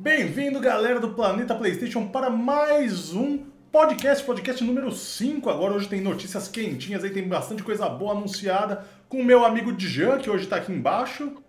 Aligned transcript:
Bem-vindo, 0.00 0.60
galera 0.60 1.00
do 1.00 1.10
Planeta 1.10 1.56
PlayStation, 1.56 2.06
para 2.06 2.30
mais 2.30 3.12
um 3.12 3.46
podcast, 3.72 4.24
podcast 4.24 4.62
número 4.62 4.92
5. 4.92 5.50
Agora 5.50 5.74
hoje 5.74 5.88
tem 5.88 6.00
notícias 6.00 6.46
quentinhas 6.46 7.02
aí, 7.02 7.10
tem 7.10 7.26
bastante 7.26 7.64
coisa 7.64 7.88
boa 7.88 8.12
anunciada 8.12 8.86
com 9.08 9.20
o 9.20 9.24
meu 9.24 9.44
amigo 9.44 9.72
Djan, 9.72 10.18
que 10.18 10.30
hoje 10.30 10.44
está 10.44 10.54
aqui 10.54 10.70
embaixo. 10.70 11.42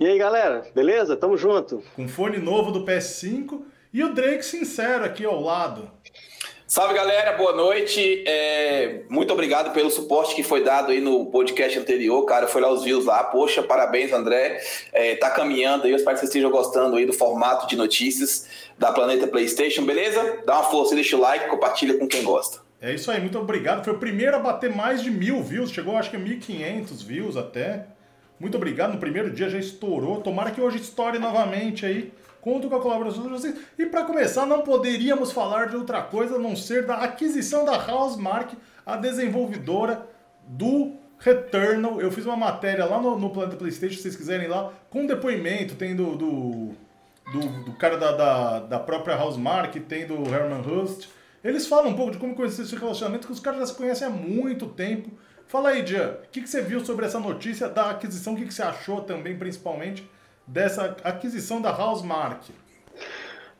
E 0.00 0.04
aí, 0.04 0.18
galera, 0.18 0.66
beleza? 0.74 1.16
Tamo 1.16 1.36
junto. 1.36 1.84
Com 1.94 2.08
fone 2.08 2.38
novo 2.38 2.72
do 2.72 2.84
PS5 2.84 3.62
e 3.92 4.02
o 4.02 4.12
Drake 4.12 4.44
Sincero 4.44 5.04
aqui 5.04 5.24
ao 5.24 5.40
lado. 5.40 5.88
Salve 6.72 6.94
galera, 6.94 7.32
boa 7.36 7.52
noite. 7.52 8.24
É, 8.26 9.02
muito 9.06 9.30
obrigado 9.30 9.74
pelo 9.74 9.90
suporte 9.90 10.34
que 10.34 10.42
foi 10.42 10.64
dado 10.64 10.90
aí 10.90 11.02
no 11.02 11.26
podcast 11.26 11.78
anterior, 11.78 12.24
cara. 12.24 12.46
Foi 12.46 12.62
lá 12.62 12.72
os 12.72 12.82
views 12.82 13.04
lá. 13.04 13.24
Poxa, 13.24 13.62
parabéns, 13.62 14.10
André. 14.10 14.58
É, 14.90 15.14
tá 15.16 15.28
caminhando 15.28 15.84
aí. 15.84 15.90
Eu 15.90 15.96
espero 15.96 16.14
que 16.14 16.20
vocês 16.20 16.30
estejam 16.30 16.50
gostando 16.50 16.96
aí 16.96 17.04
do 17.04 17.12
formato 17.12 17.66
de 17.66 17.76
notícias 17.76 18.48
da 18.78 18.90
Planeta 18.90 19.26
PlayStation, 19.26 19.84
beleza? 19.84 20.38
Dá 20.46 20.60
uma 20.60 20.70
força, 20.70 20.94
deixa 20.94 21.14
o 21.14 21.20
like, 21.20 21.46
compartilha 21.50 21.98
com 21.98 22.08
quem 22.08 22.22
gosta. 22.22 22.60
É 22.80 22.94
isso 22.94 23.10
aí, 23.10 23.20
muito 23.20 23.38
obrigado. 23.38 23.84
Foi 23.84 23.92
o 23.92 23.98
primeiro 23.98 24.34
a 24.34 24.38
bater 24.38 24.74
mais 24.74 25.02
de 25.02 25.10
mil 25.10 25.42
views. 25.42 25.70
Chegou 25.70 25.98
acho 25.98 26.08
que 26.08 26.16
a 26.16 26.20
1.500 26.20 27.04
views 27.04 27.36
até. 27.36 27.84
Muito 28.40 28.56
obrigado. 28.56 28.94
No 28.94 28.98
primeiro 28.98 29.30
dia 29.30 29.50
já 29.50 29.58
estourou. 29.58 30.22
Tomara 30.22 30.50
que 30.50 30.60
hoje 30.62 30.78
estoure 30.78 31.18
novamente 31.18 31.84
aí. 31.84 32.10
Conto 32.42 32.68
com 32.68 32.74
a 32.74 32.80
colaboração 32.80 33.22
de 33.22 33.28
vocês. 33.28 33.54
E 33.78 33.86
para 33.86 34.02
começar, 34.02 34.44
não 34.44 34.62
poderíamos 34.62 35.30
falar 35.30 35.68
de 35.68 35.76
outra 35.76 36.02
coisa 36.02 36.34
a 36.34 36.38
não 36.40 36.56
ser 36.56 36.84
da 36.84 36.96
aquisição 36.96 37.64
da 37.64 37.72
Housemark, 37.72 38.54
a 38.84 38.96
desenvolvedora 38.96 40.04
do 40.44 40.92
Returnal. 41.20 42.00
Eu 42.00 42.10
fiz 42.10 42.26
uma 42.26 42.36
matéria 42.36 42.84
lá 42.84 43.00
no, 43.00 43.16
no 43.16 43.30
Planeta 43.30 43.56
Playstation, 43.56 43.94
se 43.94 44.02
vocês 44.02 44.16
quiserem 44.16 44.48
lá, 44.48 44.72
com 44.90 45.06
depoimento, 45.06 45.76
tem 45.76 45.94
do, 45.94 46.16
do, 46.16 46.70
do, 47.32 47.64
do 47.64 47.72
cara 47.74 47.96
da, 47.96 48.10
da, 48.10 48.58
da 48.58 48.78
própria 48.80 49.16
Housemark, 49.16 49.78
tem 49.78 50.04
do 50.04 50.16
Herman 50.28 50.62
Hust. 50.62 51.08
Eles 51.44 51.68
falam 51.68 51.92
um 51.92 51.94
pouco 51.94 52.10
de 52.10 52.18
como 52.18 52.34
conhecer 52.34 52.62
esse 52.62 52.74
relacionamento, 52.74 53.28
que 53.28 53.32
os 53.32 53.38
caras 53.38 53.60
já 53.60 53.66
se 53.66 53.74
conhecem 53.74 54.04
há 54.04 54.10
muito 54.10 54.66
tempo. 54.66 55.10
Fala 55.46 55.68
aí, 55.68 55.86
Jean, 55.86 56.16
o 56.24 56.28
que, 56.32 56.40
que 56.42 56.48
você 56.48 56.60
viu 56.60 56.84
sobre 56.84 57.06
essa 57.06 57.20
notícia 57.20 57.68
da 57.68 57.90
aquisição? 57.90 58.34
O 58.34 58.36
que, 58.36 58.46
que 58.46 58.54
você 58.54 58.62
achou 58.62 59.00
também, 59.02 59.38
principalmente? 59.38 60.10
Dessa 60.52 60.94
aquisição 61.02 61.62
da 61.62 61.74
Housemark? 61.74 62.50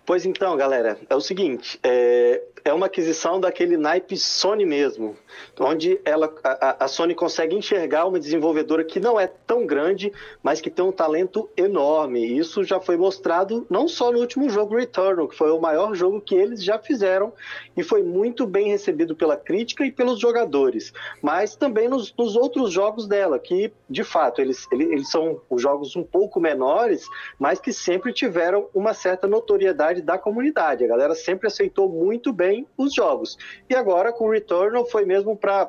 Pois 0.04 0.26
então, 0.26 0.54
galera, 0.56 0.98
é 1.08 1.14
o 1.16 1.20
seguinte, 1.20 1.80
é, 1.82 2.42
é 2.64 2.72
uma 2.72 2.86
aquisição 2.86 3.40
daquele 3.40 3.76
naipe 3.76 4.16
Sony 4.16 4.64
mesmo, 4.64 5.16
onde 5.58 6.00
ela, 6.04 6.32
a, 6.44 6.84
a, 6.84 6.88
Sony 6.88 7.14
consegue 7.14 7.56
enxergar 7.56 8.06
uma 8.06 8.20
desenvolvedora 8.20 8.84
que 8.84 9.00
não 9.00 9.18
é 9.18 9.26
tão 9.26 9.66
grande, 9.66 10.12
mas 10.42 10.60
que 10.60 10.70
tem 10.70 10.84
um 10.84 10.92
talento 10.92 11.48
enorme. 11.56 12.24
Isso 12.38 12.62
já 12.62 12.80
foi 12.80 12.96
mostrado 12.96 13.66
não 13.68 13.88
só 13.88 14.12
no 14.12 14.18
último 14.18 14.48
jogo 14.48 14.76
Returnal, 14.76 15.28
que 15.28 15.36
foi 15.36 15.50
o 15.50 15.60
maior 15.60 15.94
jogo 15.94 16.20
que 16.20 16.34
eles 16.34 16.62
já 16.62 16.78
fizeram 16.78 17.32
e 17.76 17.82
foi 17.82 18.02
muito 18.02 18.46
bem 18.46 18.68
recebido 18.68 19.16
pela 19.16 19.36
crítica 19.36 19.84
e 19.84 19.90
pelos 19.90 20.20
jogadores, 20.20 20.92
mas 21.20 21.56
também 21.56 21.88
nos, 21.88 22.14
nos 22.16 22.36
outros 22.36 22.72
jogos 22.72 23.06
dela, 23.06 23.38
que 23.38 23.72
de 23.88 24.04
fato 24.04 24.40
eles, 24.40 24.66
eles, 24.70 25.10
são 25.10 25.40
os 25.50 25.60
jogos 25.60 25.96
um 25.96 26.02
pouco 26.02 26.40
menores, 26.40 27.04
mas 27.38 27.60
que 27.60 27.72
sempre 27.72 28.12
tiveram 28.12 28.68
uma 28.74 28.94
certa 28.94 29.26
notoriedade 29.26 30.02
da 30.02 30.16
comunidade. 30.16 30.84
A 30.84 30.88
galera 30.88 31.14
sempre 31.14 31.46
aceitou 31.46 31.88
muito 31.88 32.32
bem 32.32 32.51
os 32.76 32.94
jogos. 32.94 33.36
E 33.68 33.74
agora 33.74 34.12
com 34.12 34.26
o 34.26 34.30
Returnal 34.30 34.84
foi 34.86 35.04
mesmo 35.04 35.36
para 35.36 35.66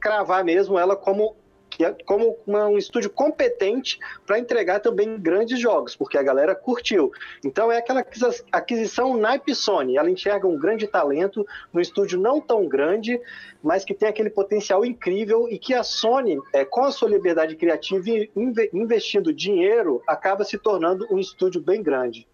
cravar 0.00 0.44
mesmo 0.44 0.78
ela 0.78 0.96
como 0.96 1.36
é 1.82 1.90
como 2.04 2.36
uma, 2.46 2.66
um 2.66 2.78
estúdio 2.78 3.10
competente 3.10 3.98
para 4.26 4.38
entregar 4.38 4.80
também 4.80 5.18
grandes 5.18 5.58
jogos, 5.58 5.96
porque 5.96 6.18
a 6.18 6.22
galera 6.22 6.54
curtiu. 6.54 7.10
Então 7.44 7.72
é 7.72 7.78
aquela 7.78 8.04
aquisição 8.52 9.16
naipe 9.16 9.54
Sony, 9.54 9.96
ela 9.96 10.10
enxerga 10.10 10.46
um 10.46 10.58
grande 10.58 10.86
talento 10.86 11.46
no 11.72 11.80
estúdio 11.80 12.20
não 12.20 12.40
tão 12.40 12.68
grande, 12.68 13.20
mas 13.62 13.84
que 13.84 13.94
tem 13.94 14.08
aquele 14.08 14.30
potencial 14.30 14.84
incrível 14.84 15.48
e 15.48 15.58
que 15.58 15.74
a 15.74 15.82
Sony, 15.82 16.38
é, 16.52 16.64
com 16.64 16.82
a 16.82 16.92
sua 16.92 17.08
liberdade 17.08 17.56
criativa 17.56 18.08
e 18.08 18.30
investindo 18.72 19.32
dinheiro, 19.32 20.02
acaba 20.06 20.44
se 20.44 20.58
tornando 20.58 21.06
um 21.10 21.18
estúdio 21.18 21.60
bem 21.60 21.82
grande. 21.82 22.28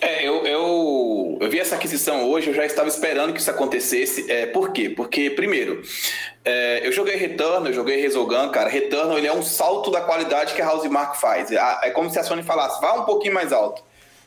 É, 0.00 0.26
eu, 0.26 0.44
eu, 0.46 1.38
eu 1.40 1.50
vi 1.50 1.60
essa 1.60 1.76
aquisição 1.76 2.28
hoje, 2.28 2.48
eu 2.48 2.54
já 2.54 2.64
estava 2.64 2.88
esperando 2.88 3.32
que 3.32 3.40
isso 3.40 3.50
acontecesse. 3.50 4.30
É, 4.30 4.46
por 4.46 4.72
quê? 4.72 4.88
Porque, 4.88 5.30
primeiro, 5.30 5.82
é, 6.44 6.86
eu 6.86 6.92
joguei 6.92 7.16
Return, 7.16 7.68
eu 7.68 7.72
joguei 7.72 8.00
Resogun, 8.00 8.48
cara. 8.50 8.68
Return 8.68 9.14
ele 9.16 9.26
é 9.26 9.32
um 9.32 9.42
salto 9.42 9.90
da 9.90 10.00
qualidade 10.00 10.54
que 10.54 10.62
a 10.62 10.66
House 10.66 10.88
Mark 10.88 11.16
faz. 11.16 11.50
É, 11.52 11.58
é 11.82 11.90
como 11.90 12.10
se 12.10 12.18
a 12.18 12.24
Sony 12.24 12.42
falasse, 12.42 12.80
vá 12.80 12.94
um 12.94 13.04
pouquinho 13.04 13.34
mais 13.34 13.52
alto 13.52 13.82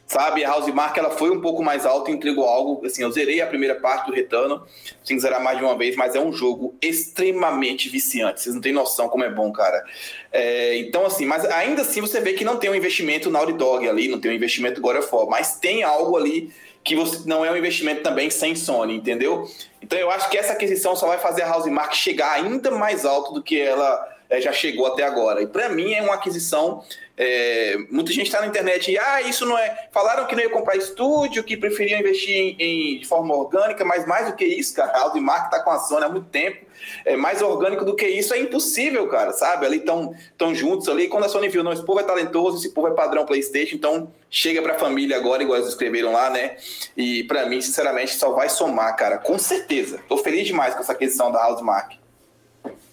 sabe? 0.07 0.43
A 0.43 0.49
House 0.49 0.67
Mark 0.73 0.97
ela 0.97 1.09
foi 1.09 1.31
um 1.31 1.41
pouco 1.41 1.63
mais 1.63 1.85
alta 1.85 2.11
e 2.11 2.13
entregou 2.13 2.45
algo. 2.45 2.85
Assim, 2.85 3.01
eu 3.01 3.11
zerei 3.11 3.41
a 3.41 3.47
primeira 3.47 3.75
parte 3.75 4.07
do 4.07 4.13
Retorno, 4.13 4.63
sem 5.03 5.19
zerar 5.19 5.41
mais 5.41 5.57
de 5.57 5.63
uma 5.63 5.77
vez, 5.77 5.95
mas 5.95 6.16
é 6.16 6.19
um 6.19 6.31
jogo 6.31 6.75
extremamente 6.81 7.89
viciante. 7.89 8.41
Vocês 8.41 8.53
não 8.53 8.61
têm 8.61 8.73
noção 8.73 9.09
como 9.09 9.23
é 9.23 9.29
bom, 9.29 9.51
cara. 9.51 9.83
É, 10.31 10.77
então, 10.77 11.05
assim, 11.05 11.25
mas 11.25 11.43
ainda 11.45 11.81
assim 11.81 12.01
você 12.01 12.19
vê 12.19 12.33
que 12.33 12.45
não 12.45 12.57
tem 12.57 12.69
um 12.69 12.75
investimento 12.75 13.29
Naughty 13.29 13.53
Dog 13.53 13.88
ali, 13.88 14.07
não 14.07 14.19
tem 14.19 14.31
um 14.31 14.35
investimento 14.35 14.81
God 14.81 14.97
of 14.97 15.09
War, 15.11 15.27
mas 15.27 15.57
tem 15.59 15.83
algo 15.83 16.16
ali 16.17 16.53
que 16.83 16.95
você 16.95 17.27
não 17.27 17.43
é 17.43 17.51
um 17.51 17.57
investimento 17.57 18.03
também 18.03 18.29
sem 18.29 18.55
Sony, 18.55 18.95
entendeu? 18.95 19.49
Então 19.81 19.97
eu 19.97 20.11
acho 20.11 20.29
que 20.29 20.37
essa 20.37 20.53
aquisição 20.53 20.95
só 20.95 21.07
vai 21.07 21.17
fazer 21.17 21.41
a 21.41 21.47
House 21.47 21.66
Mark 21.66 21.93
chegar 21.95 22.33
ainda 22.33 22.69
mais 22.69 23.05
alto 23.05 23.33
do 23.33 23.41
que 23.41 23.59
ela 23.59 24.14
é, 24.29 24.41
já 24.41 24.51
chegou 24.51 24.87
até 24.87 25.03
agora. 25.03 25.41
E 25.41 25.47
para 25.47 25.69
mim 25.69 25.93
é 25.93 26.01
uma 26.01 26.15
aquisição 26.15 26.83
é, 27.17 27.77
muita 27.89 28.11
gente 28.11 28.25
está 28.25 28.41
na 28.41 28.47
internet 28.47 28.91
e, 28.91 28.97
ah, 28.99 29.21
isso 29.21 29.45
não 29.45 29.57
é. 29.57 29.87
Falaram 29.91 30.25
que 30.25 30.35
não 30.35 30.43
ia 30.43 30.49
comprar 30.49 30.75
estúdio, 30.75 31.43
que 31.43 31.55
preferiam 31.55 31.99
investir 31.99 32.35
em, 32.35 32.57
em 32.59 32.99
de 32.99 33.07
forma 33.07 33.33
orgânica, 33.33 33.85
mas 33.85 34.05
mais 34.05 34.27
do 34.27 34.35
que 34.35 34.43
isso, 34.43 34.75
cara, 34.75 34.91
a 34.91 35.01
Audemars 35.03 35.45
está 35.45 35.61
com 35.61 35.69
a 35.69 35.79
Sony 35.79 36.03
há 36.03 36.09
muito 36.09 36.27
tempo. 36.27 36.65
É 37.05 37.15
mais 37.15 37.41
orgânico 37.41 37.85
do 37.85 37.95
que 37.95 38.05
isso 38.05 38.33
é 38.33 38.39
impossível, 38.39 39.07
cara, 39.07 39.31
sabe? 39.31 39.65
Ali 39.65 39.77
estão 39.77 40.13
tão 40.37 40.53
juntos 40.53 40.89
ali. 40.89 41.07
Quando 41.07 41.23
a 41.23 41.29
Sony 41.29 41.47
viu, 41.47 41.63
não, 41.63 41.71
esse 41.71 41.85
povo 41.85 42.01
é 42.01 42.03
talentoso, 42.03 42.57
esse 42.57 42.73
povo 42.73 42.89
é 42.89 42.91
padrão 42.91 43.25
PlayStation, 43.25 43.75
então 43.75 44.11
chega 44.29 44.61
para 44.61 44.75
a 44.75 44.79
família 44.79 45.15
agora, 45.15 45.41
igual 45.41 45.57
eles 45.57 45.69
escreveram 45.69 46.11
lá, 46.11 46.29
né? 46.29 46.57
E 46.97 47.23
para 47.23 47.45
mim, 47.45 47.61
sinceramente, 47.61 48.15
só 48.15 48.33
vai 48.33 48.49
somar, 48.49 48.93
cara, 48.97 49.17
com 49.17 49.39
certeza. 49.39 50.01
Tô 50.09 50.17
feliz 50.17 50.45
demais 50.45 50.75
com 50.75 50.81
essa 50.81 50.91
aquisição 50.91 51.31
da 51.31 51.47
Housemark. 51.47 52.04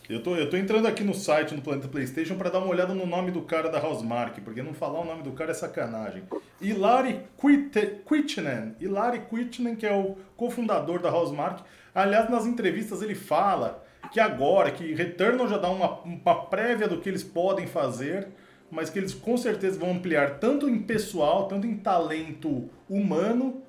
Eu 0.08 0.22
tô, 0.22 0.34
eu 0.34 0.50
tô 0.50 0.56
entrando 0.56 0.86
aqui 0.86 1.04
no 1.04 1.14
site 1.14 1.54
do 1.54 1.62
Planeta 1.62 1.86
PlayStation 1.86 2.34
para 2.36 2.50
dar 2.50 2.58
uma 2.58 2.68
olhada 2.68 2.92
no 2.92 3.06
nome 3.06 3.30
do 3.30 3.42
cara 3.42 3.68
da 3.68 3.80
Housemark, 3.80 4.40
porque 4.40 4.62
não 4.62 4.74
falar 4.74 5.00
o 5.00 5.04
nome 5.04 5.22
do 5.22 5.30
cara 5.32 5.52
é 5.52 5.54
sacanagem. 5.54 6.24
Hilary 6.60 7.20
Quitinen. 7.38 8.74
Hilary 8.80 9.20
Quitinen, 9.20 9.76
que 9.76 9.86
é 9.86 9.92
o 9.92 10.16
cofundador 10.36 11.00
da 11.00 11.10
Housemark. 11.10 11.62
Aliás, 11.94 12.28
nas 12.28 12.46
entrevistas 12.46 13.00
ele 13.00 13.14
fala 13.14 13.84
que 14.12 14.18
agora, 14.18 14.72
que 14.72 14.92
Returnal 14.92 15.46
já 15.46 15.56
dá 15.56 15.68
uma, 15.68 16.00
uma 16.00 16.46
prévia 16.46 16.88
do 16.88 17.00
que 17.00 17.08
eles 17.08 17.22
podem 17.22 17.66
fazer, 17.66 18.28
mas 18.70 18.90
que 18.90 18.98
eles 18.98 19.14
com 19.14 19.36
certeza 19.36 19.78
vão 19.78 19.92
ampliar 19.92 20.38
tanto 20.40 20.68
em 20.68 20.80
pessoal, 20.80 21.46
tanto 21.46 21.66
em 21.66 21.76
talento 21.76 22.68
humano, 22.88 23.62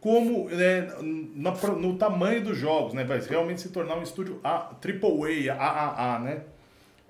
como 0.00 0.48
né, 0.48 0.88
na, 1.34 1.50
no 1.52 1.96
tamanho 1.96 2.42
dos 2.42 2.56
jogos, 2.56 2.94
né? 2.94 3.04
Vai 3.04 3.20
realmente 3.20 3.60
se 3.60 3.70
tornar 3.70 3.96
um 3.96 4.02
estúdio 4.02 4.40
A, 4.44 4.70
AAA, 4.84 5.54
AAA, 5.54 6.18
né? 6.20 6.40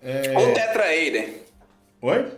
É... 0.02 0.38
Ou 0.38 0.54
Tetra 0.54 0.84
A, 0.84 1.10
né? 1.10 1.34
Oi? 2.00 2.32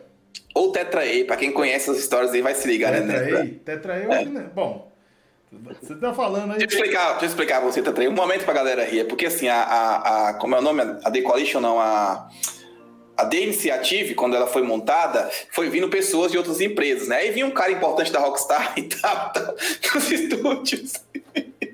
Ou 0.54 0.72
Tetra 0.72 1.02
A, 1.02 1.24
pra 1.26 1.36
quem 1.36 1.52
conhece 1.52 1.90
as 1.90 1.98
histórias 1.98 2.32
aí 2.32 2.42
vai 2.42 2.54
se 2.54 2.66
ligar, 2.66 2.92
Tetra 2.92 3.06
né? 3.06 3.18
Tetra 3.64 3.94
A, 3.94 3.98
Tetra 3.98 4.16
A, 4.16 4.22
é. 4.22 4.24
né? 4.24 4.50
Bom, 4.54 4.90
você 5.80 5.94
tá 5.94 6.12
falando 6.12 6.52
aí... 6.52 6.58
Deixa 6.58 6.74
eu 6.74 6.80
explicar, 6.80 7.10
deixa 7.10 7.24
eu 7.24 7.28
explicar 7.28 7.60
pra 7.60 7.70
você, 7.70 7.82
Tetra 7.82 8.04
A, 8.04 8.08
um 8.08 8.12
momento 8.12 8.44
pra 8.44 8.54
galera 8.54 8.84
rir, 8.84 9.00
é 9.00 9.04
porque 9.04 9.26
assim, 9.26 9.48
a, 9.48 9.62
a, 9.62 10.28
a 10.28 10.34
como 10.34 10.54
é 10.56 10.58
o 10.58 10.62
nome? 10.62 10.82
A 11.04 11.10
Decoalition, 11.10 11.60
não, 11.60 11.78
a 11.78 12.28
a 13.20 13.26
The 13.26 13.36
Initiative, 13.36 14.14
quando 14.14 14.34
ela 14.34 14.46
foi 14.46 14.62
montada, 14.62 15.30
foi 15.50 15.68
vindo 15.68 15.88
pessoas 15.88 16.32
de 16.32 16.38
outras 16.38 16.60
empresas, 16.60 17.08
né? 17.08 17.16
Aí 17.16 17.30
vinha 17.30 17.46
um 17.46 17.50
cara 17.50 17.70
importante 17.70 18.10
da 18.10 18.18
Rockstar 18.18 18.72
e 18.78 18.82
tal, 18.82 19.32
tal 19.32 19.54
nos 19.94 20.10
estúdios. 20.10 20.92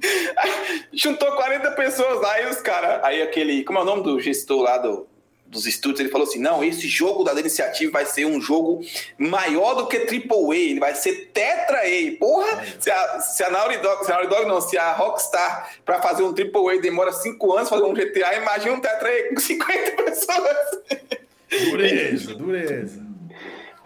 Juntou 0.92 1.32
40 1.32 1.70
pessoas 1.72 2.20
lá 2.20 2.40
e 2.40 2.46
os 2.46 2.60
caras. 2.60 3.02
Aí 3.04 3.22
aquele. 3.22 3.62
Como 3.64 3.78
é 3.78 3.82
o 3.82 3.84
nome 3.84 4.02
do 4.02 4.20
gestor 4.20 4.60
lá 4.60 4.78
do, 4.78 5.06
dos 5.46 5.66
estúdios? 5.66 6.00
Ele 6.00 6.08
falou 6.08 6.26
assim: 6.26 6.40
não, 6.40 6.64
esse 6.64 6.88
jogo 6.88 7.22
da 7.22 7.32
The 7.32 7.40
Initiative 7.40 7.92
vai 7.92 8.04
ser 8.04 8.26
um 8.26 8.40
jogo 8.40 8.80
maior 9.16 9.74
do 9.74 9.86
que 9.86 9.98
AAA, 9.98 10.56
ele 10.56 10.80
vai 10.80 10.94
ser 10.94 11.30
Tetra 11.32 11.78
A. 11.78 12.18
Porra, 12.18 12.64
se 12.80 12.90
a, 12.90 13.20
se 13.20 13.44
a 13.44 13.50
Naughty 13.50 13.78
Dog, 13.78 14.04
se 14.04 14.10
a 14.10 14.14
Naughty 14.16 14.28
Dog 14.28 14.46
não, 14.46 14.60
se 14.60 14.76
a 14.76 14.92
Rockstar 14.92 15.70
para 15.84 16.02
fazer 16.02 16.24
um 16.24 16.34
AAA 16.34 16.80
demora 16.80 17.12
5 17.12 17.56
anos 17.56 17.68
fazer 17.68 17.84
um 17.84 17.94
GTA, 17.94 18.34
imagina 18.34 18.74
um 18.74 18.80
Tetra 18.80 19.08
A 19.08 19.28
com 19.28 19.40
50 19.40 20.02
pessoas. 20.02 21.16
Dureza, 21.50 22.34
dureza. 22.34 23.06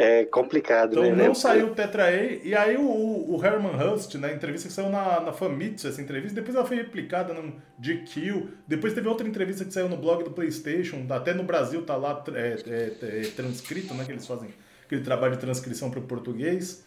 É 0.02 0.24
complicado, 0.24 0.92
então, 0.92 1.02
né? 1.02 1.10
Então 1.10 1.26
não 1.26 1.34
saiu 1.34 1.66
o 1.66 1.74
Tetra 1.74 2.10
E, 2.10 2.40
e 2.48 2.54
aí 2.54 2.74
o, 2.74 2.82
o 2.82 3.38
Herman 3.44 3.72
Hust, 3.76 4.14
na 4.14 4.32
entrevista 4.32 4.66
que 4.66 4.72
saiu 4.72 4.88
na, 4.88 5.20
na 5.20 5.30
Famitsu, 5.30 5.86
essa 5.86 6.00
entrevista, 6.00 6.34
depois 6.34 6.56
ela 6.56 6.64
foi 6.64 6.78
replicada 6.78 7.34
no 7.34 7.60
GQ, 7.78 8.48
depois 8.66 8.94
teve 8.94 9.06
outra 9.06 9.28
entrevista 9.28 9.62
que 9.62 9.74
saiu 9.74 9.90
no 9.90 9.98
blog 9.98 10.24
do 10.24 10.30
Playstation, 10.30 11.04
até 11.10 11.34
no 11.34 11.42
Brasil 11.42 11.82
tá 11.82 11.96
lá 11.96 12.24
é, 12.34 12.56
é, 12.66 12.92
é, 13.02 13.22
transcrito, 13.36 13.92
né, 13.92 14.06
que 14.06 14.12
eles 14.12 14.26
fazem 14.26 14.48
aquele 14.86 15.02
trabalho 15.02 15.34
de 15.34 15.40
transcrição 15.40 15.90
para 15.90 16.00
o 16.00 16.04
português. 16.04 16.82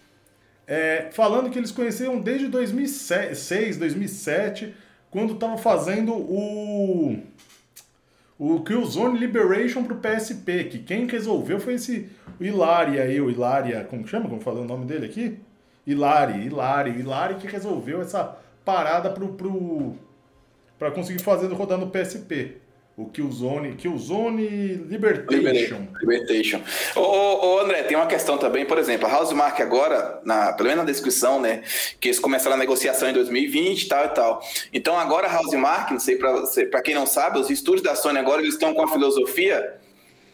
é, 0.65 1.09
falando 1.11 1.51
que 1.51 1.59
eles 1.59 1.71
conheciam 1.71 2.19
desde 2.19 2.47
2006, 2.47 3.77
2007, 3.77 4.73
quando 5.11 5.33
estavam 5.33 5.59
fazendo 5.59 6.13
o 6.15 7.15
o 8.37 8.61
Killzone 8.61 9.17
Liberation 9.17 9.83
pro 9.83 9.95
PSP, 9.95 10.65
que 10.65 10.79
quem 10.79 11.07
resolveu 11.07 11.59
foi 11.59 11.75
esse 11.75 12.09
Hilaria 12.39 13.03
aí, 13.03 13.21
o 13.21 13.29
Hilaria, 13.29 13.83
como 13.83 14.07
chama? 14.07 14.27
Como 14.27 14.41
falei 14.41 14.63
o 14.63 14.67
nome 14.67 14.85
dele 14.85 15.05
aqui? 15.05 15.39
Hilari, 15.85 16.45
Hilari, 16.45 16.91
Hilari 16.91 17.35
que 17.35 17.47
resolveu 17.47 18.01
essa 18.01 18.37
parada 18.63 19.09
pro, 19.09 19.33
pro, 19.33 19.95
pra 20.79 20.91
conseguir 20.91 21.21
fazer 21.21 21.51
rodar 21.51 21.77
no 21.77 21.89
PSP. 21.89 22.61
O 22.95 23.07
Killzone, 23.07 23.75
Killzone 23.75 24.75
Libertation. 24.87 25.87
Libertation. 25.99 26.61
Ô, 26.95 27.01
ô, 27.01 27.55
ô, 27.55 27.59
André, 27.61 27.81
tem 27.83 27.97
uma 27.97 28.05
questão 28.05 28.37
também, 28.37 28.65
por 28.65 28.77
exemplo, 28.77 29.07
a 29.07 29.17
Housemark 29.17 29.59
agora, 29.59 30.21
na, 30.23 30.53
pelo 30.53 30.69
menos 30.69 30.85
na 30.85 30.91
descrição, 30.91 31.41
né, 31.41 31.63
que 31.99 32.09
eles 32.09 32.19
começaram 32.19 32.55
a 32.55 32.59
negociação 32.59 33.09
em 33.09 33.13
2020 33.13 33.81
e 33.81 33.87
tal 33.87 34.05
e 34.05 34.09
tal. 34.09 34.41
Então 34.71 34.95
agora 34.95 35.27
a 35.27 35.39
Housemark, 35.39 35.91
não 35.91 35.99
sei 35.99 36.17
para 36.17 36.81
quem 36.83 36.93
não 36.93 37.07
sabe, 37.07 37.39
os 37.39 37.49
estúdios 37.49 37.81
da 37.81 37.95
Sony 37.95 38.19
agora 38.19 38.43
eles 38.43 38.53
estão 38.53 38.75
com 38.75 38.83
a 38.83 38.87
filosofia 38.87 39.73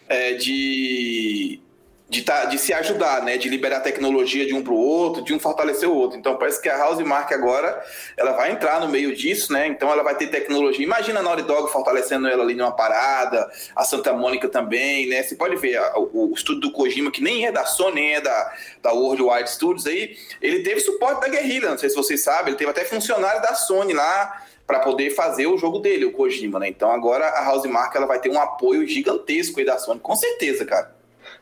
é, 0.10 0.34
de 0.34 1.62
de, 2.10 2.24
tá, 2.24 2.46
de 2.46 2.58
se 2.58 2.74
ajudar, 2.74 3.22
né? 3.22 3.38
De 3.38 3.48
liberar 3.48 3.82
tecnologia 3.82 4.46
de 4.46 4.54
um 4.56 4.64
para 4.64 4.74
o 4.74 4.78
outro, 4.78 5.24
de 5.24 5.32
um 5.32 5.40
fortalecer 5.40 5.88
o 5.88 5.94
outro. 5.94 6.18
Então 6.18 6.36
parece 6.38 6.60
que 6.60 6.68
a 6.68 6.76
House 6.76 7.00
Mark 7.02 7.32
agora 7.32 7.80
ela 8.18 8.32
vai 8.32 8.52
entrar 8.52 8.80
no 8.80 8.88
meio 8.88 9.16
disso, 9.16 9.54
né? 9.54 9.68
Então 9.68 9.92
ela 9.92 10.02
vai 10.02 10.16
ter 10.16 10.28
tecnologia. 10.28 10.84
Imagina 10.84 11.20
a 11.20 11.24
Naughty 11.24 11.44
Dog 11.44 11.72
fortalecendo 11.72 12.28
ela 12.28 12.44
ali 12.44 12.56
numa 12.56 12.72
parada, 12.72 13.48
a 13.76 13.84
Santa 13.84 14.12
Mônica 14.12 14.50
também, 14.50 15.08
né? 15.08 15.22
Você 15.22 15.36
pode 15.36 15.56
ver 15.58 15.80
o, 15.96 16.32
o 16.32 16.34
estúdio 16.34 16.62
do 16.62 16.72
Kojima, 16.72 17.12
que 17.12 17.22
nem 17.22 17.46
é 17.46 17.52
da 17.52 17.66
Sony, 17.66 18.02
nem 18.02 18.16
é 18.16 18.22
da, 18.22 18.54
da 18.82 18.92
Worldwide 18.92 19.52
Studios 19.52 19.86
aí, 19.86 20.18
ele 20.42 20.64
teve 20.64 20.80
suporte 20.80 21.22
da 21.22 21.28
Guerrilla, 21.28 21.70
não 21.70 21.78
sei 21.78 21.90
se 21.90 21.96
vocês 21.96 22.24
sabem, 22.24 22.48
ele 22.48 22.58
teve 22.58 22.72
até 22.72 22.86
funcionário 22.86 23.42
da 23.42 23.54
Sony 23.54 23.94
lá 23.94 24.44
para 24.66 24.80
poder 24.80 25.12
fazer 25.12 25.48
o 25.48 25.58
jogo 25.58 25.80
dele, 25.80 26.06
o 26.06 26.12
Kojima, 26.12 26.60
né? 26.60 26.70
Então 26.70 26.92
agora 26.92 27.28
a 27.28 27.44
House 27.46 27.66
Mark 27.66 27.96
ela 27.96 28.08
vai 28.08 28.20
ter 28.20 28.30
um 28.30 28.40
apoio 28.40 28.88
gigantesco 28.88 29.60
aí 29.60 29.66
da 29.66 29.78
Sony, 29.78 30.00
com 30.00 30.16
certeza, 30.16 30.66
cara. 30.66 30.99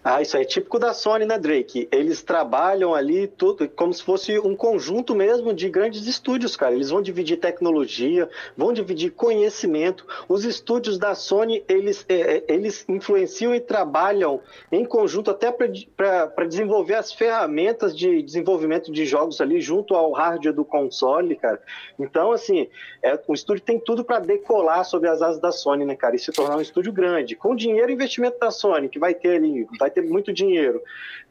Ah, 0.09 0.21
isso 0.21 0.37
é 0.37 0.45
típico 0.45 0.79
da 0.79 0.93
Sony, 0.93 1.25
né, 1.25 1.37
Drake? 1.37 1.85
Eles 1.91 2.23
trabalham 2.23 2.95
ali 2.95 3.27
tudo 3.27 3.67
como 3.67 3.93
se 3.93 4.01
fosse 4.01 4.39
um 4.39 4.55
conjunto 4.55 5.13
mesmo 5.13 5.53
de 5.53 5.67
grandes 5.67 6.07
estúdios, 6.07 6.55
cara. 6.55 6.73
Eles 6.73 6.91
vão 6.91 7.01
dividir 7.01 7.35
tecnologia, 7.35 8.29
vão 8.55 8.71
dividir 8.71 9.11
conhecimento. 9.11 10.07
Os 10.29 10.45
estúdios 10.45 10.97
da 10.97 11.13
Sony, 11.13 11.61
eles, 11.67 12.05
é, 12.07 12.37
é 12.37 12.43
eles 12.47 12.85
influenciam 12.87 13.53
e 13.53 13.59
trabalham 13.59 14.39
em 14.71 14.85
conjunto 14.85 15.29
até 15.29 15.51
para 15.51 16.45
desenvolver 16.45 16.93
as 16.93 17.11
ferramentas 17.11 17.93
de 17.93 18.21
desenvolvimento 18.21 18.93
de 18.93 19.05
jogos 19.05 19.41
ali 19.41 19.59
junto 19.59 19.93
ao 19.93 20.13
hardware 20.13 20.55
do 20.55 20.63
console, 20.63 21.35
cara. 21.35 21.61
Então, 21.99 22.31
assim, 22.31 22.69
é, 23.03 23.19
o 23.27 23.33
estúdio 23.33 23.61
tem 23.61 23.77
tudo 23.77 24.05
para 24.05 24.19
decolar 24.19 24.85
sobre 24.85 25.09
as 25.09 25.21
asas 25.21 25.41
da 25.41 25.51
Sony, 25.51 25.83
né, 25.83 25.97
cara? 25.97 26.15
E 26.15 26.19
se 26.19 26.31
tornar 26.31 26.55
um 26.55 26.61
estúdio 26.61 26.93
grande. 26.93 27.35
Com 27.35 27.53
dinheiro 27.53 27.91
e 27.91 27.93
investimento 27.93 28.39
da 28.39 28.51
Sony, 28.51 28.87
que 28.87 28.97
vai 28.97 29.13
ter 29.13 29.35
ali, 29.35 29.67
vai 29.77 29.91
ter 29.96 29.96
muito 30.01 30.33
dinheiro. 30.33 30.81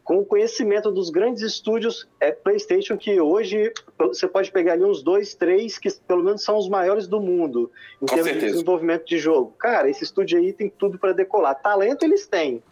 Com 0.04 0.18
o 0.18 0.24
conhecimento 0.24 0.90
dos 0.90 1.10
grandes 1.10 1.42
estúdios 1.42 2.08
é, 2.20 2.30
PlayStation, 2.30 2.96
que 2.96 3.20
hoje 3.20 3.72
você 3.98 4.28
pode 4.28 4.52
pegar 4.52 4.74
ali 4.74 4.84
uns 4.84 5.02
dois, 5.02 5.34
três, 5.34 5.78
que 5.78 5.90
pelo 6.06 6.22
menos 6.22 6.44
são 6.44 6.56
os 6.56 6.68
maiores 6.68 7.08
do 7.08 7.20
mundo 7.20 7.70
em 7.96 8.06
Com 8.06 8.14
termos 8.14 8.24
certeza. 8.24 8.46
de 8.46 8.52
desenvolvimento 8.52 9.04
de 9.04 9.18
jogo. 9.18 9.54
Cara, 9.58 9.90
esse 9.90 10.04
estúdio 10.04 10.38
aí 10.38 10.52
tem 10.52 10.68
tudo 10.68 10.98
para 10.98 11.12
decolar. 11.12 11.60
Talento 11.60 12.04
eles 12.04 12.26
têm 12.26 12.62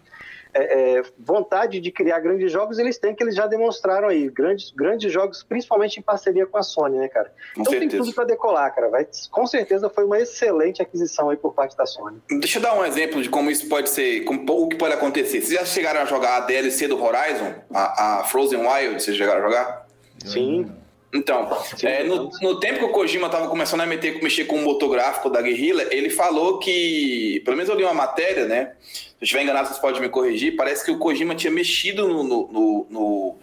é, 0.55 0.99
é, 0.99 1.03
vontade 1.19 1.81
de 1.81 1.91
criar 1.91 2.21
grandes 2.21 2.51
jogos, 2.51 2.79
eles 2.79 2.97
têm, 2.97 3.15
que 3.15 3.23
eles 3.23 3.35
já 3.35 3.47
demonstraram 3.47 4.09
aí. 4.09 4.31
Grandes, 4.31 4.71
grandes 4.71 5.13
jogos, 5.13 5.43
principalmente 5.43 5.99
em 5.99 6.03
parceria 6.03 6.47
com 6.47 6.57
a 6.57 6.63
Sony, 6.63 6.99
né, 6.99 7.09
cara? 7.09 7.33
Com 7.55 7.63
então 7.63 7.73
certeza. 7.73 7.91
tem 7.91 8.01
tudo 8.01 8.15
para 8.15 8.25
decolar, 8.25 8.75
cara. 8.75 8.89
Vai, 8.89 9.07
com 9.31 9.47
certeza 9.47 9.91
foi 9.91 10.05
uma 10.05 10.19
excelente 10.19 10.81
aquisição 10.81 11.31
aí 11.31 11.37
por 11.37 11.53
parte 11.53 11.77
da 11.77 11.85
Sony. 11.85 12.23
Deixa 12.29 12.59
eu 12.59 12.63
dar 12.63 12.79
um 12.79 12.85
exemplo 12.85 13.21
de 13.21 13.29
como 13.29 13.51
isso 13.51 13.69
pode 13.69 13.91
ser, 13.91 14.25
como, 14.25 14.45
o 14.49 14.69
que 14.69 14.77
pode 14.77 14.95
acontecer. 14.95 15.41
Vocês 15.41 15.59
já 15.59 15.65
chegaram 15.65 16.01
a 16.01 16.05
jogar 16.05 16.37
a 16.37 16.41
DLC 16.41 16.87
do 16.87 17.03
Horizon? 17.03 17.55
A, 17.73 18.21
a 18.21 18.25
Frozen 18.25 18.61
Wild, 18.61 19.03
vocês 19.03 19.17
chegaram 19.17 19.41
a 19.41 19.45
jogar? 19.45 19.87
Sim. 20.25 20.71
Então, 21.15 21.49
é, 21.85 22.03
no, 22.03 22.29
no, 22.43 22.59
tempo 22.59 22.81
que 22.81 22.85
o 22.87 22.89
Kojima 22.89 23.27
estava 23.27 23.47
começando 23.47 23.83
a 23.83 23.87
meter, 23.87 24.21
mexer 24.21 24.47
com 24.47 24.57
o 24.57 24.63
motográfico 24.63 25.31
da 25.31 25.41
Guerrilla, 25.41 25.87
ele 25.93 26.11
falou 26.11 26.59
que, 26.59 27.41
pelo 27.45 27.57
menos 27.57 27.71
eu 27.71 27.77
li 27.77 27.85
uma 27.85 27.95
matéria, 27.95 28.47
né? 28.47 28.73
Se 28.83 29.13
eu 29.21 29.25
estiver 29.25 29.43
enganado, 29.45 29.69
vocês 29.69 29.79
podem 29.79 30.01
me 30.01 30.09
corrigir. 30.09 30.57
Parece 30.57 30.85
que 30.85 30.91
o 30.91 30.99
Kojima 30.99 31.37
tinha 31.37 31.53
mexido 31.53 32.09
no, 32.09 32.25
no, 32.25 32.87
no, 32.91 33.37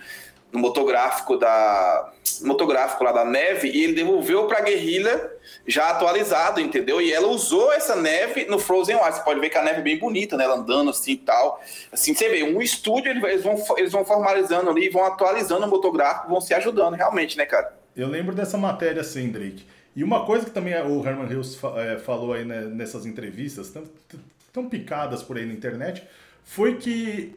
no 0.51 0.59
motográfico 0.59 1.37
da 1.37 2.11
motográfico 2.41 3.03
lá 3.03 3.11
da 3.11 3.23
neve 3.23 3.69
e 3.69 3.83
ele 3.83 3.93
devolveu 3.93 4.47
para 4.47 4.59
a 4.59 4.61
Guerrilla 4.61 5.31
já 5.67 5.89
atualizado, 5.89 6.59
entendeu? 6.59 7.01
E 7.01 7.13
ela 7.13 7.27
usou 7.27 7.71
essa 7.71 7.95
neve 7.95 8.45
no 8.45 8.57
Frozen 8.57 8.95
Wilds. 8.95 9.17
Você 9.17 9.23
pode 9.23 9.39
ver 9.39 9.49
que 9.49 9.57
a 9.57 9.63
neve 9.63 9.79
é 9.79 9.83
bem 9.83 9.99
bonita, 9.99 10.35
né? 10.35 10.43
Ela 10.43 10.55
andando 10.55 10.89
assim 10.89 11.13
e 11.13 11.17
tal. 11.17 11.61
Assim, 11.91 12.13
você 12.13 12.29
vê, 12.29 12.43
um 12.43 12.61
estúdio, 12.61 13.11
eles 13.11 13.43
vão, 13.43 13.63
eles 13.77 13.91
vão 13.91 14.03
formalizando 14.03 14.69
ali, 14.69 14.89
vão 14.89 15.05
atualizando 15.05 15.65
o 15.65 15.69
motográfico, 15.69 16.29
vão 16.29 16.41
se 16.41 16.53
ajudando, 16.53 16.95
realmente, 16.95 17.37
né, 17.37 17.45
cara? 17.45 17.73
Eu 17.95 18.07
lembro 18.07 18.33
dessa 18.33 18.57
matéria 18.57 19.01
assim, 19.01 19.29
Drake. 19.29 19.65
E 19.95 20.03
uma 20.03 20.25
coisa 20.25 20.45
que 20.45 20.51
também 20.51 20.73
o 20.73 21.05
Herman 21.05 21.29
Hills 21.29 21.59
é, 21.77 21.99
falou 21.99 22.33
aí 22.33 22.45
né, 22.45 22.61
nessas 22.61 23.05
entrevistas, 23.05 23.69
tão, 23.69 23.83
tão 24.53 24.69
picadas 24.69 25.21
por 25.21 25.37
aí 25.37 25.45
na 25.45 25.53
internet, 25.53 26.03
foi 26.43 26.75
que 26.75 27.35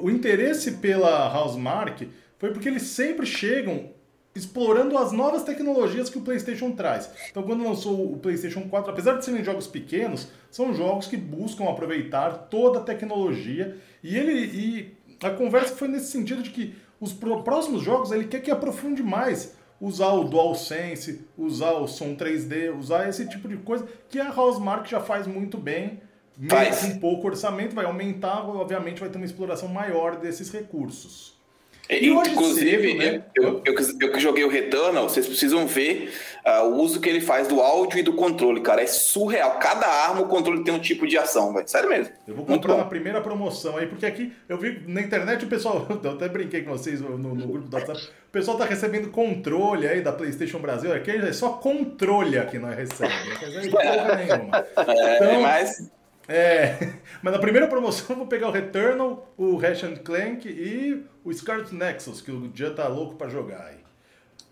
o 0.00 0.10
interesse 0.10 0.72
pela 0.72 1.32
Housemark 1.32 2.08
foi 2.42 2.50
porque 2.50 2.68
eles 2.68 2.82
sempre 2.82 3.24
chegam 3.24 3.90
explorando 4.34 4.98
as 4.98 5.12
novas 5.12 5.44
tecnologias 5.44 6.10
que 6.10 6.18
o 6.18 6.22
PlayStation 6.22 6.72
traz. 6.72 7.08
Então, 7.30 7.44
quando 7.44 7.62
lançou 7.62 8.12
o 8.12 8.18
PlayStation 8.18 8.62
4, 8.62 8.90
apesar 8.90 9.16
de 9.16 9.24
serem 9.24 9.44
jogos 9.44 9.68
pequenos, 9.68 10.26
são 10.50 10.74
jogos 10.74 11.06
que 11.06 11.16
buscam 11.16 11.70
aproveitar 11.70 12.48
toda 12.50 12.80
a 12.80 12.82
tecnologia. 12.82 13.76
E 14.02 14.16
ele 14.16 14.32
e 14.32 14.96
a 15.24 15.30
conversa 15.30 15.76
foi 15.76 15.86
nesse 15.86 16.10
sentido 16.10 16.42
de 16.42 16.50
que 16.50 16.74
os 17.00 17.12
próximos 17.12 17.80
jogos 17.80 18.10
ele 18.10 18.24
quer 18.24 18.40
que 18.40 18.50
aprofunde 18.50 19.04
mais 19.04 19.54
usar 19.80 20.12
o 20.12 20.24
DualSense, 20.24 21.24
usar 21.38 21.74
o 21.74 21.86
som 21.86 22.16
3D, 22.16 22.76
usar 22.76 23.08
esse 23.08 23.28
tipo 23.28 23.46
de 23.46 23.58
coisa 23.58 23.86
que 24.08 24.18
a 24.18 24.34
Housemark 24.36 24.90
já 24.90 24.98
faz 24.98 25.28
muito 25.28 25.56
bem. 25.56 26.00
Mesmo 26.36 26.94
com 26.94 26.98
pouco 26.98 27.28
orçamento, 27.28 27.72
vai 27.72 27.84
aumentar, 27.84 28.44
obviamente 28.48 28.98
vai 28.98 29.08
ter 29.08 29.18
uma 29.18 29.26
exploração 29.26 29.68
maior 29.68 30.16
desses 30.16 30.50
recursos. 30.50 31.40
Inclusive, 31.90 32.92
cedo, 32.92 32.98
né? 32.98 33.24
eu, 33.34 33.62
eu, 33.64 33.74
eu, 34.00 34.12
que 34.12 34.20
joguei 34.20 34.44
o 34.44 34.48
Returnal, 34.48 35.08
vocês 35.08 35.26
precisam 35.26 35.66
ver 35.66 36.12
uh, 36.46 36.64
o 36.66 36.80
uso 36.80 37.00
que 37.00 37.08
ele 37.08 37.20
faz 37.20 37.48
do 37.48 37.60
áudio 37.60 37.98
e 37.98 38.02
do 38.02 38.14
controle, 38.14 38.60
cara. 38.60 38.82
É 38.82 38.86
surreal. 38.86 39.58
Cada 39.58 39.86
arma 39.86 40.22
o 40.22 40.28
controle 40.28 40.64
tem 40.64 40.72
um 40.72 40.78
tipo 40.78 41.06
de 41.06 41.18
ação, 41.18 41.52
velho. 41.52 41.68
Sério 41.68 41.88
mesmo. 41.88 42.12
Eu 42.26 42.34
vou 42.36 42.46
comprar 42.46 42.76
na 42.76 42.84
primeira 42.84 43.20
promoção 43.20 43.76
aí, 43.76 43.86
porque 43.86 44.06
aqui 44.06 44.32
eu 44.48 44.56
vi 44.56 44.82
na 44.86 45.00
internet 45.00 45.44
o 45.44 45.48
pessoal. 45.48 45.86
Eu 46.02 46.12
até 46.12 46.28
brinquei 46.28 46.62
com 46.62 46.70
vocês 46.70 47.00
no, 47.00 47.16
no 47.18 47.46
grupo 47.46 47.68
do 47.68 47.76
WhatsApp. 47.76 48.00
O 48.28 48.32
pessoal 48.32 48.56
tá 48.56 48.64
recebendo 48.64 49.10
controle 49.10 49.86
aí 49.86 50.00
da 50.00 50.12
PlayStation 50.12 50.58
Brasil. 50.58 50.92
Aqui 50.92 51.10
é 51.10 51.32
só 51.32 51.50
controle 51.50 52.38
aqui 52.38 52.58
nós 52.58 52.76
recebemos. 52.76 53.28
Não 53.28 53.36
quer 53.36 53.46
dizer 53.46 53.70
nenhuma. 54.26 54.66
É, 54.76 55.16
então, 55.16 55.42
mas. 55.42 55.90
É, 56.28 56.92
mas 57.22 57.32
na 57.32 57.38
primeira 57.38 57.66
promoção 57.66 58.06
eu 58.10 58.16
vou 58.16 58.26
pegar 58.26 58.48
o 58.48 58.50
Returnal, 58.50 59.32
o 59.36 59.56
Ratchet 59.56 60.00
Clank 60.00 60.48
e 60.48 61.04
o 61.24 61.32
Scarlet 61.32 61.74
Nexus, 61.74 62.20
que 62.20 62.30
o 62.30 62.48
dia 62.48 62.70
tá 62.70 62.88
louco 62.88 63.16
para 63.16 63.28
jogar 63.28 63.66
aí. 63.66 63.82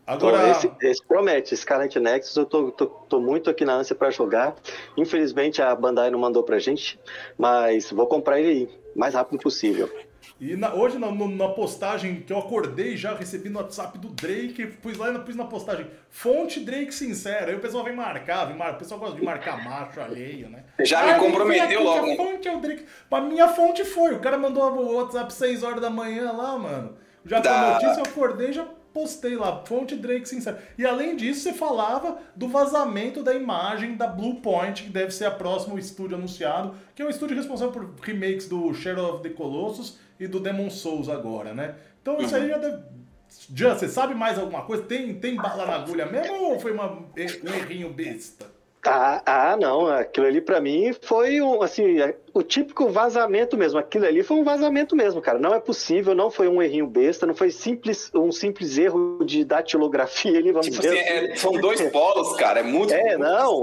Agora... 0.07 0.49
Então, 0.49 0.51
esse, 0.51 0.71
esse, 0.83 1.07
promete, 1.07 1.57
Scarlet 1.57 2.01
Nexus, 2.01 2.37
eu 2.37 2.45
tô, 2.45 2.73
tô, 2.73 2.87
tô 2.87 3.21
muito 3.21 3.49
aqui 3.49 3.65
na 3.65 3.75
ânsia 3.75 3.95
para 3.95 4.11
jogar. 4.11 4.57
Infelizmente 4.97 5.63
a 5.63 5.75
Bandai 5.75 6.11
não 6.11 6.19
mandou 6.19 6.43
pra 6.43 6.59
gente, 6.59 6.99
mas 7.39 7.93
vou 7.93 8.07
comprar 8.07 8.41
ele 8.41 8.49
aí, 8.49 8.81
mais 8.97 9.15
rápido 9.15 9.41
possível. 9.41 9.89
E 10.41 10.57
na, 10.57 10.73
hoje, 10.73 10.99
na, 10.99 11.13
na, 11.13 11.49
postagem 11.49 12.23
que 12.23 12.33
eu 12.33 12.39
acordei, 12.39 12.97
já 12.97 13.15
recebi 13.15 13.51
no 13.51 13.59
WhatsApp 13.59 13.99
do 13.99 14.09
Drake, 14.09 14.69
pus 14.81 14.97
lá 14.97 15.13
e 15.13 15.19
pus 15.19 15.37
na 15.37 15.45
postagem, 15.45 15.87
fonte 16.09 16.61
Drake 16.61 16.95
sincera. 16.95 17.51
Aí 17.51 17.55
o 17.55 17.61
pessoal 17.61 17.85
vem 17.85 17.95
marcar, 17.95 18.47
vem 18.47 18.57
mar... 18.57 18.73
o 18.73 18.79
pessoal 18.79 18.99
gosta 18.99 19.17
de 19.17 19.23
marcar 19.23 19.63
macho 19.63 20.01
alheio, 20.01 20.49
né? 20.49 20.65
Já 20.83 21.03
ah, 21.03 21.13
me 21.13 21.19
comprometeu 21.27 21.83
logo. 21.83 22.11
A 22.11 22.17
fonte 22.17 22.49
é 22.49 22.57
o 22.57 22.59
Drake. 22.59 22.87
A 23.11 23.21
minha 23.21 23.49
fonte 23.49 23.85
foi, 23.85 24.15
o 24.15 24.21
cara 24.21 24.39
mandou 24.39 24.65
o 24.65 24.95
WhatsApp 24.95 25.31
6 25.31 25.63
horas 25.63 25.81
da 25.83 25.91
manhã 25.91 26.33
lá, 26.33 26.59
mano. 26.59 26.97
Já 27.27 27.41
da... 27.41 27.53
a 27.53 27.73
notícia, 27.75 28.01
eu 28.01 28.05
acordei 28.05 28.51
já 28.51 28.67
postei 28.95 29.37
lá, 29.37 29.63
fonte 29.67 29.95
Drake 29.95 30.27
sincera. 30.27 30.63
E 30.79 30.87
além 30.87 31.17
disso, 31.17 31.43
você 31.43 31.53
falava 31.53 32.19
do 32.35 32.49
vazamento 32.49 33.23
da 33.23 33.35
imagem 33.35 33.95
da 33.95 34.07
Blue 34.07 34.37
Point, 34.37 34.85
que 34.85 34.91
deve 34.91 35.13
ser 35.13 35.27
a 35.27 35.31
próximo 35.31 35.79
estúdio 35.79 36.17
anunciado, 36.17 36.75
que 36.95 37.03
é 37.03 37.05
o 37.05 37.11
estúdio 37.11 37.37
responsável 37.37 37.73
por 37.73 37.95
remakes 38.03 38.49
do 38.49 38.73
Shadow 38.73 39.15
of 39.15 39.23
the 39.23 39.29
Colossus 39.29 39.99
e 40.21 40.29
do 40.29 40.39
Demon 40.39 40.69
Souls 40.69 41.09
agora, 41.09 41.55
né? 41.55 41.75
Então 42.03 42.21
isso 42.21 42.37
aí 42.37 42.49
já 42.49 42.59
deve. 42.59 42.83
Você 43.29 43.89
sabe 43.89 44.15
mais 44.15 44.39
alguma 44.39 44.63
coisa? 44.63 44.83
Tem, 44.83 45.15
tem 45.15 45.37
bala 45.37 45.65
na 45.65 45.77
agulha 45.77 46.05
mesmo 46.07 46.35
ou 46.45 46.61
foi 46.61 46.73
uma, 46.73 46.93
um 46.93 47.55
errinho 47.55 47.93
besta? 47.93 48.47
Ah, 48.85 49.23
ah, 49.25 49.57
não. 49.57 49.87
Aquilo 49.87 50.27
ali 50.27 50.41
para 50.41 50.61
mim 50.61 50.93
foi 51.01 51.41
um, 51.41 51.63
assim, 51.63 51.97
o 52.33 52.43
típico 52.43 52.89
vazamento 52.89 53.57
mesmo. 53.57 53.79
Aquilo 53.79 54.07
ali 54.07 54.23
foi 54.23 54.37
um 54.37 54.45
vazamento 54.45 54.95
mesmo, 54.95 55.21
cara. 55.21 55.39
Não 55.39 55.55
é 55.55 55.61
possível, 55.61 56.15
não 56.15 56.31
foi 56.31 56.49
um 56.49 56.63
errinho 56.63 56.87
besta, 56.87 57.27
não 57.27 57.35
foi 57.35 57.51
simples, 57.51 58.11
um 58.15 58.31
simples 58.31 58.79
erro 58.79 59.25
de 59.25 59.45
datilografia 59.45 60.39
ali, 60.39 60.53
vamos 60.53 60.67
tipo 60.67 60.81
dizer. 60.81 60.99
Assim, 60.99 61.33
é, 61.33 61.37
são 61.37 61.53
dois 61.53 61.81
polos, 61.91 62.37
cara. 62.37 62.61
É 62.61 62.63
muito 62.63 62.93
É, 62.93 63.17
não. 63.17 63.63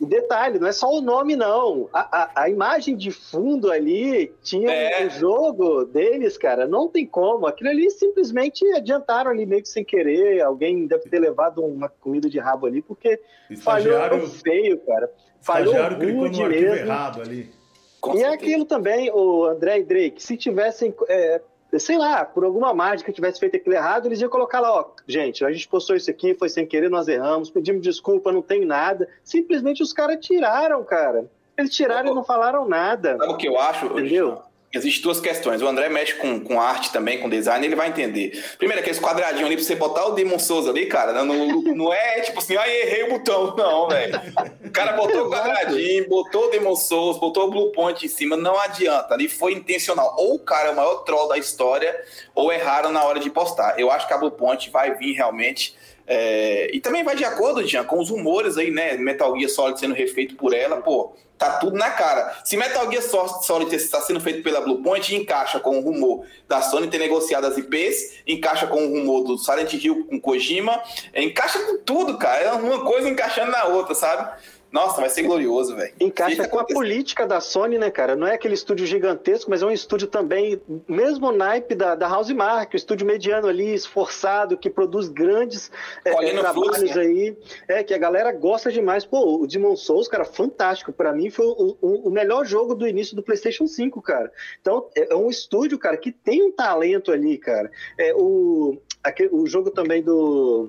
Detalhe, 0.00 0.58
não 0.58 0.68
é 0.68 0.72
só 0.72 0.90
o 0.90 1.00
nome, 1.00 1.36
não. 1.36 1.88
A, 1.92 2.22
a, 2.22 2.42
a 2.42 2.50
imagem 2.50 2.96
de 2.96 3.10
fundo 3.10 3.70
ali 3.70 4.32
tinha 4.42 4.70
é. 4.70 5.06
um 5.06 5.10
jogo 5.10 5.84
deles, 5.84 6.36
cara. 6.36 6.66
Não 6.66 6.88
tem 6.88 7.06
como. 7.06 7.46
Aquilo 7.46 7.70
ali 7.70 7.90
simplesmente 7.90 8.64
adiantaram 8.72 9.30
ali 9.30 9.46
meio 9.46 9.62
que 9.62 9.68
sem 9.68 9.84
querer. 9.84 10.42
Alguém 10.42 10.86
deve 10.86 11.08
ter 11.08 11.18
levado 11.18 11.64
uma 11.64 11.88
comida 11.88 12.28
de 12.28 12.38
rabo 12.38 12.66
ali, 12.66 12.82
porque 12.82 13.18
Estagiário... 13.50 14.18
falhou 14.18 14.28
feio, 14.28 14.78
cara. 14.78 15.10
Falhou 15.40 15.72
Estagiário 15.72 15.98
clicou 15.98 16.20
no 16.22 16.44
arquivo 16.44 16.48
mesmo. 16.48 16.76
errado 16.76 17.20
ali. 17.20 17.63
Com 18.04 18.18
e 18.18 18.22
é 18.22 18.28
aquilo 18.28 18.66
também, 18.66 19.10
o 19.10 19.46
André 19.46 19.78
e 19.78 19.82
Drake, 19.82 20.22
se 20.22 20.36
tivessem, 20.36 20.94
é, 21.08 21.40
sei 21.78 21.96
lá, 21.96 22.22
por 22.22 22.44
alguma 22.44 22.74
mágica 22.74 23.10
tivesse 23.10 23.40
feito 23.40 23.56
aquilo 23.56 23.74
errado, 23.74 24.06
eles 24.06 24.20
iam 24.20 24.28
colocar 24.28 24.60
lá, 24.60 24.70
ó, 24.70 24.84
gente, 25.08 25.42
a 25.42 25.50
gente 25.50 25.66
postou 25.66 25.96
isso 25.96 26.10
aqui, 26.10 26.34
foi 26.34 26.50
sem 26.50 26.66
querer, 26.66 26.90
nós 26.90 27.08
erramos, 27.08 27.48
pedimos 27.48 27.80
desculpa, 27.80 28.30
não 28.30 28.42
tem 28.42 28.66
nada. 28.66 29.08
Simplesmente 29.22 29.82
os 29.82 29.94
caras 29.94 30.18
tiraram, 30.20 30.84
cara. 30.84 31.24
Eles 31.56 31.74
tiraram 31.74 32.12
e 32.12 32.14
não 32.14 32.24
falaram 32.24 32.68
nada. 32.68 33.16
Sabe 33.16 33.32
o 33.32 33.36
que 33.38 33.48
eu 33.48 33.58
acho? 33.58 33.86
Entendeu? 33.86 34.42
Existem 34.74 35.02
duas 35.02 35.20
questões. 35.20 35.62
O 35.62 35.68
André 35.68 35.88
mexe 35.88 36.14
com, 36.14 36.40
com 36.40 36.60
arte 36.60 36.92
também, 36.92 37.20
com 37.20 37.28
design, 37.28 37.64
ele 37.64 37.76
vai 37.76 37.88
entender. 37.88 38.44
Primeiro, 38.58 38.80
aqueles 38.80 38.98
quadradinhos 38.98 39.46
ali 39.46 39.54
pra 39.54 39.64
você 39.64 39.76
botar 39.76 40.06
o 40.06 40.12
Demon 40.12 40.38
Souls 40.38 40.66
ali, 40.66 40.86
cara, 40.86 41.24
não, 41.24 41.62
não 41.62 41.92
é 41.92 42.20
tipo 42.22 42.40
assim, 42.40 42.56
ai, 42.56 42.82
errei 42.82 43.04
o 43.04 43.10
botão. 43.10 43.54
Não, 43.56 43.88
velho. 43.88 44.20
O 44.64 44.70
cara 44.70 44.92
botou 44.92 45.26
o 45.26 45.30
quadradinho, 45.30 46.08
botou 46.08 46.46
o 46.46 46.50
Demon 46.50 46.74
Souls, 46.74 47.18
botou 47.18 47.46
o 47.46 47.50
Blue 47.50 47.72
Point 47.72 48.04
em 48.04 48.08
cima, 48.08 48.36
não 48.36 48.58
adianta. 48.58 49.14
Ali 49.14 49.28
foi 49.28 49.52
intencional. 49.52 50.14
Ou 50.18 50.34
o 50.34 50.38
cara 50.38 50.68
é 50.68 50.72
o 50.72 50.76
maior 50.76 50.96
troll 51.04 51.28
da 51.28 51.38
história, 51.38 51.94
ou 52.34 52.52
erraram 52.52 52.90
na 52.90 53.04
hora 53.04 53.20
de 53.20 53.30
postar. 53.30 53.78
Eu 53.78 53.90
acho 53.90 54.06
que 54.06 54.12
a 54.12 54.18
Blue 54.18 54.30
Point 54.30 54.70
vai 54.70 54.94
vir 54.94 55.12
realmente. 55.12 55.76
É... 56.06 56.70
E 56.74 56.80
também 56.80 57.04
vai 57.04 57.14
de 57.14 57.24
acordo, 57.24 57.66
Jean, 57.66 57.84
com 57.84 58.00
os 58.00 58.10
rumores 58.10 58.56
aí, 58.56 58.70
né? 58.70 58.94
Metal 58.94 59.34
Gear 59.36 59.50
Solid 59.50 59.78
sendo 59.78 59.94
refeito 59.94 60.34
por 60.36 60.52
ela, 60.52 60.78
pô 60.78 61.14
Tá 61.36 61.58
tudo 61.58 61.76
na 61.76 61.90
cara. 61.90 62.38
Se 62.44 62.56
Metal 62.56 62.88
Gear 62.90 63.02
Solid 63.42 63.74
está 63.74 64.00
sendo 64.00 64.20
feito 64.20 64.42
pela 64.42 64.60
Bluepoint, 64.60 65.14
encaixa 65.14 65.58
com 65.58 65.78
o 65.78 65.80
rumor 65.80 66.24
da 66.48 66.62
Sony 66.62 66.86
ter 66.86 66.98
negociado 66.98 67.44
as 67.46 67.58
IPs, 67.58 68.22
encaixa 68.26 68.66
com 68.66 68.84
o 68.84 68.88
rumor 68.88 69.24
do 69.24 69.36
Silent 69.36 69.72
Hill 69.72 70.06
com 70.06 70.20
Kojima, 70.20 70.80
encaixa 71.14 71.58
com 71.58 71.78
tudo, 71.78 72.16
cara. 72.18 72.44
É 72.44 72.52
uma 72.52 72.84
coisa 72.84 73.08
encaixando 73.08 73.50
na 73.50 73.64
outra, 73.64 73.94
sabe? 73.94 74.30
Nossa, 74.74 75.00
vai 75.00 75.08
ser 75.08 75.22
glorioso, 75.22 75.76
velho. 75.76 75.94
Encaixa 76.00 76.48
com 76.48 76.58
a 76.58 76.64
política 76.64 77.24
da 77.24 77.40
Sony, 77.40 77.78
né, 77.78 77.92
cara? 77.92 78.16
Não 78.16 78.26
é 78.26 78.34
aquele 78.34 78.54
estúdio 78.54 78.84
gigantesco, 78.84 79.48
mas 79.48 79.62
é 79.62 79.66
um 79.66 79.70
estúdio 79.70 80.08
também, 80.08 80.60
mesmo 80.88 81.30
naipe 81.30 81.76
da, 81.76 81.94
da 81.94 82.08
House 82.08 82.32
Mark, 82.32 82.74
um 82.74 82.76
estúdio 82.76 83.06
mediano 83.06 83.46
ali, 83.46 83.72
esforçado, 83.72 84.58
que 84.58 84.68
produz 84.68 85.08
grandes 85.08 85.70
é, 86.04 86.10
trabalhos 86.10 86.78
Flux, 86.78 86.96
né? 86.96 87.02
aí. 87.02 87.36
É, 87.68 87.84
que 87.84 87.94
a 87.94 87.98
galera 87.98 88.32
gosta 88.32 88.72
demais. 88.72 89.04
Pô, 89.04 89.40
o 89.40 89.46
Demon 89.46 89.76
Souls, 89.76 90.08
cara, 90.08 90.24
fantástico. 90.24 90.92
Para 90.92 91.12
mim 91.12 91.30
foi 91.30 91.46
o, 91.46 91.76
o, 91.80 92.08
o, 92.08 92.10
melhor 92.10 92.44
jogo 92.44 92.74
do 92.74 92.88
início 92.88 93.14
do 93.14 93.22
PlayStation 93.22 93.68
5, 93.68 94.02
cara. 94.02 94.32
Então, 94.60 94.88
é, 94.96 95.12
é 95.12 95.14
um 95.14 95.30
estúdio, 95.30 95.78
cara, 95.78 95.96
que 95.96 96.10
tem 96.10 96.42
um 96.42 96.50
talento 96.50 97.12
ali, 97.12 97.38
cara. 97.38 97.70
É, 97.96 98.12
o, 98.12 98.76
aquele, 99.04 99.28
o 99.32 99.46
jogo 99.46 99.70
também 99.70 100.02
do. 100.02 100.68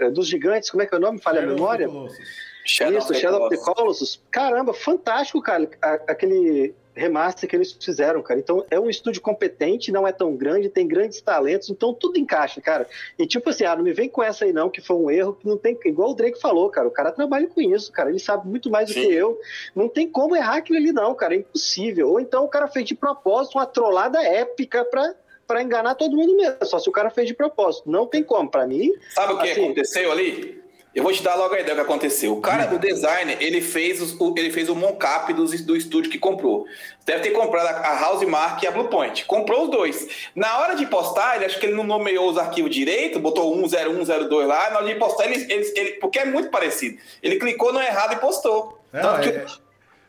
É, 0.00 0.10
dos 0.10 0.26
gigantes, 0.26 0.70
como 0.70 0.82
é 0.82 0.86
que 0.86 0.94
é 0.94 0.98
o 0.98 1.00
nome? 1.00 1.20
Falha 1.20 1.42
a 1.42 1.46
memória? 1.46 1.88
Shadow 2.64 2.98
Isso, 2.98 3.14
Shadow 3.14 3.46
of 3.46 3.56
the 3.56 3.62
Colossus. 3.62 4.20
Caramba, 4.30 4.74
fantástico, 4.74 5.40
cara, 5.40 5.68
aquele 6.08 6.74
remaster 6.96 7.48
que 7.48 7.54
eles 7.54 7.72
fizeram, 7.72 8.22
cara. 8.22 8.40
Então 8.40 8.64
é 8.70 8.80
um 8.80 8.88
estúdio 8.88 9.20
competente, 9.20 9.92
não 9.92 10.08
é 10.08 10.12
tão 10.12 10.34
grande, 10.34 10.68
tem 10.68 10.88
grandes 10.88 11.20
talentos, 11.20 11.68
então 11.68 11.92
tudo 11.92 12.18
encaixa, 12.18 12.60
cara. 12.60 12.88
E 13.18 13.26
tipo 13.26 13.50
assim, 13.50 13.64
ah, 13.64 13.76
não 13.76 13.84
me 13.84 13.92
vem 13.92 14.08
com 14.08 14.22
essa 14.22 14.44
aí 14.44 14.52
não, 14.52 14.70
que 14.70 14.80
foi 14.80 14.96
um 14.96 15.10
erro, 15.10 15.34
que 15.34 15.46
não 15.46 15.56
tem, 15.56 15.78
igual 15.84 16.10
o 16.10 16.14
Drake 16.14 16.40
falou, 16.40 16.70
cara, 16.70 16.88
o 16.88 16.90
cara 16.90 17.12
trabalha 17.12 17.46
com 17.46 17.60
isso, 17.60 17.92
cara, 17.92 18.08
ele 18.08 18.18
sabe 18.18 18.48
muito 18.48 18.70
mais 18.70 18.88
do 18.88 18.94
Sim. 18.94 19.02
que 19.02 19.12
eu. 19.12 19.38
Não 19.74 19.88
tem 19.88 20.08
como 20.08 20.34
errar 20.34 20.56
aquilo 20.56 20.78
ali 20.78 20.90
não, 20.90 21.14
cara, 21.14 21.34
é 21.34 21.38
impossível. 21.38 22.10
Ou 22.10 22.18
então 22.18 22.44
o 22.44 22.48
cara 22.48 22.66
fez 22.66 22.86
de 22.86 22.94
propósito 22.94 23.58
uma 23.58 23.66
trollada 23.66 24.22
épica 24.22 24.84
pra 24.84 25.14
para 25.46 25.62
enganar 25.62 25.94
todo 25.94 26.16
mundo 26.16 26.36
mesmo, 26.36 26.56
só 26.64 26.78
se 26.78 26.88
o 26.88 26.92
cara 26.92 27.10
fez 27.10 27.28
de 27.28 27.34
propósito. 27.34 27.90
Não 27.90 28.06
tem 28.06 28.22
como, 28.22 28.50
para 28.50 28.66
mim. 28.66 28.92
Sabe 29.14 29.32
o 29.34 29.38
que 29.38 29.50
assim, 29.50 29.64
aconteceu 29.64 30.12
ali? 30.12 30.66
Eu 30.96 31.02
vou 31.02 31.12
te 31.12 31.22
dar 31.22 31.34
logo 31.34 31.54
a 31.54 31.60
ideia 31.60 31.74
do 31.74 31.84
que 31.84 31.90
aconteceu. 31.90 32.32
O 32.32 32.40
cara 32.40 32.64
do 32.64 32.78
design, 32.78 33.36
ele 33.38 33.60
fez, 33.60 34.00
os, 34.00 34.16
ele 34.34 34.50
fez 34.50 34.70
o 34.70 34.74
mocap 34.74 35.30
do, 35.34 35.44
do 35.44 35.76
estúdio 35.76 36.10
que 36.10 36.18
comprou. 36.18 36.66
Deve 37.04 37.20
ter 37.20 37.30
comprado 37.32 37.66
a 37.66 38.00
House 38.00 38.26
Mark 38.26 38.62
e 38.62 38.66
a 38.66 38.70
Bluepoint. 38.70 39.26
Comprou 39.26 39.64
os 39.64 39.70
dois. 39.70 40.08
Na 40.34 40.58
hora 40.58 40.74
de 40.74 40.86
postar, 40.86 41.36
ele 41.36 41.44
acho 41.44 41.60
que 41.60 41.66
ele 41.66 41.74
não 41.74 41.84
nomeou 41.84 42.30
os 42.30 42.38
arquivos 42.38 42.70
direito, 42.70 43.20
botou 43.20 43.54
10102 43.54 44.48
lá. 44.48 44.70
Na 44.70 44.78
hora 44.78 44.86
de 44.86 44.94
postar, 44.94 45.26
ele, 45.30 45.52
ele, 45.52 45.72
ele, 45.76 45.90
porque 46.00 46.18
é 46.18 46.24
muito 46.24 46.48
parecido. 46.48 46.98
Ele 47.22 47.38
clicou 47.38 47.74
no 47.74 47.82
errado 47.82 48.14
e 48.14 48.16
postou. 48.16 48.80
É, 48.90 49.00
é. 49.00 49.46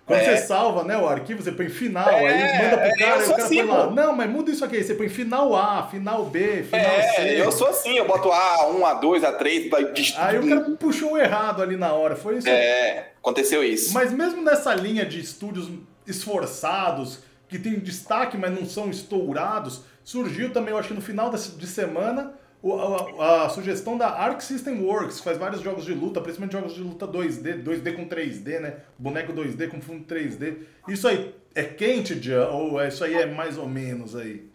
Quando 0.08 0.22
é. 0.22 0.38
você 0.38 0.48
salva 0.48 0.86
né, 0.86 0.98
o 0.98 1.06
arquivo, 1.06 1.44
você 1.44 1.52
põe 1.52 1.68
final, 1.68 2.08
é, 2.08 2.28
aí 2.28 2.64
manda 2.64 2.78
pro 2.78 2.98
cara 2.98 3.22
e 3.22 3.28
o 3.28 3.30
cara 3.30 3.44
assim, 3.44 3.58
põe 3.58 3.66
lá. 3.66 3.92
Não, 3.92 4.16
mas 4.16 4.30
muda 4.30 4.50
isso 4.50 4.64
aqui. 4.64 4.82
Você 4.82 4.96
põe 4.96 5.10
final 5.10 5.54
A, 5.54 5.86
final 5.86 6.24
B, 6.24 6.64
final 6.64 6.80
é, 6.80 7.02
C. 7.02 7.42
Eu 7.42 7.52
sou 7.52 7.68
assim, 7.68 7.98
eu 7.98 8.08
boto 8.08 8.30
A1, 8.30 8.80
A2, 8.80 9.20
A3. 9.20 10.14
Aí 10.16 10.40
o 10.40 10.48
cara 10.48 10.62
puxou 10.80 11.18
errado 11.20 11.62
ali 11.62 11.76
na 11.76 11.92
hora. 11.92 12.16
Foi 12.16 12.38
isso. 12.38 12.48
É, 12.48 13.10
aconteceu 13.20 13.62
isso. 13.62 13.94
Mas 13.94 14.14
mesmo 14.14 14.42
nessa 14.42 14.74
linha 14.74 15.06
de 15.06 15.20
estúdios 15.20 15.70
esforçados, 16.08 17.20
que 17.50 17.60
tem 17.60 17.78
destaque, 17.78 18.38
mas 18.38 18.58
não 18.58 18.66
são 18.66 18.90
estourados, 18.90 19.82
surgiu 20.06 20.54
também, 20.54 20.72
eu 20.72 20.78
acho 20.78 20.88
que 20.88 20.94
no 20.94 21.02
final 21.02 21.30
de 21.30 21.68
semana 21.68 22.34
a, 22.64 23.46
a, 23.46 23.50
sugestão 23.50 23.98
da 23.98 24.08
Arc 24.08 24.42
System 24.42 24.82
Works, 24.84 25.18
que 25.18 25.24
faz 25.24 25.38
vários 25.38 25.62
jogos 25.62 25.86
de 25.86 25.94
luta, 25.94 26.20
principalmente 26.20 26.54
jogos 26.54 26.74
de 26.74 26.82
luta 26.82 27.08
2D, 27.08 27.64
2D 27.64 27.96
com 27.96 28.08
3D, 28.08 28.60
né? 28.60 28.78
Boneco 28.98 29.34
2D 29.34 29.70
com 29.70 29.82
fundo 29.82 30.06
3D. 30.06 30.58
Isso 30.88 31.08
aí 31.08 31.34
é 31.54 31.64
quente, 31.64 32.22
já, 32.22 32.50
ou 32.50 32.82
é, 32.82 32.88
isso 32.88 33.04
aí 33.04 33.14
é 33.14 33.26
mais 33.26 33.58
ou 33.58 33.68
menos 33.68 34.16
aí? 34.16 34.50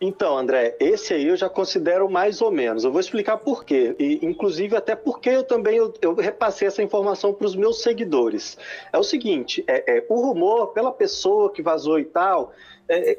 Então, 0.00 0.36
André, 0.36 0.76
esse 0.80 1.14
aí 1.14 1.28
eu 1.28 1.36
já 1.36 1.48
considero 1.48 2.10
mais 2.10 2.42
ou 2.42 2.50
menos. 2.50 2.84
Eu 2.84 2.90
vou 2.90 3.00
explicar 3.00 3.38
por 3.38 3.64
quê. 3.64 3.94
E, 3.98 4.18
inclusive, 4.22 4.76
até 4.76 4.94
porque 4.94 5.30
eu 5.30 5.44
também 5.44 5.76
eu, 5.76 5.94
eu 6.02 6.14
repassei 6.14 6.68
essa 6.68 6.82
informação 6.82 7.32
para 7.32 7.46
os 7.46 7.54
meus 7.54 7.82
seguidores. 7.82 8.58
É 8.92 8.98
o 8.98 9.04
seguinte: 9.04 9.64
é, 9.66 9.98
é, 9.98 10.06
o 10.08 10.20
rumor, 10.20 10.68
pela 10.68 10.92
pessoa 10.92 11.50
que 11.50 11.62
vazou 11.62 11.98
e 11.98 12.04
tal, 12.04 12.52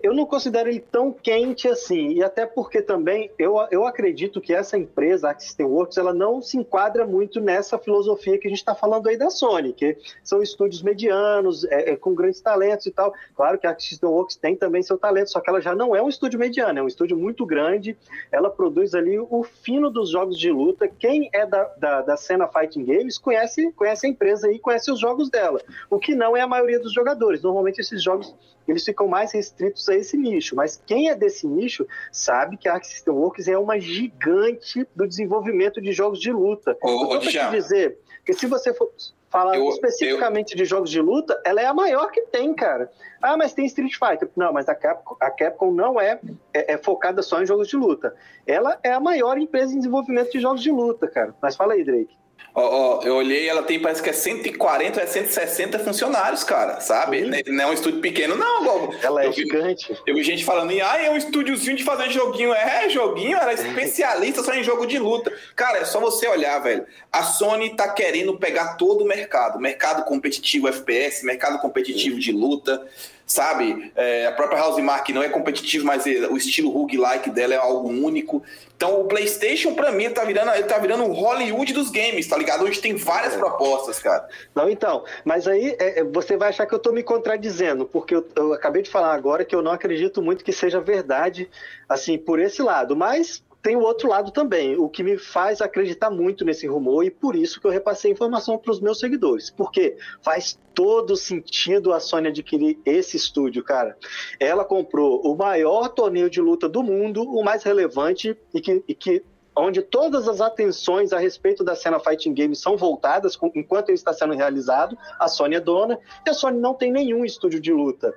eu 0.03 0.13
não 0.13 0.25
considero 0.25 0.69
ele 0.69 0.79
tão 0.79 1.11
quente 1.11 1.67
assim, 1.67 2.13
e 2.13 2.23
até 2.23 2.45
porque 2.45 2.81
também 2.81 3.31
eu, 3.37 3.57
eu 3.71 3.85
acredito 3.85 4.39
que 4.39 4.53
essa 4.53 4.77
empresa, 4.77 5.31
a 5.31 5.39
System 5.39 5.65
Works, 5.65 5.97
ela 5.97 6.13
não 6.13 6.41
se 6.41 6.57
enquadra 6.57 7.05
muito 7.05 7.41
nessa 7.41 7.77
filosofia 7.79 8.37
que 8.37 8.47
a 8.47 8.49
gente 8.49 8.59
está 8.59 8.75
falando 8.75 9.07
aí 9.09 9.17
da 9.17 9.29
Sony, 9.29 9.73
que 9.73 9.97
são 10.23 10.41
estúdios 10.41 10.83
medianos, 10.83 11.63
é, 11.65 11.91
é, 11.91 11.95
com 11.95 12.13
grandes 12.13 12.41
talentos 12.41 12.85
e 12.85 12.91
tal. 12.91 13.13
Claro 13.35 13.57
que 13.57 13.65
a 13.65 13.77
System 13.77 14.09
Works 14.09 14.35
tem 14.35 14.55
também 14.55 14.83
seu 14.83 14.97
talento, 14.97 15.31
só 15.31 15.39
que 15.39 15.49
ela 15.49 15.59
já 15.59 15.73
não 15.73 15.95
é 15.95 16.01
um 16.01 16.09
estúdio 16.09 16.39
mediano, 16.39 16.77
é 16.77 16.83
um 16.83 16.87
estúdio 16.87 17.17
muito 17.17 17.45
grande, 17.45 17.97
ela 18.31 18.51
produz 18.51 18.93
ali 18.93 19.17
o 19.17 19.43
fino 19.43 19.89
dos 19.89 20.11
jogos 20.11 20.37
de 20.37 20.51
luta. 20.51 20.87
Quem 20.87 21.29
é 21.33 21.45
da, 21.45 21.63
da, 21.77 22.01
da 22.01 22.17
cena 22.17 22.47
Fighting 22.47 22.85
Games 22.85 23.17
conhece, 23.17 23.71
conhece 23.71 24.05
a 24.05 24.09
empresa 24.09 24.51
e 24.51 24.59
conhece 24.59 24.91
os 24.91 24.99
jogos 24.99 25.29
dela, 25.29 25.59
o 25.89 25.97
que 25.97 26.13
não 26.13 26.37
é 26.37 26.41
a 26.41 26.47
maioria 26.47 26.79
dos 26.79 26.93
jogadores. 26.93 27.41
Normalmente 27.41 27.81
esses 27.81 28.03
jogos 28.03 28.35
eles 28.71 28.83
ficam 28.83 29.07
mais 29.07 29.31
restritos 29.31 29.87
a 29.89 29.95
esse 29.95 30.17
nicho. 30.17 30.55
Mas 30.55 30.81
quem 30.85 31.09
é 31.09 31.15
desse 31.15 31.47
nicho 31.47 31.87
sabe 32.11 32.57
que 32.57 32.67
a 32.67 32.73
Arc 32.73 32.85
System 32.85 33.13
Works 33.13 33.47
é 33.47 33.57
uma 33.57 33.79
gigante 33.79 34.87
do 34.95 35.07
desenvolvimento 35.07 35.81
de 35.81 35.91
jogos 35.91 36.19
de 36.19 36.31
luta. 36.31 36.77
Ô, 36.81 37.15
então, 37.15 37.19
te 37.19 37.51
dizer 37.51 37.97
que 38.25 38.33
se 38.33 38.47
você 38.47 38.73
for 38.73 38.91
falar 39.29 39.57
eu, 39.57 39.67
especificamente 39.69 40.53
eu... 40.53 40.57
de 40.57 40.65
jogos 40.65 40.89
de 40.89 41.01
luta, 41.01 41.39
ela 41.45 41.61
é 41.61 41.65
a 41.65 41.73
maior 41.73 42.09
que 42.11 42.21
tem, 42.21 42.53
cara. 42.53 42.89
Ah, 43.21 43.35
mas 43.35 43.53
tem 43.53 43.65
Street 43.65 43.93
Fighter. 43.93 44.29
Não, 44.35 44.53
mas 44.53 44.69
a 44.69 44.75
Capcom, 44.75 45.17
a 45.19 45.29
Capcom 45.29 45.71
não 45.71 45.99
é, 45.99 46.19
é, 46.53 46.73
é, 46.73 46.77
focada 46.77 47.21
só 47.21 47.41
em 47.41 47.45
jogos 47.45 47.67
de 47.67 47.75
luta. 47.75 48.15
Ela 48.47 48.79
é 48.83 48.91
a 48.91 48.99
maior 48.99 49.37
empresa 49.37 49.73
em 49.73 49.77
desenvolvimento 49.77 50.31
de 50.31 50.39
jogos 50.39 50.61
de 50.61 50.71
luta, 50.71 51.07
cara. 51.07 51.35
Mas 51.41 51.55
fala 51.55 51.73
aí, 51.73 51.83
Drake. 51.83 52.15
Ó, 52.55 52.61
ó, 52.61 53.03
eu 53.03 53.15
olhei, 53.15 53.49
ela 53.49 53.63
tem, 53.63 53.81
parece 53.81 54.01
que 54.01 54.09
é 54.09 54.13
140 54.13 55.01
é 55.01 55.05
160 55.05 55.77
funcionários, 55.79 56.41
cara, 56.41 56.79
sabe? 56.79 57.21
Não 57.47 57.63
é 57.65 57.67
um 57.67 57.73
estúdio 57.73 57.99
pequeno, 57.99 58.37
não, 58.37 58.63
Bobo. 58.63 58.95
Ela 59.03 59.23
é 59.23 59.27
eu 59.27 59.33
gigante. 59.33 59.91
Vi, 59.91 59.99
eu 60.07 60.15
vi 60.15 60.23
gente 60.23 60.45
falando, 60.45 60.71
ah, 60.71 60.97
é 60.97 61.09
um 61.09 61.17
estúdiozinho 61.17 61.75
de 61.75 61.83
fazer 61.83 62.09
joguinho. 62.11 62.53
É, 62.53 62.87
joguinho, 62.87 63.37
era 63.37 63.53
especialista 63.53 64.41
só 64.41 64.53
em 64.53 64.63
jogo 64.63 64.85
de 64.85 64.97
luta. 64.97 65.33
Cara, 65.53 65.79
é 65.79 65.85
só 65.85 65.99
você 65.99 66.29
olhar, 66.29 66.57
velho. 66.59 66.85
A 67.11 67.23
Sony 67.23 67.75
tá 67.75 67.89
querendo 67.89 68.37
pegar 68.37 68.75
todo 68.75 69.03
o 69.03 69.07
mercado. 69.07 69.59
Mercado 69.59 70.05
competitivo 70.05 70.69
FPS, 70.69 71.25
mercado 71.25 71.59
competitivo 71.59 72.17
de 72.17 72.31
luta. 72.31 72.87
Sabe? 73.25 73.91
É, 73.95 74.27
a 74.27 74.31
própria 74.31 74.59
House 74.59 74.81
Mark 74.81 75.09
não 75.09 75.23
é 75.23 75.29
competitiva, 75.29 75.83
mas 75.83 76.05
o 76.05 76.37
estilo 76.37 76.69
roguelike 76.69 77.29
dela 77.29 77.53
é 77.53 77.57
algo 77.57 77.89
único. 77.89 78.43
Então 78.75 79.01
o 79.01 79.05
PlayStation, 79.05 79.73
para 79.73 79.91
mim, 79.91 80.09
tá 80.09 80.23
virando, 80.25 80.51
ele 80.51 80.63
tá 80.63 80.77
virando 80.77 81.05
o 81.05 81.13
Hollywood 81.13 81.73
dos 81.73 81.89
games, 81.89 82.27
tá 82.27 82.37
ligado? 82.37 82.65
Onde 82.65 82.79
tem 82.79 82.95
várias 82.95 83.33
é. 83.33 83.37
propostas, 83.37 83.99
cara. 83.99 84.27
Não, 84.53 84.69
então, 84.69 85.03
mas 85.23 85.47
aí 85.47 85.75
é, 85.79 86.01
é, 86.01 86.03
você 86.03 86.35
vai 86.35 86.49
achar 86.49 86.65
que 86.65 86.75
eu 86.75 86.79
tô 86.79 86.91
me 86.91 87.01
contradizendo, 87.01 87.85
porque 87.85 88.15
eu, 88.15 88.27
eu 88.35 88.53
acabei 88.53 88.81
de 88.81 88.89
falar 88.89 89.13
agora 89.13 89.45
que 89.45 89.55
eu 89.55 89.61
não 89.61 89.71
acredito 89.71 90.21
muito 90.21 90.43
que 90.43 90.51
seja 90.51 90.79
verdade, 90.81 91.49
assim, 91.87 92.17
por 92.17 92.39
esse 92.39 92.61
lado. 92.61 92.95
Mas 92.95 93.41
tem 93.65 93.75
o 93.75 93.81
outro 93.81 94.07
lado 94.07 94.29
também, 94.29 94.77
o 94.77 94.87
que 94.87 95.01
me 95.01 95.17
faz 95.17 95.59
acreditar 95.59 96.11
muito 96.11 96.45
nesse 96.45 96.67
rumor 96.67 97.03
e 97.03 97.09
por 97.09 97.35
isso 97.35 97.59
que 97.59 97.65
eu 97.65 97.71
repassei 97.71 98.11
a 98.11 98.13
informação 98.13 98.59
para 98.59 98.71
os 98.71 98.79
meus 98.79 98.99
seguidores. 98.99 99.49
Porque 99.49 99.97
faz 100.21 100.59
todo 100.71 101.15
sentido 101.15 101.91
a 101.91 101.99
Sony 101.99 102.27
adquirir 102.27 102.77
esse 102.85 103.17
estúdio, 103.17 103.63
cara. 103.63 103.97
Ela 104.39 104.63
comprou 104.63 105.19
o 105.21 105.35
maior 105.35 105.89
torneio 105.89 106.29
de 106.29 106.39
luta 106.39 106.69
do 106.69 106.83
mundo, 106.83 107.23
o 107.23 107.43
mais 107.43 107.63
relevante 107.63 108.37
e 108.53 108.61
que, 108.61 108.83
e 108.87 108.93
que 108.93 109.23
onde 109.57 109.81
todas 109.81 110.27
as 110.27 110.41
atenções 110.41 111.11
a 111.11 111.17
respeito 111.17 111.63
da 111.63 111.75
cena 111.75 111.99
fighting 111.99 112.35
game 112.35 112.55
são 112.55 112.77
voltadas 112.77 113.35
enquanto 113.55 113.89
ele 113.89 113.95
está 113.95 114.13
sendo 114.13 114.35
realizado. 114.35 114.95
A 115.19 115.27
Sony 115.27 115.55
é 115.55 115.59
dona 115.59 115.97
e 116.23 116.29
a 116.29 116.35
Sony 116.35 116.59
não 116.59 116.75
tem 116.75 116.91
nenhum 116.91 117.25
estúdio 117.25 117.59
de 117.59 117.73
luta. 117.73 118.13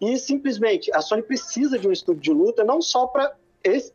E 0.00 0.16
simplesmente 0.16 0.94
a 0.94 1.00
Sony 1.00 1.22
precisa 1.24 1.76
de 1.76 1.88
um 1.88 1.92
estúdio 1.92 2.22
de 2.22 2.30
luta 2.30 2.62
não 2.62 2.80
só 2.80 3.08
para 3.08 3.34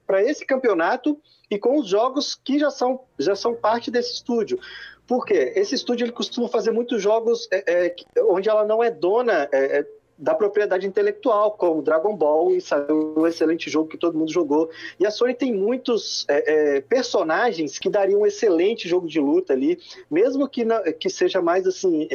para 0.06 0.24
esse 0.24 0.46
campeonato 0.46 1.20
e 1.50 1.58
com 1.58 1.80
os 1.80 1.88
jogos 1.88 2.36
que 2.36 2.60
já 2.60 2.70
são, 2.70 3.02
já 3.18 3.36
são 3.36 3.54
parte 3.56 3.90
desse 3.90 4.14
estúdio. 4.14 4.60
Por 5.08 5.26
quê? 5.26 5.54
Esse 5.56 5.74
estúdio 5.74 6.04
ele 6.04 6.12
costuma 6.12 6.50
fazer 6.50 6.72
muitos 6.72 7.02
jogos 7.02 7.48
é, 7.52 7.88
é, 7.88 7.96
onde 8.24 8.50
ela 8.50 8.66
não 8.66 8.84
é 8.84 8.92
dona 8.92 9.48
é, 9.54 9.80
é, 9.80 9.88
da 10.18 10.36
propriedade 10.36 10.86
intelectual, 10.86 11.52
como 11.52 11.82
Dragon 11.82 12.14
Ball, 12.16 12.54
e 12.54 12.60
saiu 12.60 13.14
um 13.18 13.26
excelente 13.26 13.70
jogo 13.70 13.88
que 13.88 13.98
todo 13.98 14.18
mundo 14.18 14.32
jogou. 14.32 14.70
E 15.00 15.06
a 15.06 15.12
Sony 15.12 15.34
tem 15.34 15.54
muitos 15.54 16.26
é, 16.28 16.76
é, 16.76 16.82
personagens 16.82 17.80
que 17.80 17.90
dariam 17.90 18.22
um 18.22 18.26
excelente 18.26 18.90
jogo 18.90 19.08
de 19.08 19.20
luta 19.20 19.54
ali, 19.54 19.80
mesmo 20.12 20.50
que, 20.50 20.66
que 21.00 21.10
seja 21.10 21.42
mais 21.42 21.66
assim 21.66 22.10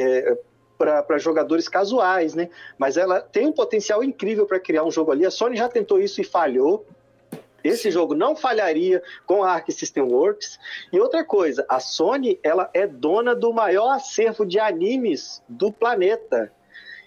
para 0.77 1.17
jogadores 1.17 1.69
casuais, 1.69 2.35
né? 2.35 2.49
Mas 2.77 2.97
ela 2.97 3.21
tem 3.21 3.47
um 3.47 3.53
potencial 3.53 4.03
incrível 4.03 4.45
para 4.45 4.59
criar 4.59 4.83
um 4.83 4.91
jogo 4.91 5.11
ali. 5.11 5.25
A 5.25 5.31
Sony 5.31 5.55
já 5.55 5.69
tentou 5.69 5.99
isso 5.99 6.19
e 6.19 6.23
falhou. 6.23 6.85
Esse 7.63 7.89
jogo 7.89 8.13
não 8.13 8.35
falharia 8.35 9.01
com 9.25 9.43
a 9.43 9.51
Arc 9.51 9.71
System 9.71 10.03
Works. 10.03 10.59
E 10.91 10.99
outra 10.99 11.23
coisa, 11.23 11.65
a 11.69 11.79
Sony 11.79 12.39
ela 12.43 12.69
é 12.73 12.85
dona 12.85 13.33
do 13.35 13.53
maior 13.53 13.89
acervo 13.91 14.45
de 14.45 14.59
animes 14.59 15.41
do 15.47 15.71
planeta. 15.71 16.51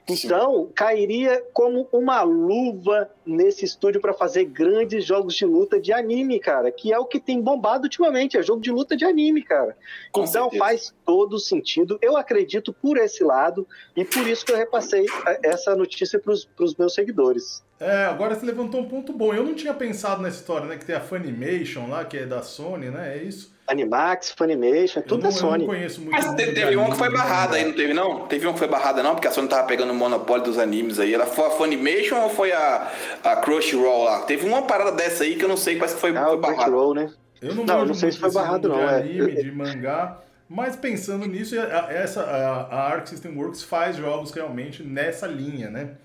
Então, 0.09 0.67
Sim. 0.67 0.73
cairia 0.73 1.45
como 1.53 1.89
uma 1.93 2.23
luva 2.23 3.11
nesse 3.25 3.65
estúdio 3.65 4.01
para 4.01 4.15
fazer 4.15 4.45
grandes 4.45 5.05
jogos 5.05 5.35
de 5.35 5.45
luta 5.45 5.81
de 5.81 5.93
anime, 5.93 6.39
cara, 6.39 6.71
que 6.71 6.93
é 6.93 6.99
o 6.99 7.05
que 7.05 7.19
tem 7.19 7.41
bombado 7.41 7.85
ultimamente, 7.85 8.37
é 8.37 8.43
jogo 8.43 8.61
de 8.61 8.71
luta 8.71 8.97
de 8.97 9.05
anime, 9.05 9.43
cara. 9.43 9.77
Com 10.13 10.23
então 10.23 10.45
certeza. 10.45 10.65
faz 10.65 10.95
todo 11.05 11.41
sentido. 11.41 11.99
Eu 12.01 12.17
acredito 12.17 12.73
por 12.73 12.97
esse 12.99 13.25
lado 13.25 13.67
e 13.97 14.05
por 14.05 14.27
isso 14.29 14.47
que 14.47 14.53
eu 14.53 14.57
repassei 14.57 15.07
é, 15.27 15.41
essa 15.49 15.75
notícia 15.75 16.21
para 16.21 16.33
os 16.33 16.77
meus 16.77 16.95
seguidores. 16.95 17.66
É, 17.79 18.07
agora 18.07 18.35
você 18.35 18.47
levantou 18.47 18.81
um 18.81 18.89
ponto 18.89 19.13
bom. 19.13 19.35
Eu 19.35 19.45
não 19.45 19.55
tinha 19.55 19.75
pensado 19.75 20.23
nessa 20.23 20.37
história, 20.37 20.67
né? 20.67 20.77
Que 20.77 20.85
tem 20.85 20.97
a 20.97 21.01
Funimation 21.01 21.89
lá, 21.89 22.05
que 22.05 22.17
é 22.17 22.25
da 22.25 22.43
Sony, 22.43 22.89
né? 22.89 23.17
É 23.17 23.23
isso. 23.23 23.55
Animax, 23.69 24.31
Funimation, 24.31 25.03
tudo 25.03 25.25
da 25.25 25.31
Sony. 25.31 25.65
Eu 25.65 25.69
não 25.69 25.75
conheço 25.75 26.01
muito. 26.01 26.13
Mas 26.13 26.35
teve, 26.35 26.53
teve 26.53 26.77
uma 26.77 26.91
que 26.91 26.97
foi 26.97 27.11
barrada 27.11 27.57
aí, 27.57 27.65
não 27.65 27.73
teve 27.73 27.93
não? 27.93 28.27
Teve 28.29 28.47
uma 28.47 28.53
que 28.53 28.61
foi 28.61 28.69
barrada 28.69 29.03
não, 29.03 29.15
porque 29.15 29.27
a 29.27 29.31
Sony 29.31 29.49
tava 29.49 29.67
pegando 29.67 29.91
o 29.91 29.95
monopólio 29.95 30.45
dos 30.45 30.59
animes 30.59 30.99
aí. 30.99 31.13
Ela 31.13 31.27
foi 31.27 31.47
a 31.47 31.51
Funimation 31.51 32.17
ou 32.23 32.31
foi 32.31 32.53
a, 32.53 32.91
a 33.25 33.37
Crunchyroll 33.37 34.05
lá? 34.05 34.21
Teve 34.23 34.47
uma 34.47 34.63
parada 34.63 34.93
dessa 34.93 35.25
aí 35.25 35.37
que 35.37 35.45
eu 35.45 35.49
não 35.49 35.57
sei, 35.57 35.77
parece 35.77 35.97
que 35.97 36.01
foi, 36.01 36.17
ah, 36.17 36.27
foi 36.27 36.39
barrada. 36.39 36.63
Crunchyroll, 36.63 36.95
né? 36.95 37.13
Eu 37.43 37.55
não, 37.55 37.65
não, 37.65 37.87
não 37.87 37.95
sei 37.95 38.13
se 38.13 38.19
foi 38.19 38.31
barrado 38.31 38.69
não. 38.69 38.77
De 38.77 38.83
é. 38.83 38.97
anime, 38.97 39.33
é. 39.33 39.43
de 39.43 39.53
mangá. 39.53 40.21
Mas 40.49 40.77
pensando 40.77 41.27
nisso, 41.27 41.57
essa, 41.59 42.23
a, 42.23 42.63
a 42.73 42.89
Arc 42.89 43.09
System 43.09 43.37
Works 43.37 43.65
faz 43.65 43.97
jogos 43.97 44.31
realmente 44.31 44.83
nessa 44.83 45.27
linha, 45.27 45.69
né? 45.69 45.97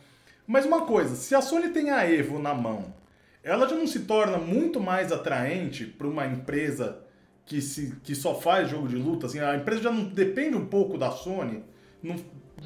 Mas 0.51 0.65
uma 0.65 0.81
coisa, 0.81 1.15
se 1.15 1.33
a 1.33 1.39
Sony 1.39 1.69
tem 1.69 1.91
a 1.91 2.05
Evo 2.05 2.37
na 2.37 2.53
mão, 2.53 2.93
ela 3.41 3.69
já 3.69 3.73
não 3.73 3.87
se 3.87 4.01
torna 4.01 4.37
muito 4.37 4.81
mais 4.81 5.09
atraente 5.09 5.85
para 5.85 6.05
uma 6.05 6.27
empresa 6.27 6.99
que, 7.45 7.61
se, 7.61 7.95
que 8.03 8.13
só 8.13 8.35
faz 8.35 8.69
jogo 8.69 8.89
de 8.89 8.97
luta? 8.97 9.27
Assim, 9.27 9.39
a 9.39 9.55
empresa 9.55 9.83
já 9.83 9.91
não 9.91 10.03
depende 10.03 10.57
um 10.57 10.65
pouco 10.65 10.97
da 10.97 11.09
Sony? 11.09 11.63
Não, 12.03 12.17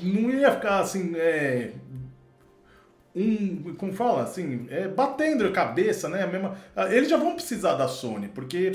não 0.01 0.31
ia 0.31 0.51
ficar 0.51 0.79
assim, 0.79 1.13
é, 1.15 1.73
um, 3.15 3.75
como 3.75 3.93
fala, 3.93 4.23
assim, 4.23 4.65
é, 4.71 4.87
batendo 4.87 5.45
a 5.45 5.51
cabeça, 5.51 6.09
né? 6.09 6.23
A 6.23 6.27
mesma, 6.27 6.57
eles 6.89 7.07
já 7.07 7.17
vão 7.17 7.35
precisar 7.35 7.75
da 7.75 7.87
Sony, 7.87 8.29
porque 8.29 8.71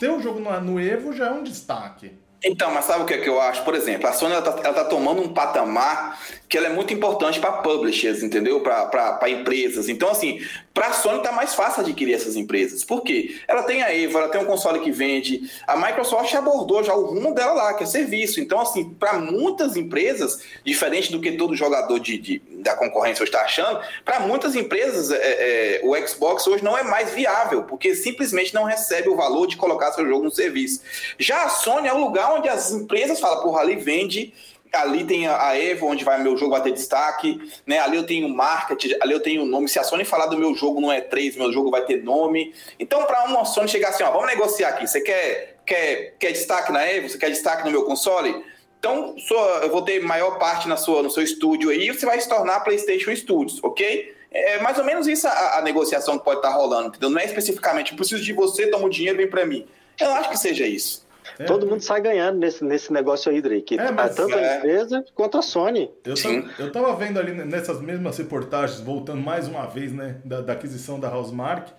ter 0.00 0.08
o 0.08 0.22
jogo 0.22 0.40
no, 0.40 0.58
no 0.62 0.80
Evo 0.80 1.12
já 1.12 1.26
é 1.26 1.32
um 1.32 1.42
destaque. 1.42 2.12
Então, 2.44 2.72
mas 2.72 2.84
sabe 2.84 3.02
o 3.02 3.06
que, 3.06 3.14
é 3.14 3.18
que 3.18 3.28
eu 3.28 3.40
acho? 3.40 3.64
Por 3.64 3.74
exemplo, 3.74 4.08
a 4.08 4.12
Sony 4.12 4.32
ela 4.32 4.42
tá, 4.42 4.84
tomando 4.84 5.20
um 5.20 5.28
patamar 5.28 6.20
que 6.48 6.56
ela 6.56 6.68
é 6.68 6.70
muito 6.70 6.94
importante 6.94 7.40
para 7.40 7.52
publishers, 7.52 8.22
entendeu? 8.22 8.60
Para 8.62 9.28
empresas. 9.28 9.88
Então, 9.88 10.08
assim, 10.08 10.40
para 10.72 10.86
a 10.86 10.92
Sony 10.92 11.20
tá 11.20 11.32
mais 11.32 11.54
fácil 11.54 11.82
adquirir 11.82 12.14
essas 12.14 12.36
empresas. 12.36 12.84
Por 12.84 13.02
quê? 13.02 13.36
Ela 13.46 13.64
tem 13.64 13.82
a 13.82 13.94
Evo, 13.94 14.18
ela 14.18 14.28
tem 14.28 14.40
um 14.40 14.44
console 14.44 14.80
que 14.80 14.90
vende. 14.90 15.50
A 15.66 15.76
Microsoft 15.76 16.32
abordou 16.34 16.82
já 16.84 16.94
o 16.94 17.06
rumo 17.06 17.34
dela 17.34 17.52
lá, 17.52 17.74
que 17.74 17.82
é 17.82 17.86
serviço. 17.86 18.40
Então, 18.40 18.60
assim, 18.60 18.88
para 18.90 19.14
muitas 19.14 19.76
empresas, 19.76 20.40
diferente 20.64 21.10
do 21.10 21.20
que 21.20 21.32
todo 21.32 21.56
jogador 21.56 21.98
de, 21.98 22.16
de 22.18 22.42
da 22.58 22.74
concorrência 22.74 23.24
está 23.24 23.42
achando, 23.42 23.80
para 24.04 24.20
muitas 24.20 24.54
empresas, 24.54 25.10
é, 25.10 25.16
é, 25.16 25.80
o 25.84 25.94
Xbox 26.06 26.46
hoje 26.46 26.64
não 26.64 26.76
é 26.76 26.82
mais 26.82 27.12
viável, 27.12 27.64
porque 27.64 27.94
simplesmente 27.94 28.54
não 28.54 28.64
recebe 28.64 29.08
o 29.08 29.16
valor 29.16 29.46
de 29.46 29.56
colocar 29.56 29.92
seu 29.92 30.06
jogo 30.06 30.24
no 30.24 30.30
serviço. 30.30 30.80
Já 31.18 31.44
a 31.44 31.48
Sony 31.48 31.88
é 31.88 31.92
o 31.92 31.98
lugar 31.98 32.27
onde 32.34 32.48
as 32.48 32.72
empresas 32.72 33.20
falam, 33.20 33.42
porra, 33.42 33.60
ali 33.60 33.76
vende 33.76 34.32
ali 34.72 35.04
tem 35.04 35.26
a 35.26 35.58
Evo, 35.58 35.86
onde 35.86 36.04
vai 36.04 36.22
meu 36.22 36.36
jogo 36.36 36.52
vai 36.52 36.62
ter 36.62 36.72
destaque, 36.72 37.40
né? 37.66 37.78
Ali 37.78 37.96
eu 37.96 38.06
tenho 38.06 38.28
marketing, 38.28 38.96
ali 39.00 39.12
eu 39.12 39.20
tenho 39.20 39.44
nome. 39.44 39.68
Se 39.68 39.78
a 39.78 39.84
Sony 39.84 40.04
falar 40.04 40.26
do 40.26 40.36
meu 40.36 40.54
jogo 40.54 40.80
não 40.80 40.92
é 40.92 41.00
3, 41.00 41.36
meu 41.36 41.52
jogo 41.52 41.70
vai 41.70 41.84
ter 41.84 42.02
nome. 42.02 42.54
Então, 42.78 43.04
para 43.04 43.24
uma 43.24 43.44
Sony 43.44 43.68
chegar 43.68 43.90
assim, 43.90 44.02
ó, 44.02 44.10
vamos 44.10 44.26
negociar 44.26 44.70
aqui. 44.70 44.86
Você 44.86 45.00
quer, 45.00 45.58
quer, 45.64 46.14
quer 46.18 46.32
destaque 46.32 46.72
na 46.72 46.86
Evo? 46.86 47.08
Você 47.08 47.18
quer 47.18 47.30
destaque 47.30 47.64
no 47.64 47.70
meu 47.70 47.84
console? 47.84 48.44
Então, 48.78 49.16
sua, 49.18 49.60
eu 49.62 49.70
vou 49.70 49.82
ter 49.82 50.00
maior 50.00 50.38
parte 50.38 50.68
na 50.68 50.76
sua, 50.76 51.02
no 51.02 51.10
seu 51.10 51.22
estúdio 51.22 51.70
aí, 51.70 51.90
você 51.90 52.06
vai 52.06 52.20
se 52.20 52.28
tornar 52.28 52.60
PlayStation 52.60 53.14
Studios, 53.14 53.62
ok? 53.62 54.14
É 54.30 54.60
mais 54.60 54.78
ou 54.78 54.84
menos 54.84 55.08
isso 55.08 55.26
a, 55.26 55.58
a 55.58 55.62
negociação 55.62 56.16
que 56.16 56.24
pode 56.24 56.38
estar 56.38 56.50
tá 56.50 56.54
rolando, 56.54 56.88
entendeu? 56.88 57.10
Não 57.10 57.20
é 57.20 57.24
especificamente, 57.24 57.94
preciso 57.96 58.22
de 58.22 58.32
você, 58.32 58.68
toma 58.68 58.86
o 58.86 58.90
dinheiro, 58.90 59.16
vem 59.16 59.28
para 59.28 59.44
mim. 59.44 59.66
Eu 59.98 60.12
acho 60.12 60.30
que 60.30 60.36
seja 60.36 60.64
isso. 60.64 61.07
É. 61.38 61.44
Todo 61.44 61.66
mundo 61.66 61.80
sai 61.82 62.00
ganhando 62.00 62.38
nesse, 62.38 62.64
nesse 62.64 62.92
negócio 62.92 63.30
aí, 63.30 63.40
Drake. 63.40 63.78
É, 63.78 63.90
mas, 63.92 64.14
Tanto 64.16 64.34
é... 64.34 64.54
a 64.54 64.58
empresa 64.58 65.04
quanto 65.14 65.38
a 65.38 65.42
Sony. 65.42 65.90
Eu, 66.04 66.16
Sim. 66.16 66.48
eu 66.58 66.72
tava 66.72 66.94
vendo 66.96 67.18
ali 67.18 67.32
nessas 67.32 67.80
mesmas 67.80 68.18
reportagens, 68.18 68.80
voltando 68.80 69.22
mais 69.22 69.46
uma 69.46 69.66
vez, 69.66 69.92
né, 69.92 70.16
da, 70.24 70.40
da 70.40 70.52
aquisição 70.52 70.98
da 70.98 71.08
Housemark, 71.14 71.70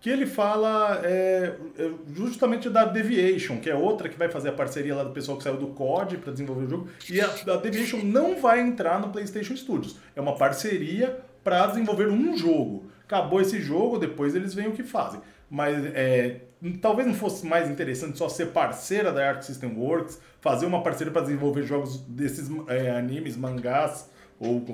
que 0.00 0.10
ele 0.10 0.26
fala 0.26 1.00
é, 1.04 1.54
é, 1.78 1.90
justamente 2.12 2.68
da 2.68 2.84
Deviation, 2.84 3.60
que 3.60 3.70
é 3.70 3.74
outra 3.74 4.08
que 4.08 4.18
vai 4.18 4.28
fazer 4.28 4.48
a 4.48 4.52
parceria 4.52 4.96
lá 4.96 5.04
do 5.04 5.10
pessoal 5.10 5.36
que 5.36 5.44
saiu 5.44 5.56
do 5.56 5.68
COD 5.68 6.16
para 6.16 6.32
desenvolver 6.32 6.64
o 6.64 6.68
jogo. 6.68 6.88
E 7.08 7.20
a, 7.20 7.26
a 7.26 7.56
Deviation 7.56 7.98
não 7.98 8.40
vai 8.40 8.60
entrar 8.60 8.98
no 8.98 9.10
PlayStation 9.10 9.54
Studios. 9.54 9.96
É 10.16 10.20
uma 10.20 10.34
parceria 10.34 11.20
para 11.44 11.66
desenvolver 11.68 12.08
um 12.08 12.36
jogo. 12.36 12.90
Acabou 13.04 13.40
esse 13.40 13.60
jogo, 13.60 13.98
depois 13.98 14.34
eles 14.34 14.54
veem 14.54 14.68
o 14.68 14.72
que 14.72 14.82
fazem. 14.82 15.20
Mas 15.48 15.84
é, 15.94 16.40
talvez 16.80 17.08
não 17.08 17.14
fosse 17.14 17.44
mais 17.46 17.68
interessante 17.68 18.16
só 18.16 18.28
ser 18.28 18.46
parceira 18.46 19.12
da 19.12 19.28
Arc 19.28 19.42
System 19.42 19.74
Works, 19.76 20.20
fazer 20.40 20.66
uma 20.66 20.82
parceria 20.82 21.12
para 21.12 21.22
desenvolver 21.22 21.64
jogos 21.64 21.98
desses 22.02 22.48
é, 22.68 22.90
animes, 22.90 23.36
mangás 23.36 24.10
ou 24.38 24.64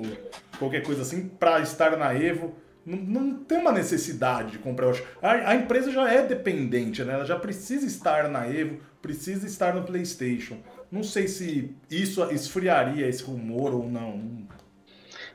qualquer 0.57 0.83
coisa 0.83 1.01
assim, 1.01 1.27
para 1.27 1.59
estar 1.61 1.97
na 1.97 2.13
Evo. 2.13 2.55
Não, 2.85 2.97
não, 2.97 3.35
tem 3.43 3.59
uma 3.59 3.71
necessidade 3.71 4.51
de 4.51 4.59
comprar. 4.59 4.93
A, 5.21 5.51
a, 5.51 5.55
empresa 5.55 5.91
já 5.91 6.11
é 6.11 6.25
dependente, 6.25 7.03
né? 7.03 7.13
ela 7.13 7.25
já 7.25 7.37
precisa 7.37 7.85
estar 7.85 8.29
na 8.29 8.47
Evo, 8.47 8.79
precisa 9.01 9.45
estar 9.45 9.75
no 9.75 9.83
PlayStation. 9.83 10.57
Não 10.91 11.03
sei 11.03 11.27
se 11.27 11.75
isso 11.89 12.23
esfriaria 12.31 13.07
esse 13.07 13.23
rumor 13.23 13.73
ou 13.73 13.87
não. 13.87 14.47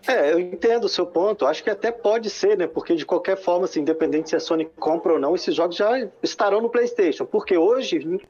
É, 0.06 0.32
eu 0.32 0.38
entendo 0.38 0.84
o 0.84 0.88
seu 0.88 1.06
ponto. 1.06 1.46
Acho 1.46 1.64
que 1.64 1.70
até 1.70 1.90
pode 1.90 2.28
ser, 2.28 2.58
né? 2.58 2.66
Porque 2.66 2.94
de 2.94 3.06
qualquer 3.06 3.36
forma, 3.36 3.64
assim, 3.64 3.80
independente 3.80 4.30
se 4.30 4.36
a 4.36 4.40
Sony 4.40 4.66
compra 4.76 5.14
ou 5.14 5.18
não, 5.18 5.34
esses 5.34 5.54
jogos 5.54 5.76
já 5.76 6.08
estarão 6.22 6.60
no 6.60 6.68
PlayStation. 6.68 7.24
Porque 7.24 7.56
hoje, 7.56 8.20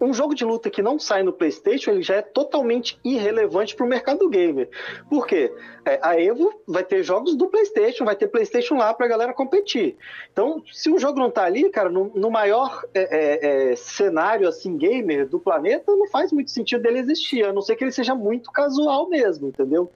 um 0.00 0.14
jogo 0.14 0.34
de 0.34 0.44
luta 0.44 0.70
que 0.70 0.80
não 0.80 0.98
sai 0.98 1.22
no 1.24 1.32
PlayStation, 1.32 1.90
ele 1.90 2.02
já 2.02 2.16
é 2.16 2.22
totalmente 2.22 2.98
irrelevante 3.04 3.74
para 3.74 3.84
o 3.84 3.88
mercado 3.88 4.28
gamer. 4.28 4.68
Por 5.10 5.26
quê? 5.26 5.52
É, 5.84 5.98
a 6.02 6.20
Evo 6.20 6.52
vai 6.66 6.84
ter 6.84 7.02
jogos 7.02 7.34
do 7.34 7.48
PlayStation, 7.48 8.04
vai 8.04 8.14
ter 8.16 8.28
PlayStation 8.28 8.76
lá 8.76 8.94
para 8.94 9.06
a 9.06 9.08
galera 9.08 9.34
competir. 9.34 9.96
Então, 10.32 10.62
se 10.72 10.88
um 10.88 10.98
jogo 10.98 11.18
não 11.18 11.30
tá 11.30 11.44
ali, 11.44 11.68
cara, 11.68 11.90
no, 11.90 12.12
no 12.14 12.30
maior 12.30 12.84
é, 12.94 13.02
é, 13.02 13.72
é, 13.72 13.76
cenário 13.76 14.48
assim 14.48 14.76
gamer 14.76 15.28
do 15.28 15.40
planeta, 15.40 15.94
não 15.96 16.06
faz 16.06 16.32
muito 16.32 16.50
sentido 16.50 16.82
dele 16.82 17.00
existir, 17.00 17.44
a 17.44 17.52
não 17.52 17.60
ser 17.60 17.74
que 17.74 17.82
ele 17.82 17.92
seja 17.92 18.14
muito 18.14 18.52
casual 18.52 19.08
mesmo, 19.08 19.48
entendeu? 19.48 19.90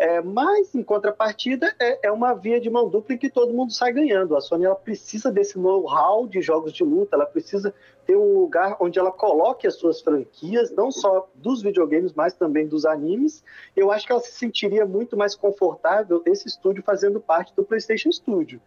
É, 0.00 0.18
mas, 0.22 0.74
em 0.74 0.82
contrapartida, 0.82 1.74
é, 1.78 2.06
é, 2.06 2.10
uma 2.10 2.32
via 2.32 2.58
de 2.58 2.70
mão 2.70 2.88
dupla 2.88 3.14
em 3.14 3.18
que 3.18 3.28
todo 3.28 3.52
mundo 3.52 3.70
sai 3.70 3.92
ganhando. 3.92 4.34
A 4.34 4.40
Sony 4.40 4.64
ela 4.64 4.74
precisa 4.74 5.30
desse 5.30 5.58
know-how 5.58 6.26
de 6.26 6.40
jogos 6.40 6.72
de 6.72 6.82
luta, 6.82 7.16
ela 7.16 7.26
precisa 7.26 7.74
ter 8.06 8.16
um 8.16 8.32
lugar 8.38 8.78
onde 8.80 8.98
ela 8.98 9.12
coloque 9.12 9.66
as 9.66 9.74
suas 9.74 10.00
franquias, 10.00 10.70
não 10.70 10.90
só 10.90 11.28
dos 11.34 11.60
videogames, 11.60 12.14
mas 12.14 12.32
também 12.32 12.66
dos 12.66 12.86
animes. 12.86 13.44
Eu 13.76 13.92
acho 13.92 14.06
que 14.06 14.12
ela 14.12 14.22
se 14.22 14.32
sentiria 14.32 14.86
muito 14.86 15.18
mais 15.18 15.36
confortável 15.36 16.22
esse 16.24 16.48
estúdio 16.48 16.82
fazendo 16.82 17.20
parte 17.20 17.54
do 17.54 17.62
PlayStation 17.62 18.10
Studio. 18.10 18.58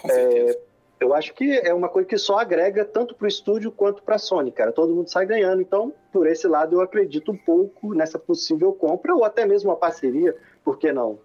Com 0.00 0.08
certeza. 0.08 0.52
É, 0.52 0.60
eu 1.00 1.14
acho 1.14 1.32
que 1.34 1.58
é 1.58 1.72
uma 1.72 1.88
coisa 1.88 2.08
que 2.08 2.18
só 2.18 2.38
agrega 2.38 2.84
tanto 2.84 3.14
para 3.14 3.24
o 3.24 3.28
estúdio 3.28 3.70
quanto 3.70 4.02
para 4.02 4.16
a 4.16 4.18
Sony, 4.18 4.50
cara. 4.50 4.72
Todo 4.72 4.94
mundo 4.94 5.08
sai 5.08 5.26
ganhando. 5.26 5.62
Então, 5.62 5.92
por 6.12 6.26
esse 6.26 6.46
lado, 6.46 6.76
eu 6.76 6.80
acredito 6.80 7.32
um 7.32 7.36
pouco 7.36 7.94
nessa 7.94 8.18
possível 8.18 8.72
compra 8.72 9.14
ou 9.14 9.24
até 9.24 9.46
mesmo 9.46 9.70
uma 9.70 9.76
parceria 9.76 10.36
por 10.64 10.78
que 10.78 10.92
não? 10.92 11.18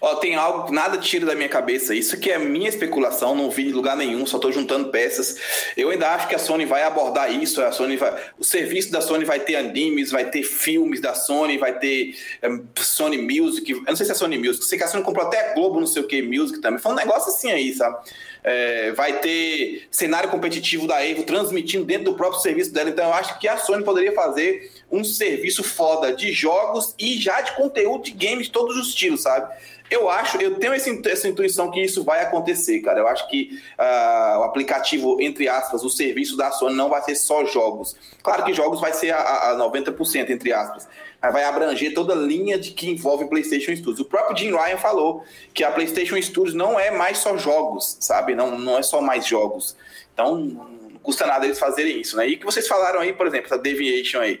Ó, 0.00 0.14
tem 0.16 0.34
algo, 0.34 0.72
nada 0.72 0.98
tira 0.98 1.26
da 1.26 1.34
minha 1.34 1.48
cabeça. 1.48 1.94
Isso 1.94 2.18
que 2.18 2.30
é 2.30 2.38
minha 2.38 2.68
especulação, 2.68 3.34
não 3.34 3.50
vi 3.50 3.68
em 3.68 3.72
lugar 3.72 3.96
nenhum, 3.96 4.26
só 4.26 4.36
estou 4.36 4.50
juntando 4.50 4.90
peças. 4.90 5.36
Eu 5.76 5.90
ainda 5.90 6.08
acho 6.10 6.28
que 6.28 6.34
a 6.34 6.38
Sony 6.38 6.64
vai 6.64 6.82
abordar 6.82 7.32
isso. 7.32 7.62
A 7.62 7.72
Sony 7.72 7.96
vai, 7.96 8.14
o 8.38 8.44
serviço 8.44 8.90
da 8.90 9.00
Sony 9.00 9.24
vai 9.24 9.40
ter 9.40 9.56
animes, 9.56 10.10
vai 10.10 10.30
ter 10.30 10.42
filmes 10.42 11.00
da 11.00 11.14
Sony, 11.14 11.58
vai 11.58 11.78
ter 11.78 12.14
um, 12.44 12.66
Sony 12.76 13.18
Music. 13.18 13.70
Eu 13.70 13.82
não 13.82 13.96
sei 13.96 14.06
se 14.06 14.12
é 14.12 14.14
Sony 14.14 14.38
Music, 14.38 14.64
sei 14.64 14.78
que 14.78 14.84
a 14.84 14.88
Sony 14.88 15.04
comprou 15.04 15.26
até 15.26 15.54
Globo, 15.54 15.80
não 15.80 15.86
sei 15.86 16.02
o 16.02 16.06
que, 16.06 16.22
Music 16.22 16.60
também. 16.60 16.80
Foi 16.80 16.92
um 16.92 16.96
negócio 16.96 17.30
assim 17.30 17.50
aí, 17.50 17.72
sabe? 17.74 17.98
É, 18.42 18.92
vai 18.92 19.18
ter 19.20 19.86
cenário 19.90 20.30
competitivo 20.30 20.86
da 20.86 21.04
Evo 21.06 21.24
transmitindo 21.24 21.84
dentro 21.84 22.04
do 22.04 22.14
próprio 22.14 22.40
serviço 22.40 22.72
dela. 22.72 22.90
Então 22.90 23.06
eu 23.06 23.14
acho 23.14 23.38
que 23.38 23.46
a 23.46 23.56
Sony 23.56 23.84
poderia 23.84 24.12
fazer 24.12 24.70
um 24.90 25.04
serviço 25.04 25.62
foda 25.62 26.12
de 26.12 26.32
jogos 26.32 26.94
e 26.98 27.18
já 27.18 27.40
de 27.40 27.52
conteúdo 27.52 28.04
de 28.04 28.12
games 28.12 28.46
de 28.46 28.52
todos 28.52 28.76
os 28.76 28.88
estilos, 28.88 29.22
sabe? 29.22 29.52
Eu 29.90 30.08
acho, 30.08 30.40
eu 30.40 30.54
tenho 30.54 30.72
essa, 30.72 30.88
essa 31.06 31.26
intuição 31.26 31.68
que 31.68 31.82
isso 31.82 32.04
vai 32.04 32.22
acontecer, 32.22 32.78
cara. 32.80 33.00
Eu 33.00 33.08
acho 33.08 33.28
que 33.28 33.60
uh, 33.76 34.38
o 34.38 34.42
aplicativo, 34.44 35.20
entre 35.20 35.48
aspas, 35.48 35.82
o 35.82 35.90
serviço 35.90 36.36
da 36.36 36.52
Sony 36.52 36.76
não 36.76 36.88
vai 36.88 37.02
ser 37.02 37.16
só 37.16 37.44
jogos. 37.44 37.96
Claro 38.22 38.44
que 38.44 38.54
jogos 38.54 38.80
vai 38.80 38.92
ser 38.92 39.10
a, 39.10 39.50
a 39.50 39.56
90%, 39.56 40.30
entre 40.30 40.52
aspas. 40.52 40.86
Vai 41.20 41.44
abranger 41.44 41.92
toda 41.92 42.14
a 42.14 42.16
linha 42.16 42.58
de 42.58 42.70
que 42.70 42.88
envolve 42.88 43.26
PlayStation 43.28 43.76
Studios. 43.76 44.00
O 44.00 44.04
próprio 44.06 44.36
Jim 44.36 44.52
Ryan 44.52 44.78
falou 44.78 45.22
que 45.52 45.62
a 45.62 45.70
PlayStation 45.70 46.20
Studios 46.20 46.54
não 46.54 46.80
é 46.80 46.90
mais 46.90 47.18
só 47.18 47.36
jogos, 47.36 47.98
sabe? 48.00 48.34
Não, 48.34 48.58
não 48.58 48.78
é 48.78 48.82
só 48.82 49.02
mais 49.02 49.26
jogos. 49.26 49.76
Então, 50.14 50.38
não 50.38 50.90
custa 51.02 51.26
nada 51.26 51.44
eles 51.44 51.58
fazerem 51.58 52.00
isso, 52.00 52.16
né? 52.16 52.26
E 52.26 52.36
que 52.36 52.44
vocês 52.44 52.66
falaram 52.66 53.00
aí, 53.00 53.12
por 53.12 53.26
exemplo, 53.26 53.46
essa 53.46 53.58
Deviation 53.58 54.20
aí 54.20 54.40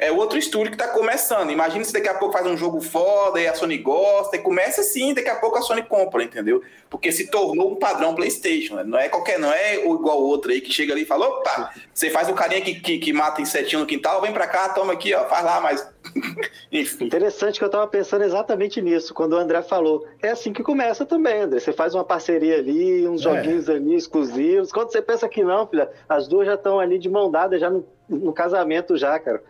é 0.00 0.10
outro 0.10 0.38
estúdio 0.38 0.70
que 0.70 0.82
está 0.82 0.88
começando. 0.88 1.50
Imagina 1.50 1.84
se 1.84 1.92
daqui 1.92 2.08
a 2.08 2.14
pouco 2.14 2.32
faz 2.32 2.46
um 2.46 2.56
jogo 2.56 2.80
foda 2.80 3.38
e 3.38 3.46
a 3.46 3.54
Sony 3.54 3.76
gosta, 3.76 4.34
e 4.36 4.38
começa 4.40 4.80
assim, 4.80 5.12
daqui 5.12 5.28
a 5.28 5.36
pouco 5.36 5.58
a 5.58 5.62
Sony 5.62 5.82
compra, 5.82 6.24
entendeu? 6.24 6.62
Porque 6.88 7.12
se 7.12 7.30
tornou 7.30 7.72
um 7.72 7.76
padrão 7.76 8.14
PlayStation. 8.14 8.76
Né? 8.76 8.84
Não 8.84 8.98
é 8.98 9.10
qualquer, 9.10 9.38
não 9.38 9.52
é 9.52 9.76
igual 9.84 10.22
o 10.22 10.26
outro 10.26 10.50
aí 10.50 10.62
que 10.62 10.72
chega 10.72 10.94
ali 10.94 11.02
e 11.02 11.06
fala: 11.06 11.28
opa, 11.28 11.70
você 11.92 12.08
faz 12.08 12.30
o 12.30 12.34
carinha 12.34 12.62
que, 12.62 12.80
que, 12.80 12.98
que 12.98 13.12
mata 13.12 13.42
insetinho 13.42 13.80
no 13.80 13.86
quintal, 13.86 14.22
vem 14.22 14.32
para 14.32 14.46
cá, 14.46 14.70
toma 14.70 14.94
aqui, 14.94 15.12
ó, 15.12 15.26
faz 15.26 15.44
lá, 15.44 15.60
mas. 15.60 15.86
Enfim. 16.72 17.04
Interessante 17.04 17.58
que 17.58 17.64
eu 17.64 17.66
estava 17.66 17.86
pensando 17.86 18.24
exatamente 18.24 18.80
nisso, 18.80 19.12
quando 19.12 19.34
o 19.34 19.36
André 19.36 19.60
falou. 19.60 20.06
É 20.22 20.30
assim 20.30 20.50
que 20.50 20.62
começa 20.62 21.04
também, 21.04 21.42
André. 21.42 21.60
Você 21.60 21.74
faz 21.74 21.94
uma 21.94 22.04
parceria 22.04 22.56
ali, 22.56 23.06
uns 23.06 23.20
é. 23.20 23.24
joguinhos 23.24 23.68
ali 23.68 23.94
exclusivos. 23.94 24.72
Quando 24.72 24.90
você 24.90 25.02
pensa 25.02 25.28
que 25.28 25.44
não, 25.44 25.66
filha, 25.66 25.90
as 26.08 26.26
duas 26.26 26.46
já 26.46 26.54
estão 26.54 26.80
ali 26.80 26.98
de 26.98 27.10
mão 27.10 27.30
dada, 27.30 27.58
já 27.58 27.68
no, 27.68 27.86
no 28.08 28.32
casamento 28.32 28.96
já, 28.96 29.18
cara. 29.18 29.42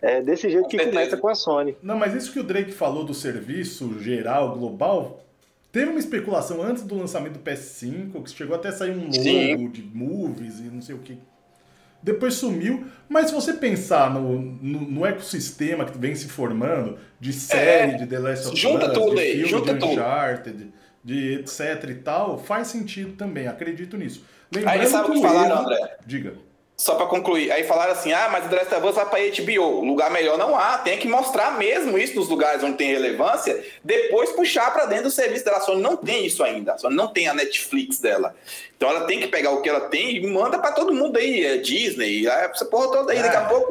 É 0.00 0.22
desse 0.22 0.48
jeito 0.48 0.68
que 0.68 0.78
começa 0.78 1.16
com 1.16 1.28
a 1.28 1.34
Sony. 1.34 1.76
Não, 1.82 1.96
mas 1.96 2.14
isso 2.14 2.32
que 2.32 2.38
o 2.38 2.44
Drake 2.44 2.72
falou 2.72 3.04
do 3.04 3.14
serviço 3.14 4.00
geral, 4.00 4.56
global, 4.56 5.24
teve 5.72 5.90
uma 5.90 5.98
especulação 5.98 6.62
antes 6.62 6.84
do 6.84 6.96
lançamento 6.96 7.34
do 7.34 7.40
PS5, 7.40 8.22
que 8.22 8.30
chegou 8.30 8.54
até 8.54 8.68
a 8.68 8.72
sair 8.72 8.92
um 8.92 9.02
logo 9.02 9.12
Sim. 9.12 9.68
de 9.68 9.82
movies 9.82 10.60
e 10.60 10.64
não 10.64 10.80
sei 10.80 10.94
o 10.94 10.98
que. 10.98 11.18
Depois 12.00 12.34
sumiu, 12.34 12.86
mas 13.08 13.26
se 13.26 13.34
você 13.34 13.52
pensar 13.52 14.12
no, 14.14 14.40
no, 14.40 14.80
no 14.82 15.06
ecossistema 15.06 15.84
que 15.84 15.98
vem 15.98 16.14
se 16.14 16.28
formando, 16.28 16.96
de 17.18 17.32
série, 17.32 17.92
é, 17.92 17.96
de 17.96 18.06
The 18.06 18.18
Last 18.20 18.46
of 18.46 18.54
Us, 18.54 18.60
junta 18.60 18.92
tudo 18.92 19.16
de 19.16 19.20
aí, 19.20 19.32
filme, 19.32 19.48
junta 19.48 19.74
de 19.74 19.84
Uncharted, 19.84 20.72
de 21.02 21.34
etc 21.34 21.90
e 21.90 21.94
tal, 21.96 22.38
faz 22.38 22.68
sentido 22.68 23.14
também, 23.14 23.48
acredito 23.48 23.96
nisso. 23.96 24.24
Lembrando 24.54 24.80
aí 24.80 24.86
sabe 24.86 25.10
o 25.10 25.12
que 25.14 25.20
falaram, 25.20 25.62
André? 25.62 25.96
Diga. 26.06 26.34
Só 26.80 26.94
para 26.94 27.06
concluir, 27.06 27.50
aí 27.50 27.64
falaram 27.64 27.90
assim: 27.90 28.12
ah, 28.12 28.28
mas 28.30 28.46
o 28.46 28.48
The 28.48 28.54
Last 28.54 28.74
of 28.76 28.86
Us 28.86 28.94
vai 28.94 29.06
para 29.06 29.42
HBO. 29.42 29.84
Lugar 29.84 30.12
melhor 30.12 30.38
não 30.38 30.56
há. 30.56 30.78
Tem 30.78 30.96
que 30.96 31.08
mostrar 31.08 31.58
mesmo 31.58 31.98
isso 31.98 32.14
nos 32.14 32.28
lugares 32.28 32.62
onde 32.62 32.76
tem 32.76 32.92
relevância, 32.92 33.64
depois 33.82 34.30
puxar 34.30 34.72
para 34.72 34.86
dentro 34.86 35.06
do 35.06 35.10
serviço 35.10 35.44
dela. 35.44 35.56
A 35.56 35.60
Sony 35.60 35.82
não 35.82 35.96
tem 35.96 36.24
isso 36.24 36.40
ainda. 36.44 36.74
A 36.74 36.78
Sony 36.78 36.94
não 36.94 37.08
tem 37.08 37.26
a 37.26 37.34
Netflix 37.34 37.98
dela. 37.98 38.32
Então 38.76 38.88
ela 38.88 39.06
tem 39.06 39.18
que 39.18 39.26
pegar 39.26 39.50
o 39.50 39.60
que 39.60 39.68
ela 39.68 39.88
tem 39.88 40.18
e 40.18 40.26
manda 40.28 40.56
para 40.56 40.70
todo 40.70 40.94
mundo 40.94 41.18
aí. 41.18 41.44
É 41.44 41.56
Disney, 41.56 42.28
essa 42.28 42.64
porra 42.64 42.92
toda 42.92 43.12
aí. 43.12 43.20
Daqui 43.20 43.36
a 43.36 43.42
é. 43.42 43.48
pouco 43.48 43.67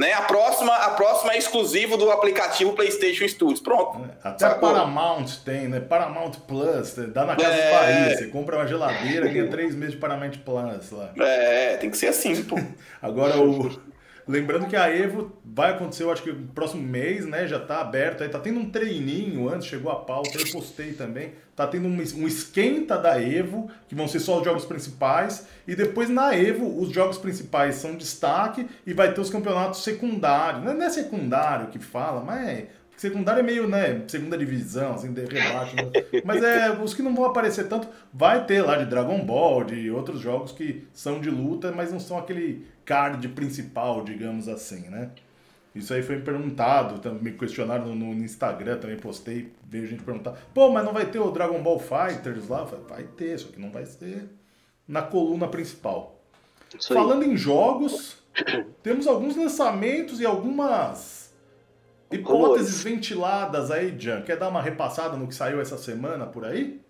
né? 0.00 0.14
A 0.14 0.22
próxima, 0.22 0.74
a 0.74 0.90
próxima 0.92 1.34
é 1.34 1.36
exclusivo 1.36 1.98
do 1.98 2.10
aplicativo 2.10 2.72
PlayStation 2.72 3.28
Studios. 3.28 3.60
Pronto. 3.60 4.02
É, 4.24 4.28
até 4.28 4.46
a 4.46 4.54
Paramount 4.54 5.26
tem, 5.44 5.68
né? 5.68 5.78
Paramount 5.78 6.32
Plus, 6.48 6.94
dá 7.12 7.26
na 7.26 7.36
casa 7.36 7.54
é... 7.54 7.70
Bahia. 7.70 8.16
Você 8.16 8.28
compra 8.28 8.56
uma 8.56 8.66
geladeira, 8.66 9.28
ganha 9.28 9.48
três 9.48 9.74
meses 9.74 9.94
de 9.94 10.00
Paramount 10.00 10.38
Plus 10.42 10.90
lá. 10.90 11.10
É, 11.18 11.76
tem 11.76 11.90
que 11.90 11.98
ser 11.98 12.06
assim, 12.06 12.42
pô. 12.44 12.58
Agora 13.02 13.38
o. 13.38 13.89
Lembrando 14.30 14.68
que 14.68 14.76
a 14.76 14.88
Evo 14.88 15.32
vai 15.44 15.72
acontecer, 15.72 16.04
eu 16.04 16.12
acho 16.12 16.22
que 16.22 16.30
no 16.30 16.46
próximo 16.48 16.80
mês, 16.80 17.26
né? 17.26 17.48
Já 17.48 17.58
tá 17.58 17.80
aberto 17.80 18.22
aí, 18.22 18.28
tá 18.28 18.38
tendo 18.38 18.60
um 18.60 18.70
treininho 18.70 19.48
antes, 19.48 19.66
chegou 19.66 19.90
a 19.90 19.96
pauta, 19.96 20.38
eu 20.38 20.52
postei 20.52 20.92
também. 20.92 21.32
Tá 21.56 21.66
tendo 21.66 21.88
um, 21.88 21.96
um 21.96 22.28
esquenta 22.28 22.96
da 22.96 23.20
Evo, 23.20 23.68
que 23.88 23.94
vão 23.94 24.06
ser 24.06 24.20
só 24.20 24.38
os 24.38 24.44
jogos 24.44 24.64
principais. 24.64 25.48
E 25.66 25.74
depois 25.74 26.08
na 26.08 26.32
Evo, 26.32 26.80
os 26.80 26.92
jogos 26.92 27.18
principais 27.18 27.74
são 27.74 27.96
destaque 27.96 28.68
e 28.86 28.94
vai 28.94 29.12
ter 29.12 29.20
os 29.20 29.30
campeonatos 29.30 29.82
secundários. 29.82 30.62
Não 30.62 30.80
é 30.80 30.90
secundário 30.90 31.66
que 31.66 31.80
fala, 31.80 32.22
mas 32.22 32.48
é 32.48 32.66
secundário 33.00 33.40
é 33.40 33.42
meio, 33.42 33.66
né, 33.66 34.04
segunda 34.06 34.36
divisão, 34.36 34.92
assim, 34.92 35.10
de 35.14 35.24
rebaixo. 35.24 35.74
Né? 35.74 35.84
Mas 36.22 36.42
é, 36.42 36.70
os 36.70 36.92
que 36.92 37.00
não 37.00 37.14
vão 37.14 37.24
aparecer 37.24 37.66
tanto, 37.66 37.88
vai 38.12 38.44
ter 38.44 38.60
lá 38.60 38.76
de 38.76 38.84
Dragon 38.84 39.24
Ball, 39.24 39.64
de 39.64 39.90
outros 39.90 40.20
jogos 40.20 40.52
que 40.52 40.86
são 40.92 41.18
de 41.18 41.30
luta, 41.30 41.72
mas 41.72 41.90
não 41.90 41.98
são 41.98 42.18
aquele 42.18 42.66
card 42.84 43.26
principal, 43.28 44.04
digamos 44.04 44.48
assim, 44.48 44.90
né? 44.90 45.12
Isso 45.74 45.94
aí 45.94 46.02
foi 46.02 46.18
perguntado, 46.20 47.00
me 47.22 47.32
questionaram 47.32 47.86
no, 47.86 48.14
no, 48.14 48.22
Instagram, 48.22 48.76
também 48.76 48.98
postei, 48.98 49.50
veio 49.66 49.86
gente 49.86 50.02
perguntar, 50.02 50.32
pô, 50.52 50.68
mas 50.68 50.84
não 50.84 50.92
vai 50.92 51.06
ter 51.06 51.20
o 51.20 51.30
Dragon 51.30 51.62
Ball 51.62 51.78
Fighters 51.78 52.48
lá? 52.48 52.66
Falei, 52.66 52.84
vai 52.86 53.04
ter, 53.04 53.38
só 53.38 53.48
que 53.48 53.58
não 53.58 53.70
vai 53.70 53.86
ser 53.86 54.28
na 54.86 55.00
coluna 55.00 55.48
principal. 55.48 56.20
Falando 56.86 57.22
em 57.22 57.34
jogos, 57.34 58.18
temos 58.82 59.06
alguns 59.06 59.36
lançamentos 59.36 60.20
e 60.20 60.26
algumas 60.26 61.19
Hipóteses 62.10 62.82
ventiladas 62.82 63.70
aí, 63.70 63.94
Jan. 63.98 64.22
Quer 64.22 64.36
dar 64.36 64.48
uma 64.48 64.60
repassada 64.60 65.16
no 65.16 65.28
que 65.28 65.34
saiu 65.34 65.60
essa 65.60 65.78
semana 65.78 66.26
por 66.26 66.44
aí? 66.44 66.80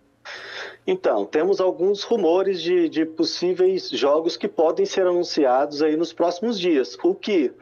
Então, 0.86 1.26
temos 1.26 1.60
alguns 1.60 2.02
rumores 2.02 2.60
de, 2.62 2.88
de 2.88 3.04
possíveis 3.04 3.90
jogos 3.90 4.36
que 4.36 4.48
podem 4.48 4.86
ser 4.86 5.06
anunciados 5.06 5.82
aí 5.82 5.96
nos 5.96 6.12
próximos 6.12 6.58
dias. 6.58 6.96
O 7.02 7.14
que 7.14 7.52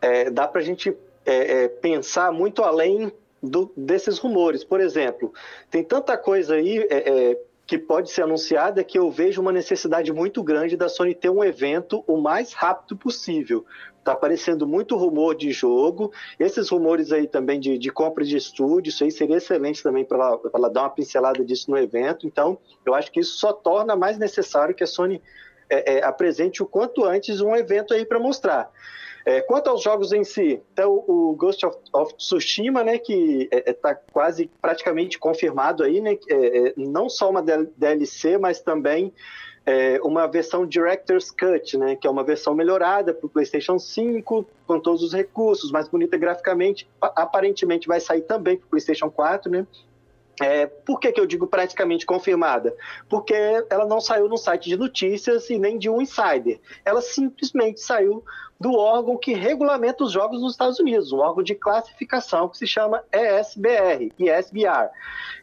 é, 0.00 0.30
dá 0.30 0.46
para 0.46 0.60
a 0.60 0.64
gente 0.64 0.94
é, 1.24 1.64
é, 1.64 1.68
pensar 1.68 2.30
muito 2.30 2.62
além 2.62 3.10
do, 3.42 3.72
desses 3.76 4.18
rumores. 4.18 4.62
Por 4.62 4.80
exemplo, 4.80 5.32
tem 5.70 5.82
tanta 5.82 6.16
coisa 6.16 6.54
aí 6.54 6.78
é, 6.90 7.30
é, 7.30 7.40
que 7.66 7.78
pode 7.78 8.10
ser 8.10 8.22
anunciada 8.22 8.84
que 8.84 8.98
eu 8.98 9.10
vejo 9.10 9.40
uma 9.40 9.52
necessidade 9.52 10.12
muito 10.12 10.42
grande 10.42 10.76
da 10.76 10.88
Sony 10.88 11.14
ter 11.14 11.30
um 11.30 11.42
evento 11.42 12.04
o 12.06 12.16
mais 12.16 12.52
rápido 12.52 12.96
possível. 12.96 13.64
Está 14.06 14.12
aparecendo 14.12 14.68
muito 14.68 14.96
rumor 14.96 15.34
de 15.34 15.50
jogo. 15.50 16.12
Esses 16.38 16.68
rumores 16.68 17.10
aí 17.10 17.26
também 17.26 17.58
de, 17.58 17.76
de 17.76 17.90
compra 17.90 18.24
de 18.24 18.36
estúdio, 18.36 18.90
isso 18.90 19.02
aí 19.02 19.10
seria 19.10 19.38
excelente 19.38 19.82
também 19.82 20.04
para 20.04 20.38
ela, 20.54 20.70
dar 20.70 20.82
uma 20.82 20.90
pincelada 20.90 21.44
disso 21.44 21.68
no 21.72 21.76
evento. 21.76 22.24
Então, 22.24 22.56
eu 22.86 22.94
acho 22.94 23.10
que 23.10 23.18
isso 23.18 23.36
só 23.36 23.52
torna 23.52 23.96
mais 23.96 24.16
necessário 24.16 24.76
que 24.76 24.84
a 24.84 24.86
Sony 24.86 25.20
é, 25.68 25.94
é, 25.94 26.04
apresente 26.04 26.62
o 26.62 26.66
quanto 26.66 27.04
antes 27.04 27.40
um 27.40 27.56
evento 27.56 27.92
aí 27.92 28.06
para 28.06 28.20
mostrar. 28.20 28.70
É, 29.24 29.40
quanto 29.40 29.70
aos 29.70 29.82
jogos 29.82 30.12
em 30.12 30.22
si, 30.22 30.62
então 30.72 31.02
o 31.04 31.34
Ghost 31.36 31.66
of, 31.66 31.76
of 31.92 32.14
Tsushima, 32.14 32.84
né, 32.84 32.98
que 32.98 33.48
está 33.50 33.88
é, 33.88 33.92
é 33.94 33.98
quase 34.12 34.48
praticamente 34.62 35.18
confirmado 35.18 35.82
aí, 35.82 36.00
né, 36.00 36.16
é 36.30 36.74
não 36.76 37.08
só 37.08 37.28
uma 37.28 37.42
DLC, 37.42 38.38
mas 38.38 38.60
também 38.60 39.12
é, 39.66 40.00
uma 40.02 40.28
versão 40.28 40.64
Director's 40.64 41.30
Cut, 41.30 41.76
né, 41.76 41.96
que 41.96 42.06
é 42.06 42.10
uma 42.10 42.22
versão 42.22 42.54
melhorada 42.54 43.12
para 43.12 43.26
o 43.26 43.28
PlayStation 43.28 43.78
5, 43.78 44.46
com 44.64 44.80
todos 44.80 45.02
os 45.02 45.12
recursos, 45.12 45.72
mais 45.72 45.88
bonita 45.88 46.16
graficamente. 46.16 46.88
Aparentemente 47.00 47.88
vai 47.88 47.98
sair 47.98 48.22
também 48.22 48.56
para 48.56 48.66
o 48.66 48.70
PlayStation 48.70 49.10
4, 49.10 49.50
né? 49.50 49.66
É, 50.40 50.66
por 50.66 51.00
que, 51.00 51.12
que 51.12 51.20
eu 51.20 51.26
digo 51.26 51.46
praticamente 51.46 52.04
confirmada? 52.04 52.76
Porque 53.08 53.34
ela 53.70 53.86
não 53.86 54.00
saiu 54.00 54.28
no 54.28 54.36
site 54.36 54.68
de 54.68 54.76
notícias 54.76 55.48
e 55.48 55.58
nem 55.58 55.78
de 55.78 55.88
um 55.88 56.00
insider. 56.00 56.60
Ela 56.84 57.00
simplesmente 57.00 57.80
saiu 57.80 58.22
do 58.58 58.74
órgão 58.74 59.16
que 59.16 59.32
regulamenta 59.32 60.04
os 60.04 60.12
jogos 60.12 60.40
nos 60.40 60.52
Estados 60.52 60.78
Unidos, 60.78 61.12
um 61.12 61.18
órgão 61.18 61.42
de 61.42 61.54
classificação 61.54 62.48
que 62.48 62.58
se 62.58 62.66
chama 62.66 63.02
ESBR, 63.12 64.12
ESBR. 64.18 64.90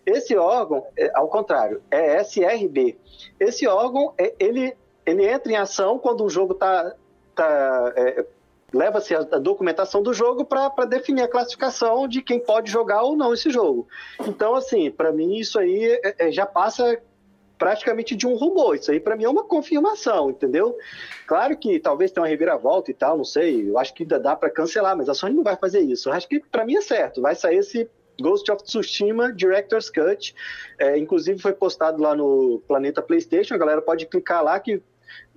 Esse 0.06 0.36
órgão, 0.36 0.86
é, 0.98 1.12
ao 1.16 1.28
contrário, 1.28 1.82
é 1.90 2.22
ESRB. 2.22 2.98
Esse 3.40 3.68
órgão, 3.68 4.14
é, 4.18 4.34
ele, 4.40 4.76
ele 5.06 5.28
entra 5.28 5.52
em 5.52 5.56
ação 5.56 5.98
quando 5.98 6.24
o 6.24 6.30
jogo 6.30 6.54
está 6.54 6.94
tá, 7.36 7.94
é, 7.96 8.26
leva-se 8.74 9.14
a, 9.14 9.22
documentação 9.22 10.02
do 10.02 10.14
jogo 10.14 10.44
para 10.44 10.86
definir 10.86 11.22
a 11.22 11.28
classificação 11.28 12.08
de 12.08 12.22
quem 12.22 12.40
pode 12.40 12.72
jogar 12.72 13.04
ou 13.04 13.16
não 13.16 13.34
esse 13.34 13.52
jogo. 13.52 13.88
Então, 14.28 14.56
assim, 14.56 14.90
para 14.90 15.12
mim 15.12 15.38
isso 15.38 15.60
aí 15.60 15.86
é, 16.04 16.28
é, 16.28 16.32
já 16.32 16.46
passa 16.46 17.00
praticamente 17.58 18.16
de 18.16 18.26
um 18.26 18.34
rumor. 18.36 18.76
Isso 18.76 18.92
aí 18.92 19.00
para 19.00 19.16
mim 19.16 19.26
é 19.26 19.30
uma 19.30 19.44
confirmação, 19.44 20.32
entendeu? 20.32 20.76
Claro 21.28 21.56
que 21.56 21.80
talvez 21.80 22.12
tenha 22.12 22.24
uma 22.24 22.30
reviravolta 22.30 22.90
e 22.90 22.94
tal, 22.94 23.16
não 23.16 23.24
sei. 23.24 23.70
Eu 23.70 23.78
acho 23.78 23.94
que 23.94 24.04
ainda 24.04 24.20
dá 24.20 24.36
para 24.36 24.50
cancelar, 24.50 24.98
mas 24.98 25.08
a 25.08 25.14
Sony 25.14 25.36
não 25.36 25.44
vai 25.44 25.56
fazer 25.56 25.80
isso. 25.80 26.10
Eu 26.10 26.14
acho 26.14 26.28
que 26.28 26.40
para 26.40 26.66
mim 26.66 26.76
é 26.76 26.82
certo. 26.82 27.22
Vai 27.22 27.36
sair 27.36 27.58
esse 27.58 27.88
Ghost 28.20 28.52
of 28.52 28.64
Tsushima 28.64 29.32
Director's 29.32 29.90
Cut. 29.90 30.36
É, 30.80 30.98
inclusive 30.98 31.40
foi 31.40 31.54
postado 31.54 32.02
lá 32.02 32.16
no 32.16 32.62
Planeta 32.68 33.02
PlayStation. 33.02 33.54
A 33.54 33.58
galera 33.58 33.82
pode 33.82 34.08
clicar 34.08 34.44
lá 34.44 34.60
que 34.60 34.82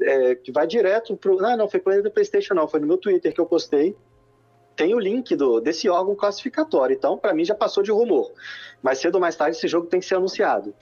é, 0.00 0.34
que 0.34 0.52
vai 0.52 0.66
direto 0.66 1.16
pro. 1.16 1.44
Ah, 1.44 1.56
não, 1.56 1.68
foi 1.68 1.80
planeta 1.80 2.10
PlayStation, 2.10 2.54
não, 2.54 2.68
foi 2.68 2.80
no 2.80 2.86
meu 2.86 2.98
Twitter 2.98 3.32
que 3.32 3.40
eu 3.40 3.46
postei. 3.46 3.96
Tem 4.74 4.94
o 4.94 4.98
link 4.98 5.34
do, 5.34 5.58
desse 5.58 5.88
órgão 5.88 6.14
classificatório. 6.14 6.94
Então, 6.94 7.16
para 7.16 7.32
mim, 7.32 7.46
já 7.46 7.54
passou 7.54 7.82
de 7.82 7.90
rumor. 7.90 8.30
Mais 8.82 8.98
cedo 8.98 9.14
ou 9.14 9.20
mais 9.22 9.34
tarde, 9.34 9.56
esse 9.56 9.66
jogo 9.66 9.86
tem 9.86 10.00
que 10.00 10.06
ser 10.06 10.16
anunciado. 10.16 10.74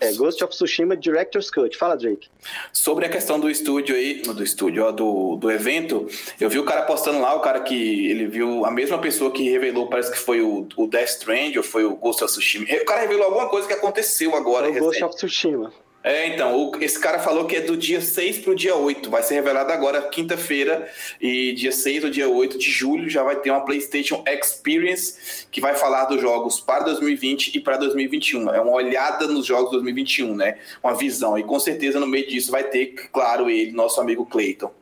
É 0.00 0.10
Ghost 0.14 0.42
of 0.42 0.54
Tsushima 0.54 0.96
Director's 0.96 1.50
Cut. 1.50 1.76
Fala, 1.76 1.94
Drake. 1.94 2.28
Sobre 2.72 3.04
a 3.04 3.10
questão 3.10 3.38
do 3.38 3.50
estúdio 3.50 3.94
aí, 3.94 4.22
do 4.22 4.42
estúdio, 4.42 4.84
ó, 4.84 4.90
do, 4.90 5.36
do 5.36 5.50
evento, 5.50 6.08
eu 6.40 6.48
vi 6.48 6.58
o 6.58 6.64
cara 6.64 6.82
postando 6.82 7.20
lá, 7.20 7.34
o 7.34 7.40
cara 7.40 7.60
que 7.60 8.10
ele 8.10 8.26
viu 8.26 8.64
a 8.64 8.70
mesma 8.70 8.98
pessoa 8.98 9.30
que 9.30 9.48
revelou, 9.48 9.86
parece 9.86 10.10
que 10.10 10.18
foi 10.18 10.40
o, 10.40 10.66
o 10.76 10.86
Death 10.86 11.08
Strand 11.10 11.56
ou 11.56 11.62
foi 11.62 11.84
o 11.84 11.94
Ghost 11.94 12.24
of 12.24 12.32
Tsushima. 12.32 12.64
O 12.64 12.84
cara 12.86 13.02
revelou 13.02 13.26
alguma 13.26 13.48
coisa 13.50 13.68
que 13.68 13.74
aconteceu 13.74 14.34
agora. 14.34 14.68
O 14.70 14.78
Ghost 14.78 15.04
of 15.04 15.14
Tsushima. 15.14 15.72
É, 16.04 16.26
então, 16.26 16.56
o, 16.56 16.82
esse 16.82 16.98
cara 16.98 17.20
falou 17.20 17.46
que 17.46 17.54
é 17.54 17.60
do 17.60 17.76
dia 17.76 18.00
6 18.00 18.38
para 18.38 18.52
o 18.52 18.54
dia 18.56 18.74
8. 18.74 19.08
Vai 19.08 19.22
ser 19.22 19.34
revelado 19.34 19.70
agora, 19.70 20.02
quinta-feira, 20.02 20.90
e 21.20 21.52
dia 21.52 21.70
6 21.70 22.04
ou 22.04 22.10
dia 22.10 22.28
8 22.28 22.58
de 22.58 22.70
julho 22.70 23.08
já 23.08 23.22
vai 23.22 23.36
ter 23.36 23.50
uma 23.50 23.64
PlayStation 23.64 24.24
Experience 24.26 25.46
que 25.50 25.60
vai 25.60 25.74
falar 25.76 26.06
dos 26.06 26.20
jogos 26.20 26.58
para 26.58 26.84
2020 26.84 27.56
e 27.56 27.60
para 27.60 27.76
2021. 27.76 28.52
É 28.52 28.60
uma 28.60 28.72
olhada 28.72 29.28
nos 29.28 29.46
jogos 29.46 29.70
2021, 29.70 30.34
né? 30.34 30.58
Uma 30.82 30.94
visão. 30.94 31.38
E 31.38 31.44
com 31.44 31.60
certeza 31.60 32.00
no 32.00 32.06
meio 32.06 32.26
disso 32.26 32.50
vai 32.50 32.64
ter, 32.64 32.94
claro, 33.12 33.48
ele, 33.48 33.70
nosso 33.70 34.00
amigo 34.00 34.26
Clayton. 34.26 34.72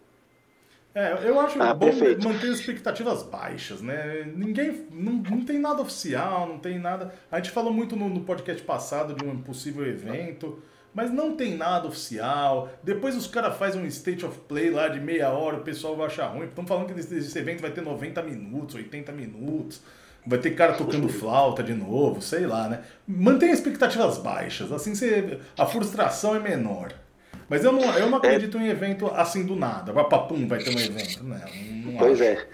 É, 0.92 1.20
eu 1.22 1.38
acho 1.38 1.62
ah, 1.62 1.72
bom 1.72 1.86
perfeito. 1.86 2.26
manter 2.26 2.50
expectativas 2.50 3.22
baixas, 3.22 3.80
né? 3.80 4.24
Ninguém. 4.34 4.86
Não, 4.90 5.12
não 5.12 5.44
tem 5.44 5.58
nada 5.58 5.82
oficial, 5.82 6.48
não 6.48 6.58
tem 6.58 6.80
nada. 6.80 7.14
A 7.30 7.36
gente 7.36 7.50
falou 7.50 7.72
muito 7.72 7.94
no, 7.94 8.08
no 8.08 8.20
podcast 8.22 8.60
passado 8.62 9.14
de 9.14 9.24
um 9.24 9.40
possível 9.40 9.86
evento 9.86 10.60
mas 10.94 11.10
não 11.12 11.36
tem 11.36 11.56
nada 11.56 11.86
oficial. 11.86 12.68
Depois 12.82 13.16
os 13.16 13.26
caras 13.26 13.56
fazem 13.56 13.82
um 13.82 13.86
state 13.86 14.24
of 14.24 14.38
play 14.48 14.70
lá 14.70 14.88
de 14.88 15.00
meia 15.00 15.30
hora, 15.30 15.56
o 15.56 15.62
pessoal 15.62 15.96
vai 15.96 16.06
achar 16.06 16.26
ruim. 16.26 16.46
Estão 16.46 16.66
falando 16.66 16.92
que 16.92 16.98
esse, 16.98 17.16
esse 17.16 17.38
evento 17.38 17.60
vai 17.60 17.70
ter 17.70 17.80
90 17.80 18.22
minutos, 18.22 18.74
80 18.74 19.12
minutos. 19.12 19.82
Vai 20.26 20.38
ter 20.38 20.50
cara 20.50 20.74
tocando 20.74 21.08
flauta 21.08 21.62
de 21.62 21.72
novo, 21.72 22.20
sei 22.20 22.46
lá, 22.46 22.68
né? 22.68 22.82
Mantenha 23.06 23.52
expectativas 23.52 24.18
baixas, 24.18 24.70
assim 24.70 24.94
você, 24.94 25.40
a 25.56 25.64
frustração 25.64 26.36
é 26.36 26.38
menor. 26.38 26.92
Mas 27.48 27.64
eu 27.64 27.72
não, 27.72 27.82
eu 27.98 28.08
não 28.08 28.18
acredito 28.18 28.58
é. 28.58 28.60
em 28.60 28.68
evento 28.68 29.10
assim 29.12 29.44
do 29.44 29.56
nada. 29.56 29.92
Vai 29.92 30.08
papum, 30.08 30.46
vai 30.46 30.60
ter 30.60 30.70
um 30.70 30.78
evento. 30.78 31.24
Não, 31.24 31.36
não 31.36 31.98
pois 31.98 32.20
é. 32.20 32.46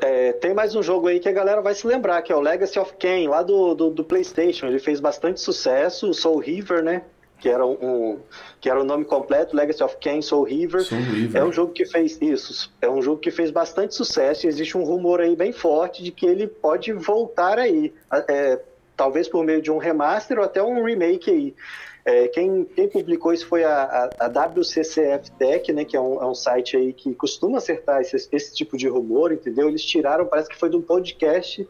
é. 0.00 0.32
Tem 0.32 0.52
mais 0.52 0.74
um 0.74 0.82
jogo 0.82 1.06
aí 1.06 1.20
que 1.20 1.28
a 1.28 1.32
galera 1.32 1.60
vai 1.60 1.74
se 1.74 1.86
lembrar, 1.86 2.22
que 2.22 2.32
é 2.32 2.36
o 2.36 2.40
Legacy 2.40 2.78
of 2.78 2.94
Kain, 2.98 3.28
lá 3.28 3.42
do, 3.42 3.74
do, 3.74 3.90
do 3.90 4.02
PlayStation. 4.02 4.66
Ele 4.66 4.80
fez 4.80 4.98
bastante 4.98 5.40
sucesso, 5.40 6.10
o 6.10 6.14
Soul 6.14 6.38
River, 6.38 6.82
né? 6.82 7.02
Que 7.38 7.48
era 7.48 7.66
um, 7.66 8.18
que 8.60 8.70
era 8.70 8.80
o 8.80 8.84
nome 8.84 9.04
completo, 9.04 9.54
Legacy 9.54 9.82
of 9.82 9.96
Kain 9.98 10.22
Soul 10.22 10.44
River. 10.44 10.82
Soul 10.82 11.00
River. 11.00 11.40
É 11.40 11.44
um 11.44 11.52
jogo 11.52 11.72
que 11.72 11.84
fez 11.84 12.18
isso, 12.20 12.72
é 12.80 12.88
um 12.88 13.02
jogo 13.02 13.20
que 13.20 13.30
fez 13.30 13.50
bastante 13.50 13.94
sucesso 13.94 14.46
e 14.46 14.48
existe 14.48 14.76
um 14.76 14.84
rumor 14.84 15.20
aí 15.20 15.36
bem 15.36 15.52
forte 15.52 16.02
de 16.02 16.10
que 16.10 16.26
ele 16.26 16.46
pode 16.46 16.92
voltar 16.92 17.58
aí, 17.58 17.92
é, 18.28 18.60
talvez 18.96 19.28
por 19.28 19.44
meio 19.44 19.60
de 19.60 19.70
um 19.70 19.78
remaster 19.78 20.38
ou 20.38 20.44
até 20.44 20.62
um 20.62 20.82
remake 20.82 21.30
aí. 21.30 21.54
É, 22.06 22.28
quem, 22.28 22.64
quem, 22.64 22.88
publicou 22.88 23.32
isso 23.32 23.48
foi 23.48 23.64
a, 23.64 24.10
a, 24.20 24.26
a 24.26 24.46
WCCF 24.46 25.28
Tech, 25.32 25.72
né, 25.72 25.84
que 25.84 25.96
é 25.96 26.00
um, 26.00 26.22
é 26.22 26.24
um, 26.24 26.36
site 26.36 26.76
aí 26.76 26.92
que 26.92 27.12
costuma 27.16 27.58
acertar 27.58 28.00
esse, 28.00 28.28
esse 28.30 28.54
tipo 28.54 28.76
de 28.76 28.86
rumor, 28.86 29.32
entendeu? 29.32 29.68
Eles 29.68 29.84
tiraram, 29.84 30.24
parece 30.24 30.48
que 30.48 30.56
foi 30.56 30.70
de 30.70 30.76
um 30.76 30.82
podcast 30.82 31.68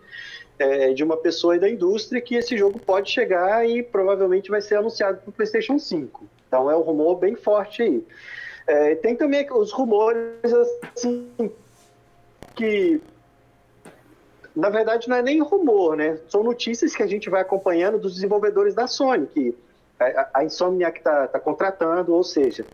é, 0.59 0.93
de 0.93 1.05
uma 1.05 1.17
pessoa 1.17 1.59
da 1.59 1.69
indústria 1.69 2.21
que 2.21 2.35
esse 2.35 2.57
jogo 2.57 2.79
pode 2.79 3.11
chegar 3.11 3.69
e 3.69 3.83
provavelmente 3.83 4.51
vai 4.51 4.61
ser 4.61 4.77
anunciado 4.77 5.19
para 5.19 5.31
o 5.31 5.33
PlayStation 5.33 5.79
5. 5.79 6.27
Então 6.49 6.71
é 6.71 6.77
um 6.77 6.81
rumor 6.81 7.17
bem 7.17 7.35
forte 7.35 7.83
aí. 7.83 8.05
É, 8.67 8.95
tem 8.97 9.15
também 9.15 9.47
os 9.53 9.73
rumores 9.73 10.53
assim 10.95 11.29
que 12.55 13.01
na 14.55 14.71
verdade 14.71 15.09
não 15.09 15.17
é 15.17 15.23
nem 15.23 15.41
rumor, 15.43 15.97
né? 15.97 16.19
São 16.29 16.43
notícias 16.43 16.97
que 16.97 17.03
a 17.03 17.07
gente 17.07 17.29
vai 17.29 17.43
acompanhando 17.43 17.99
dos 17.99 18.15
desenvolvedores 18.15 18.75
da 18.75 18.87
Sony, 18.87 19.27
que 19.27 19.55
a, 20.01 20.31
a 20.35 20.45
Insomniac 20.45 20.99
está 20.99 21.29
tá 21.29 21.39
contratando, 21.39 22.15
ou 22.15 22.25
seja, 22.25 22.65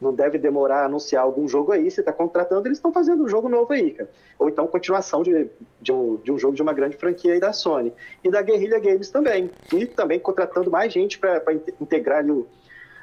não 0.00 0.14
deve 0.14 0.38
demorar 0.38 0.82
a 0.82 0.84
anunciar 0.86 1.22
algum 1.22 1.48
jogo 1.48 1.72
aí, 1.72 1.90
você 1.90 2.00
está 2.00 2.12
contratando, 2.12 2.66
eles 2.68 2.78
estão 2.78 2.92
fazendo 2.92 3.24
um 3.24 3.28
jogo 3.28 3.48
novo 3.48 3.72
aí, 3.72 3.92
cara. 3.92 4.10
Ou 4.38 4.48
então 4.48 4.66
continuação 4.66 5.22
de, 5.22 5.48
de, 5.80 5.92
um, 5.92 6.16
de 6.16 6.30
um 6.30 6.38
jogo 6.38 6.54
de 6.54 6.62
uma 6.62 6.72
grande 6.72 6.96
franquia 6.96 7.32
aí 7.32 7.40
da 7.40 7.52
Sony. 7.52 7.92
E 8.22 8.30
da 8.30 8.40
Guerrilla 8.40 8.78
Games 8.78 9.10
também. 9.10 9.50
E 9.72 9.86
também 9.86 10.20
contratando 10.20 10.70
mais 10.70 10.92
gente 10.92 11.18
para 11.18 11.42
integrar 11.80 12.24
o, 12.26 12.46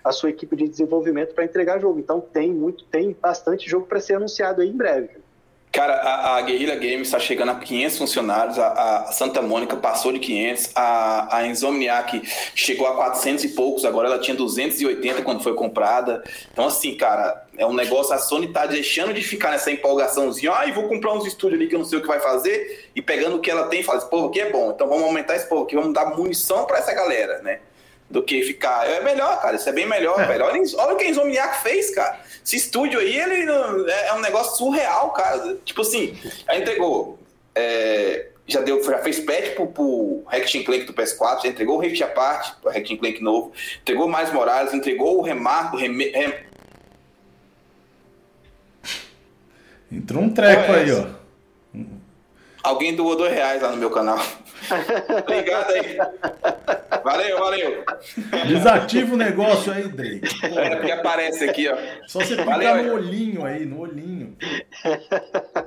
a 0.03 0.11
sua 0.11 0.29
equipe 0.29 0.55
de 0.55 0.67
desenvolvimento 0.67 1.33
para 1.33 1.43
entregar 1.43 1.79
jogo. 1.79 1.99
Então 1.99 2.21
tem 2.21 2.53
muito, 2.53 2.85
tem 2.85 3.15
bastante 3.19 3.69
jogo 3.69 3.87
para 3.87 3.99
ser 3.99 4.15
anunciado 4.15 4.61
aí 4.61 4.69
em 4.69 4.77
breve. 4.77 5.07
Cara. 5.09 5.24
Cara, 5.75 5.93
a, 5.95 6.37
a 6.37 6.41
Guerrilla 6.41 6.75
Games 6.75 7.01
está 7.01 7.19
chegando 7.19 7.51
a 7.51 7.55
500 7.55 7.97
funcionários, 7.97 8.57
a, 8.57 8.67
a, 9.09 9.11
Santa 9.11 9.41
Mônica 9.41 9.75
passou 9.75 10.13
de 10.13 10.19
500, 10.19 10.71
a, 10.73 11.35
a 11.37 11.47
Insomniac 11.47 12.21
chegou 12.55 12.87
a 12.87 12.95
400 12.95 13.43
e 13.43 13.49
poucos, 13.49 13.83
agora 13.83 14.07
ela 14.07 14.17
tinha 14.17 14.37
280 14.37 15.21
quando 15.23 15.43
foi 15.43 15.53
comprada. 15.53 16.23
Então, 16.53 16.67
assim, 16.67 16.95
cara, 16.95 17.45
é 17.57 17.65
um 17.65 17.73
negócio, 17.73 18.13
a 18.13 18.17
Sony 18.17 18.53
tá 18.53 18.65
deixando 18.65 19.13
de 19.13 19.21
ficar 19.21 19.51
nessa 19.51 19.69
empolgaçãozinha, 19.69 20.53
ai, 20.53 20.69
ah, 20.69 20.73
vou 20.73 20.87
comprar 20.87 21.11
uns 21.11 21.25
estúdios 21.25 21.59
ali 21.59 21.67
que 21.67 21.75
eu 21.75 21.79
não 21.79 21.85
sei 21.85 21.99
o 21.99 22.01
que 22.01 22.07
vai 22.07 22.21
fazer, 22.21 22.89
e 22.95 23.01
pegando 23.01 23.35
o 23.35 23.39
que 23.41 23.51
ela 23.51 23.67
tem 23.67 23.81
e 23.81 23.83
fala, 23.83 23.97
esse 23.97 24.09
povo 24.09 24.29
aqui 24.29 24.39
é 24.39 24.49
bom, 24.49 24.71
então 24.71 24.87
vamos 24.87 25.03
aumentar 25.03 25.35
esse 25.35 25.49
povo 25.49 25.63
aqui, 25.63 25.75
vamos 25.75 25.93
dar 25.93 26.05
munição 26.15 26.63
para 26.63 26.77
essa 26.77 26.93
galera, 26.93 27.41
né? 27.41 27.59
Do 28.09 28.23
que 28.23 28.41
ficar. 28.43 28.87
É 28.87 29.01
melhor, 29.01 29.41
cara. 29.41 29.55
Isso 29.55 29.67
é 29.67 29.71
bem 29.71 29.87
melhor, 29.87 30.19
é. 30.19 30.25
velho. 30.25 30.45
Olha, 30.45 30.61
olha 30.77 30.93
o 30.93 30.97
que 30.97 31.05
a 31.05 31.09
Insomniac 31.09 31.61
fez, 31.61 31.93
cara. 31.93 32.19
Esse 32.43 32.55
estúdio 32.55 32.99
aí, 32.99 33.17
ele 33.17 33.51
é, 33.91 34.07
é 34.07 34.13
um 34.13 34.21
negócio 34.21 34.57
surreal, 34.57 35.11
cara. 35.11 35.57
Tipo 35.65 35.81
assim, 35.81 36.17
já 36.47 36.57
entregou. 36.57 37.19
É, 37.53 38.27
já, 38.47 38.61
deu, 38.61 38.83
já 38.83 38.99
fez 38.99 39.19
patch 39.19 39.55
pro, 39.55 39.67
pro 39.67 40.23
Hack 40.27 40.45
Clank 40.65 40.85
do 40.85 40.93
PS4, 40.93 41.43
já 41.43 41.47
entregou 41.49 41.77
o 41.77 41.79
Rift 41.79 42.01
Apart, 42.03 42.53
o 42.63 42.69
Hack 42.69 42.87
Clank 42.99 43.21
novo, 43.21 43.51
entregou 43.81 44.07
mais 44.07 44.31
Morales, 44.31 44.73
entregou 44.73 45.19
o 45.19 45.21
Remarco, 45.21 45.77
rem... 45.77 45.95
Entrou 49.91 50.23
um 50.23 50.29
treco 50.29 50.71
aí, 50.71 50.91
ó. 50.91 51.24
Alguém 52.65 52.95
doou 52.95 53.15
dois 53.15 53.31
reais 53.31 53.61
lá 53.61 53.69
no 53.69 53.77
meu 53.77 53.91
canal. 53.91 54.19
Obrigado 55.21 55.71
aí. 55.71 55.97
Valeu, 57.03 57.37
valeu. 57.37 57.83
Desativa 58.47 59.13
o 59.13 59.17
negócio 59.17 59.71
aí, 59.71 59.87
Drake. 59.87 60.27
É, 60.43 60.75
porque 60.75 60.91
aparece 60.91 61.43
aqui, 61.47 61.69
ó. 61.69 61.77
Só 62.07 62.19
você 62.19 62.35
clicar 62.35 62.57
valeu, 62.57 62.83
no 62.83 62.93
olhinho 62.95 63.45
aí, 63.45 63.63
no 63.63 63.81
olhinho. 63.81 64.35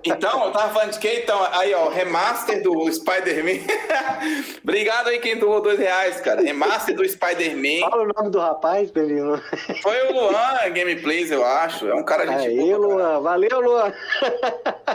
Então, 0.05 0.47
eu 0.47 0.51
tava 0.51 0.73
falando 0.73 0.93
de 0.93 0.99
que? 0.99 1.09
Então, 1.09 1.41
aí, 1.53 1.73
ó, 1.75 1.89
remaster 1.89 2.61
do 2.61 2.93
Spider-Man. 2.93 3.65
Obrigado 4.65 5.09
aí 5.11 5.21
quem 5.21 5.39
doou 5.39 5.63
dois 5.63 5.79
reais, 5.79 6.21
cara. 6.21 6.43
Remaster 6.43 6.97
do 6.97 7.09
Spider-Man. 7.09 7.89
Fala 7.89 8.03
o 8.03 8.13
nome 8.13 8.31
do 8.31 8.41
rapaz, 8.41 8.91
Pelino. 8.91 9.41
Foi 9.81 10.09
o 10.09 10.13
Luan 10.13 10.71
Gameplays, 10.75 11.31
eu 11.31 11.45
acho. 11.45 11.89
É 11.89 11.95
um 11.95 12.03
cara 12.03 12.27
gente 12.27 12.49
Aí, 12.49 12.57
boa, 12.57 12.79
Luan. 12.79 13.05
Cara. 13.05 13.21
Valeu, 13.21 13.61
Luan. 13.61 13.93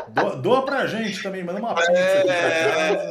Doa, 0.09 0.35
doa 0.35 0.65
pra 0.65 0.87
gente 0.87 1.23
também, 1.23 1.41
manda 1.41 1.59
uma 1.59 1.73
pizza 1.73 1.92
é... 1.93 3.09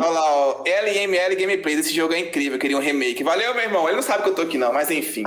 Olha 0.00 0.10
lá, 0.10 0.36
ó, 0.36 0.62
LML 0.64 1.36
Gameplay, 1.36 1.74
esse 1.74 1.94
jogo 1.94 2.14
é 2.14 2.18
incrível, 2.18 2.54
eu 2.54 2.58
queria 2.58 2.78
um 2.78 2.80
remake. 2.80 3.22
Valeu, 3.22 3.54
meu 3.54 3.62
irmão. 3.62 3.86
Ele 3.86 3.96
não 3.96 4.02
sabe 4.02 4.22
que 4.22 4.30
eu 4.30 4.34
tô 4.34 4.42
aqui, 4.42 4.56
não, 4.56 4.72
mas 4.72 4.90
enfim. 4.90 5.24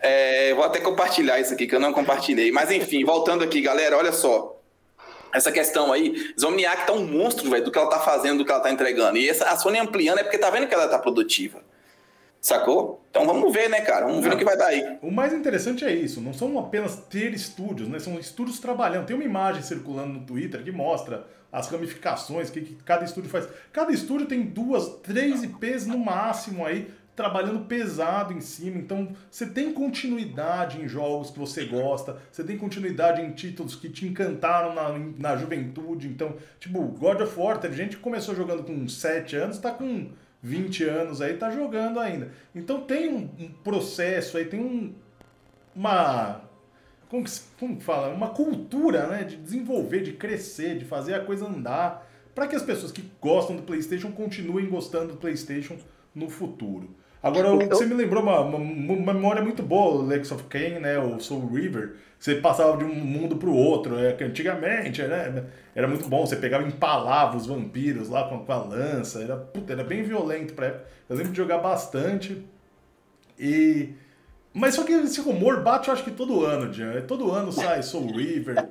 É, 0.00 0.52
vou 0.54 0.64
até 0.64 0.80
compartilhar 0.80 1.38
isso 1.38 1.54
aqui, 1.54 1.66
que 1.66 1.74
eu 1.74 1.80
não 1.80 1.92
compartilhei. 1.92 2.50
Mas 2.50 2.72
enfim, 2.72 3.04
voltando 3.04 3.44
aqui, 3.44 3.60
galera, 3.60 3.96
olha 3.96 4.12
só. 4.12 4.60
essa 5.32 5.52
questão 5.52 5.92
aí, 5.92 6.32
Zomniac 6.38 6.86
tá 6.86 6.92
um 6.92 7.04
monstro, 7.04 7.48
velho, 7.50 7.64
do 7.64 7.70
que 7.70 7.78
ela 7.78 7.88
tá 7.88 8.00
fazendo, 8.00 8.38
do 8.38 8.44
que 8.44 8.50
ela 8.50 8.60
tá 8.60 8.70
entregando. 8.70 9.16
E 9.16 9.28
essa, 9.28 9.44
a 9.44 9.56
Sony 9.56 9.78
ampliando 9.78 10.18
é 10.18 10.22
porque 10.24 10.38
tá 10.38 10.50
vendo 10.50 10.66
que 10.66 10.74
ela 10.74 10.88
tá 10.88 10.98
produtiva. 10.98 11.62
Sacou? 12.40 13.04
Então 13.10 13.26
vamos 13.26 13.52
ver, 13.52 13.68
né, 13.68 13.80
cara? 13.80 14.06
Vamos 14.06 14.22
ver 14.22 14.34
o 14.34 14.38
que 14.38 14.44
vai 14.44 14.56
dar 14.56 14.66
aí. 14.66 14.98
O 15.02 15.10
mais 15.10 15.32
interessante 15.32 15.84
é 15.84 15.92
isso, 15.92 16.20
não 16.20 16.32
são 16.32 16.58
apenas 16.58 16.96
ter 16.96 17.32
estúdios, 17.34 17.88
né? 17.88 17.98
São 17.98 18.18
estúdios 18.18 18.60
trabalhando. 18.60 19.06
Tem 19.06 19.16
uma 19.16 19.24
imagem 19.24 19.62
circulando 19.62 20.12
no 20.12 20.20
Twitter 20.20 20.62
que 20.62 20.70
mostra 20.70 21.26
as 21.50 21.68
ramificações 21.68 22.50
que, 22.50 22.60
que 22.60 22.74
cada 22.84 23.04
estúdio 23.04 23.30
faz. 23.30 23.48
Cada 23.72 23.92
estúdio 23.92 24.26
tem 24.26 24.42
duas, 24.42 24.88
três 25.02 25.42
IPs 25.42 25.86
no 25.86 25.98
máximo 25.98 26.64
aí, 26.64 26.90
trabalhando 27.16 27.64
pesado 27.64 28.32
em 28.32 28.40
cima. 28.40 28.78
Então, 28.78 29.08
você 29.28 29.46
tem 29.46 29.72
continuidade 29.72 30.80
em 30.80 30.86
jogos 30.86 31.30
que 31.30 31.38
você 31.38 31.64
gosta, 31.64 32.18
você 32.30 32.44
tem 32.44 32.56
continuidade 32.56 33.20
em 33.20 33.32
títulos 33.32 33.74
que 33.74 33.88
te 33.88 34.06
encantaram 34.06 34.74
na, 34.74 34.96
na 35.18 35.36
juventude. 35.36 36.06
Então, 36.06 36.36
tipo, 36.60 36.80
God 36.80 37.20
of 37.22 37.40
War, 37.40 37.58
teve 37.58 37.76
gente 37.76 37.96
que 37.96 38.02
começou 38.02 38.34
jogando 38.34 38.62
com 38.62 38.86
7 38.86 39.34
anos, 39.34 39.58
tá 39.58 39.72
com 39.72 40.10
20 40.42 40.84
anos 40.84 41.20
aí, 41.20 41.36
tá 41.36 41.50
jogando 41.50 41.98
ainda. 41.98 42.30
Então, 42.54 42.82
tem 42.82 43.12
um, 43.12 43.28
um 43.38 43.48
processo 43.48 44.36
aí, 44.36 44.44
tem 44.44 44.60
um, 44.60 44.94
uma. 45.74 46.42
Como 47.08 47.24
como 47.58 47.80
fala? 47.80 48.14
Uma 48.14 48.30
cultura, 48.30 49.06
né? 49.06 49.24
De 49.24 49.36
desenvolver, 49.36 50.02
de 50.02 50.12
crescer, 50.12 50.78
de 50.78 50.84
fazer 50.84 51.14
a 51.14 51.24
coisa 51.24 51.46
andar. 51.46 52.06
Para 52.34 52.46
que 52.46 52.54
as 52.54 52.62
pessoas 52.62 52.92
que 52.92 53.02
gostam 53.20 53.56
do 53.56 53.62
PlayStation 53.62 54.12
continuem 54.12 54.68
gostando 54.68 55.14
do 55.14 55.18
PlayStation 55.18 55.76
no 56.14 56.28
futuro. 56.28 56.94
Agora, 57.22 57.52
então... 57.54 57.76
você 57.76 57.84
me 57.84 57.94
lembrou 57.94 58.22
uma, 58.22 58.40
uma, 58.40 58.58
uma, 58.58 59.12
memória 59.12 59.42
muito 59.42 59.62
boa, 59.62 60.04
Lex 60.06 60.30
of 60.30 60.44
Kain, 60.44 60.78
né, 60.78 60.98
o 60.98 61.18
Soul 61.18 61.48
River. 61.48 61.96
Você 62.18 62.36
passava 62.36 62.76
de 62.76 62.84
um 62.84 62.94
mundo 62.94 63.36
para 63.36 63.48
o 63.48 63.54
outro, 63.54 63.98
é, 63.98 64.12
que 64.12 64.24
antigamente 64.24 65.02
né, 65.02 65.44
era 65.74 65.86
muito 65.86 66.08
bom. 66.08 66.26
Você 66.26 66.36
pegava 66.36 66.64
e 66.64 66.68
empalava 66.68 67.36
os 67.36 67.46
vampiros 67.46 68.08
lá 68.08 68.28
com, 68.28 68.44
com 68.44 68.52
a 68.52 68.56
lança. 68.56 69.22
Era, 69.22 69.36
puta, 69.36 69.72
era 69.72 69.84
bem 69.84 70.02
violento 70.02 70.54
pra 70.54 70.66
época. 70.66 70.86
Eu 71.08 71.16
lembro 71.16 71.32
de 71.32 71.36
jogar 71.36 71.58
bastante. 71.58 72.44
E... 73.38 73.90
Mas 74.52 74.74
só 74.74 74.82
que 74.82 74.92
esse 74.92 75.20
rumor 75.20 75.62
bate, 75.62 75.88
eu 75.88 75.94
acho 75.94 76.02
que 76.02 76.10
todo 76.10 76.44
ano, 76.44 76.72
Jean. 76.72 77.00
Todo 77.02 77.30
ano 77.30 77.52
sai 77.52 77.82
Soul 77.82 78.12
River. 78.12 78.68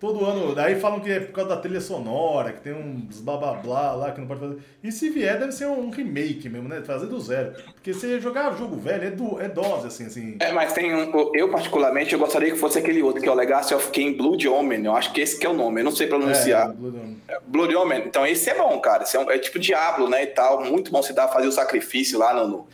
Todo 0.00 0.24
ano. 0.24 0.54
Daí 0.54 0.78
falam 0.78 1.00
que 1.00 1.10
é 1.10 1.18
por 1.18 1.32
causa 1.32 1.50
da 1.50 1.56
trilha 1.56 1.80
sonora, 1.80 2.52
que 2.52 2.60
tem 2.60 2.72
uns 2.72 3.20
blá 3.20 3.36
blá 3.36 3.54
blá 3.54 3.92
lá 3.94 4.12
que 4.12 4.20
não 4.20 4.28
pode 4.28 4.38
fazer. 4.38 4.58
E 4.82 4.92
se 4.92 5.10
vier, 5.10 5.40
deve 5.40 5.50
ser 5.50 5.66
um 5.66 5.90
remake 5.90 6.48
mesmo, 6.48 6.68
né? 6.68 6.80
Fazer 6.82 7.06
do 7.06 7.18
zero. 7.20 7.52
Porque 7.74 7.92
você 7.92 8.20
jogar 8.20 8.56
jogo 8.56 8.76
velho 8.76 9.08
é, 9.08 9.10
do, 9.10 9.40
é 9.40 9.48
dose, 9.48 9.88
assim, 9.88 10.06
assim. 10.06 10.36
É, 10.38 10.52
mas 10.52 10.72
tem 10.72 10.94
um. 10.94 11.32
Eu, 11.34 11.50
particularmente, 11.50 12.12
eu 12.12 12.18
gostaria 12.18 12.52
que 12.52 12.56
fosse 12.56 12.78
aquele 12.78 13.02
outro, 13.02 13.20
que 13.20 13.28
é 13.28 13.32
o 13.32 13.34
Legacy 13.34 13.74
of 13.74 13.90
King 13.90 14.16
Blood 14.16 14.46
Omen. 14.48 14.84
Eu 14.84 14.94
acho 14.94 15.12
que 15.12 15.20
esse 15.20 15.36
que 15.36 15.44
é 15.44 15.50
o 15.50 15.54
nome, 15.54 15.80
eu 15.80 15.84
não 15.84 15.92
sei 15.92 16.06
pronunciar. 16.06 16.70
É, 16.70 16.72
Blood 16.74 16.96
Omen. 16.96 17.22
Blood 17.48 17.74
Omen. 17.74 18.02
Então 18.06 18.24
esse 18.24 18.48
é 18.50 18.54
bom, 18.54 18.78
cara. 18.78 19.02
Esse 19.02 19.16
é, 19.16 19.20
um, 19.20 19.28
é 19.28 19.38
tipo 19.38 19.58
Diablo, 19.58 20.08
né? 20.08 20.22
E 20.22 20.28
tal. 20.28 20.64
Muito 20.64 20.92
bom 20.92 21.02
se 21.02 21.12
dar 21.12 21.26
fazer 21.26 21.48
o 21.48 21.52
sacrifício 21.52 22.20
lá 22.20 22.32
no, 22.32 22.46
no 22.46 22.68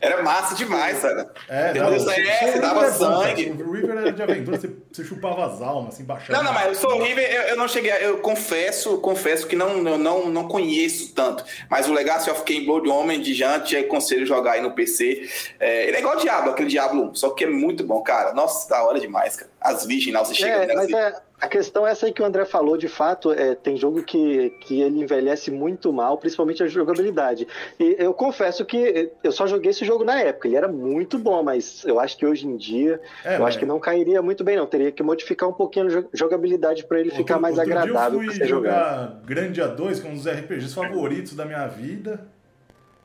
era 0.00 0.22
massa 0.22 0.54
demais, 0.54 1.00
cara. 1.00 1.30
É, 1.48 1.74
não, 1.74 1.90
você, 1.90 2.20
é, 2.20 2.52
você 2.52 2.58
dava 2.58 2.86
é 2.86 2.90
sangue. 2.90 3.50
O 3.50 3.72
River 3.72 3.90
era 3.90 4.12
de 4.12 4.22
aventura, 4.22 4.58
você, 4.58 4.70
você, 4.90 5.04
chupava 5.04 5.46
as 5.46 5.60
almas, 5.60 5.94
assim, 5.94 6.04
baixava. 6.04 6.32
Não, 6.32 6.44
não, 6.44 6.52
mas 6.52 6.78
o 6.78 6.80
Soul 6.80 7.02
River 7.02 7.30
eu, 7.30 7.42
eu, 7.42 7.56
não 7.56 7.68
cheguei. 7.68 7.92
Eu 8.00 8.18
confesso, 8.18 8.96
confesso 8.98 9.46
que 9.46 9.54
não, 9.54 9.86
eu 9.86 9.98
não, 9.98 10.30
não 10.30 10.48
conheço 10.48 11.14
tanto. 11.14 11.44
Mas 11.68 11.88
o 11.88 11.92
Legacy 11.92 12.30
of 12.30 12.44
King 12.44 12.64
Blood 12.64 12.88
Homem 12.88 13.20
de 13.20 13.34
Jante, 13.34 13.76
é 13.76 13.82
conselho 13.82 14.24
jogar 14.24 14.52
aí 14.52 14.62
no 14.62 14.72
PC. 14.72 15.28
É, 15.58 15.88
ele 15.88 15.96
é 15.96 16.00
igual 16.00 16.16
o 16.16 16.20
Diablo, 16.20 16.52
aquele 16.52 16.68
Diablo 16.68 17.10
1, 17.10 17.14
só 17.16 17.30
que 17.30 17.44
é 17.44 17.48
muito 17.48 17.84
bom, 17.84 18.00
cara. 18.02 18.32
Nossa, 18.32 18.68
da 18.70 18.82
hora 18.82 18.98
demais, 18.98 19.36
cara. 19.36 19.50
As 19.60 19.84
virgens 19.84 20.14
lá, 20.14 20.24
você 20.24 20.34
chega. 20.34 20.72
É, 20.72 20.74
mas 20.74 20.90
é, 20.90 21.20
a 21.38 21.46
questão 21.46 21.86
é 21.86 21.90
essa 21.90 22.06
aí 22.06 22.12
que 22.12 22.22
o 22.22 22.24
André 22.24 22.46
falou, 22.46 22.78
de 22.78 22.88
fato, 22.88 23.30
é, 23.32 23.54
tem 23.54 23.76
jogo 23.76 24.02
que, 24.02 24.50
que 24.60 24.80
ele 24.80 25.00
envelhece 25.00 25.50
muito 25.50 25.92
mal, 25.92 26.16
principalmente 26.16 26.62
a 26.62 26.66
jogabilidade. 26.66 27.46
E 27.78 27.96
eu 27.98 28.14
confesso 28.14 28.64
que 28.64 29.10
eu 29.22 29.32
só 29.32 29.46
joguei 29.46 29.70
esse 29.70 29.84
jogo 29.84 30.02
na 30.02 30.18
época, 30.18 30.48
ele 30.48 30.56
era 30.56 30.68
muito 30.68 31.18
bom, 31.18 31.42
mas 31.42 31.84
eu 31.84 32.00
acho 32.00 32.16
que 32.16 32.24
hoje 32.24 32.46
em 32.46 32.56
dia, 32.56 33.00
é, 33.24 33.36
eu 33.36 33.46
acho 33.46 33.58
que 33.58 33.66
não 33.66 33.78
cairia 33.78 34.22
muito 34.22 34.42
bem 34.42 34.56
não, 34.56 34.66
teria 34.66 34.90
que 34.90 35.02
modificar 35.02 35.48
um 35.48 35.52
pouquinho 35.52 35.86
a 35.86 36.04
jogabilidade 36.12 36.84
para 36.84 36.98
ele 36.98 37.10
outro, 37.10 37.22
ficar 37.22 37.38
mais 37.38 37.58
agradável 37.58 38.18
para 38.18 38.32
você 38.32 38.46
jogar. 38.46 38.70
jogar 38.70 39.20
Grande 39.24 39.60
A2, 39.60 40.00
que 40.00 40.06
é 40.06 40.10
um 40.10 40.14
dos 40.14 40.26
RPGs 40.26 40.74
favoritos 40.74 41.34
da 41.34 41.44
minha 41.44 41.66
vida. 41.66 42.26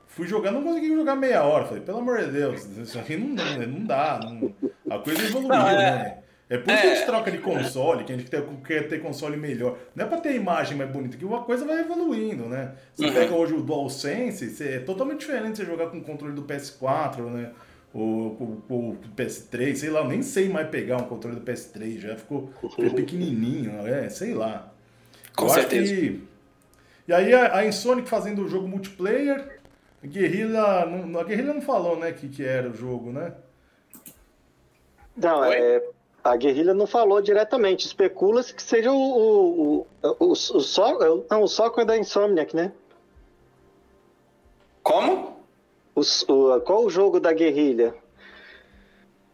Fui 0.08 0.26
jogar, 0.26 0.52
não 0.52 0.64
consegui 0.64 0.96
jogar 0.96 1.16
meia 1.16 1.44
hora. 1.44 1.66
Falei, 1.66 1.84
pelo 1.84 1.98
amor 1.98 2.20
de 2.20 2.32
Deus, 2.32 2.66
isso 2.78 2.98
aqui 2.98 3.18
não, 3.18 3.36
não 3.68 3.86
dá. 3.86 4.20
Não, 4.24 4.54
a 4.90 5.00
coisa 5.00 5.22
evoluiu, 5.22 5.50
não, 5.50 5.70
é... 5.70 5.76
né? 5.76 6.18
É 6.48 6.58
por 6.58 6.72
isso 6.72 6.78
é. 6.78 6.82
que 6.82 6.88
a 6.88 6.96
gente 6.96 7.06
troca 7.08 7.32
de 7.32 7.38
console, 7.40 8.04
que 8.04 8.14
a 8.14 8.18
gente 8.18 8.30
quer 8.30 8.88
ter 8.88 9.02
console 9.02 9.36
melhor. 9.36 9.78
Não 9.96 10.06
é 10.06 10.08
pra 10.08 10.20
ter 10.20 10.36
imagem 10.36 10.78
mais 10.78 10.90
bonita, 10.92 11.18
que 11.18 11.26
uma 11.26 11.44
coisa 11.44 11.66
vai 11.66 11.80
evoluindo, 11.80 12.46
né? 12.48 12.76
Você 12.94 13.08
uhum. 13.08 13.14
pega 13.14 13.34
hoje 13.34 13.54
o 13.56 13.62
DualSense, 13.62 14.64
é 14.64 14.80
totalmente 14.80 15.22
diferente 15.22 15.58
você 15.58 15.66
jogar 15.66 15.88
com 15.88 15.98
o 15.98 16.04
controle 16.04 16.36
do 16.36 16.44
PS4, 16.44 17.24
né? 17.32 17.52
O, 17.92 18.00
o, 18.00 18.64
o, 18.70 18.98
PS3, 19.16 19.76
sei 19.76 19.90
lá, 19.90 20.02
eu 20.02 20.08
nem 20.08 20.22
sei 20.22 20.50
mais 20.50 20.68
pegar 20.70 20.98
um 20.98 21.06
controle 21.06 21.40
do 21.40 21.42
PS3, 21.42 22.00
já 22.00 22.16
ficou, 22.16 22.52
ficou 22.62 22.92
pequenininho, 22.94 23.88
é, 23.88 24.08
sei 24.10 24.34
lá. 24.34 24.72
Com 25.36 25.46
eu 25.46 25.50
certeza. 25.50 25.96
Que... 25.96 26.24
E 27.08 27.14
aí 27.14 27.34
a, 27.34 27.58
a 27.58 27.66
Insonic 27.66 28.08
fazendo 28.08 28.44
o 28.44 28.50
jogo 28.50 28.68
multiplayer, 28.68 29.60
a 30.04 30.08
Guerrilla, 30.08 30.84
a 31.20 31.24
Guerrilla 31.24 31.54
não 31.54 31.62
falou, 31.62 31.98
né, 31.98 32.12
que, 32.12 32.28
que 32.28 32.44
era 32.44 32.70
o 32.70 32.76
jogo, 32.76 33.12
né? 33.12 33.34
Não, 35.16 35.40
Oi? 35.40 35.56
é 35.56 35.95
a 36.26 36.36
guerrilha 36.36 36.74
não 36.74 36.88
falou 36.88 37.22
diretamente. 37.22 37.86
Especula-se 37.86 38.52
que 38.52 38.64
seja 38.64 38.92
o, 38.92 38.98
o, 38.98 39.88
o, 40.02 40.16
o, 40.20 40.32
o, 40.32 40.36
so, 40.36 40.82
não, 41.30 41.44
o 41.44 41.48
Soco 41.48 41.80
é 41.80 41.86
da 41.86 41.96
Insomniac, 41.96 42.56
né? 42.56 42.72
Como? 44.82 45.40
O, 45.94 46.02
o, 46.02 46.62
qual 46.62 46.84
o 46.84 46.90
jogo 46.90 47.20
da 47.20 47.32
guerrilha? 47.32 47.94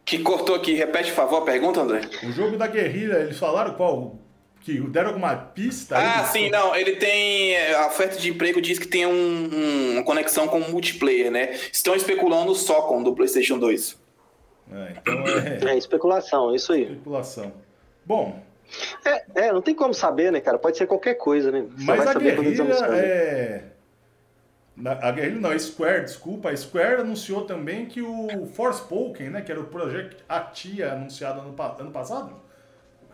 Que 0.04 0.18
cortou 0.18 0.54
aqui. 0.54 0.74
Repete, 0.74 1.10
por 1.10 1.16
favor, 1.16 1.38
a 1.38 1.44
pergunta, 1.46 1.80
André. 1.80 2.02
O 2.24 2.30
jogo 2.30 2.58
da 2.58 2.66
guerrilha, 2.66 3.20
eles 3.20 3.38
falaram 3.38 3.72
qual? 3.72 4.18
Que 4.60 4.78
deram 4.78 5.08
alguma 5.08 5.34
pista? 5.34 5.96
Ah, 5.96 6.24
sim, 6.24 6.50
não. 6.50 6.76
Ele 6.76 6.96
tem. 6.96 7.56
A 7.72 7.86
oferta 7.86 8.18
de 8.18 8.28
emprego 8.28 8.60
diz 8.60 8.78
que 8.78 8.86
tem 8.86 9.06
um, 9.06 9.10
um, 9.10 9.92
uma 9.94 10.04
conexão 10.04 10.46
com 10.46 10.60
multiplayer, 10.60 11.30
né? 11.30 11.58
Estão 11.72 11.96
especulando 11.96 12.52
o 12.52 12.54
Socom 12.54 13.02
do 13.02 13.14
PlayStation 13.14 13.58
2. 13.58 14.01
É, 14.70 14.94
então 14.96 15.68
é... 15.68 15.72
é 15.72 15.78
especulação, 15.78 16.54
isso 16.54 16.72
aí. 16.72 16.82
Especulação. 16.82 17.52
Bom. 18.04 18.42
É, 19.04 19.46
é, 19.46 19.52
não 19.52 19.60
tem 19.60 19.74
como 19.74 19.92
saber, 19.92 20.32
né, 20.32 20.40
cara? 20.40 20.58
Pode 20.58 20.76
ser 20.76 20.86
qualquer 20.86 21.14
coisa, 21.14 21.50
né? 21.50 21.66
Você 21.76 21.84
Mas 21.84 22.06
a 22.06 22.14
guerrilha 22.14 22.62
é. 22.94 23.64
A 25.00 25.10
guerrilha 25.10 25.40
não, 25.40 25.50
a 25.50 25.58
Square, 25.58 26.04
desculpa. 26.04 26.50
A 26.50 26.56
Square 26.56 27.02
anunciou 27.02 27.44
também 27.44 27.86
que 27.86 28.00
o 28.00 28.46
Forspoken, 28.46 29.30
né? 29.30 29.42
Que 29.42 29.52
era 29.52 29.60
o 29.60 29.64
Project 29.64 30.16
Atia 30.28 30.92
anunciado 30.92 31.40
ano, 31.40 31.54
ano 31.78 31.90
passado. 31.90 32.40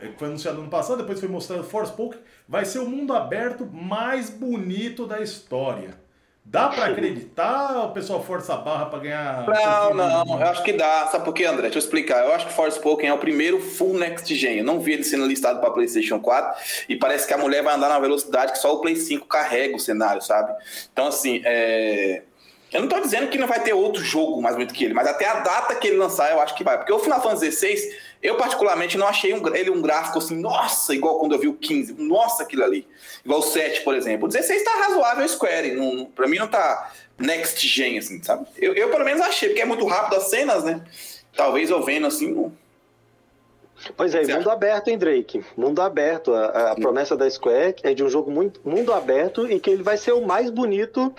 É, 0.01 0.09
foi 0.17 0.29
anunciado 0.29 0.61
ano 0.61 0.71
passado, 0.71 0.99
depois 0.99 1.19
foi 1.19 1.29
mostrado 1.29 1.65
Forspoken. 1.65 2.21
Vai 2.47 2.65
ser 2.65 2.79
o 2.79 2.89
mundo 2.89 3.13
aberto 3.13 3.67
mais 3.67 4.31
bonito 4.31 5.07
da 5.07 5.21
história. 5.21 5.91
Dá 6.51 6.69
para 6.69 6.87
acreditar 6.87 7.85
o 7.85 7.93
pessoal 7.93 8.25
força 8.25 8.55
a 8.55 8.57
barra 8.57 8.87
para 8.87 9.01
ganhar? 9.01 9.47
Não, 9.47 9.93
não, 9.93 10.41
eu 10.41 10.47
acho 10.47 10.63
que 10.63 10.73
dá. 10.73 11.07
Sabe 11.09 11.23
por 11.23 11.35
quê, 11.35 11.45
André? 11.45 11.65
Deixa 11.65 11.77
eu 11.77 11.81
explicar. 11.81 12.25
Eu 12.25 12.33
acho 12.33 12.47
que 12.47 12.55
Forspoken 12.55 13.11
é 13.11 13.13
o 13.13 13.19
primeiro 13.19 13.61
full 13.61 13.93
next 13.93 14.35
gen. 14.35 14.57
Eu 14.57 14.65
não 14.65 14.81
vi 14.81 14.95
ele 14.95 15.05
sendo 15.05 15.27
listado 15.27 15.61
para 15.61 15.71
PlayStation 15.71 16.19
4 16.19 16.87
e 16.89 16.97
parece 16.97 17.27
que 17.27 17.35
a 17.35 17.39
mulher 17.39 17.63
vai 17.63 17.75
andar 17.75 17.91
na 17.91 17.99
velocidade 17.99 18.53
que 18.53 18.59
só 18.59 18.73
o 18.73 18.81
Play 18.81 18.97
5 18.97 19.27
carrega 19.27 19.77
o 19.77 19.79
cenário, 19.79 20.23
sabe? 20.23 20.55
Então, 20.91 21.09
assim, 21.09 21.43
é... 21.45 22.23
eu 22.73 22.81
não 22.81 22.89
tô 22.89 22.99
dizendo 22.99 23.29
que 23.29 23.37
não 23.37 23.47
vai 23.47 23.63
ter 23.63 23.75
outro 23.75 24.03
jogo 24.03 24.41
mais 24.41 24.57
bonito 24.57 24.73
que 24.73 24.87
ele, 24.87 24.95
mas 24.95 25.07
até 25.07 25.29
a 25.29 25.41
data 25.41 25.75
que 25.75 25.87
ele 25.87 25.99
lançar 25.99 26.33
eu 26.33 26.41
acho 26.41 26.55
que 26.55 26.65
vai. 26.65 26.79
Porque 26.79 26.93
o 26.95 26.99
Final 26.99 27.23
Fantasy 27.23 27.53
XVI 27.53 27.77
eu, 28.23 28.37
particularmente, 28.37 28.99
não 28.99 29.07
achei 29.07 29.33
um, 29.33 29.55
ele 29.55 29.71
um 29.71 29.81
gráfico 29.81 30.19
assim, 30.19 30.37
nossa, 30.41 30.95
igual 30.95 31.21
quando 31.21 31.33
eu 31.33 31.39
vi 31.39 31.47
o 31.47 31.55
15. 31.55 31.95
Nossa, 31.99 32.43
aquilo 32.43 32.65
ali. 32.65 32.87
Igual 33.25 33.41
o 33.41 33.43
7, 33.43 33.83
por 33.83 33.95
exemplo. 33.95 34.27
O 34.27 34.29
16 34.29 34.65
tá 34.65 34.71
razoável 34.87 35.29
Square. 35.29 35.73
Não, 35.75 36.07
pra 36.07 36.27
mim 36.27 36.39
não 36.39 36.49
tá 36.49 36.93
next 37.17 37.67
gen, 37.67 37.99
assim, 37.99 38.23
sabe? 38.23 38.47
Eu, 38.57 38.75
eu, 38.75 38.91
pelo 38.91 39.05
menos 39.05 39.21
achei, 39.21 39.51
porque 39.51 39.63
é 39.63 39.67
muito 39.67 39.87
rápido 39.87 40.17
as 40.17 40.31
cenas, 40.31 40.65
né? 40.65 40.83
Talvez 41.37 41.71
eu 41.71 41.83
vendo 41.85 42.07
assim. 42.07 42.33
Não... 42.33 42.53
Pois 43.97 44.15
é, 44.15 44.23
mundo 44.35 44.51
aberto, 44.51 44.89
hein, 44.89 44.99
Drake? 44.99 45.45
Mundo 45.57 45.81
aberto. 45.81 46.35
A, 46.35 46.73
a 46.73 46.75
promessa 46.75 47.17
da 47.17 47.29
Square 47.31 47.77
é 47.83 47.95
de 47.95 48.03
um 48.03 48.09
jogo 48.09 48.31
muito 48.31 48.61
mundo 48.65 48.93
aberto 48.93 49.51
e 49.51 49.59
que 49.61 49.71
ele 49.71 49.83
vai 49.83 49.97
ser 49.97 50.13
o 50.13 50.27
mais 50.27 50.51
bonito 50.51 51.15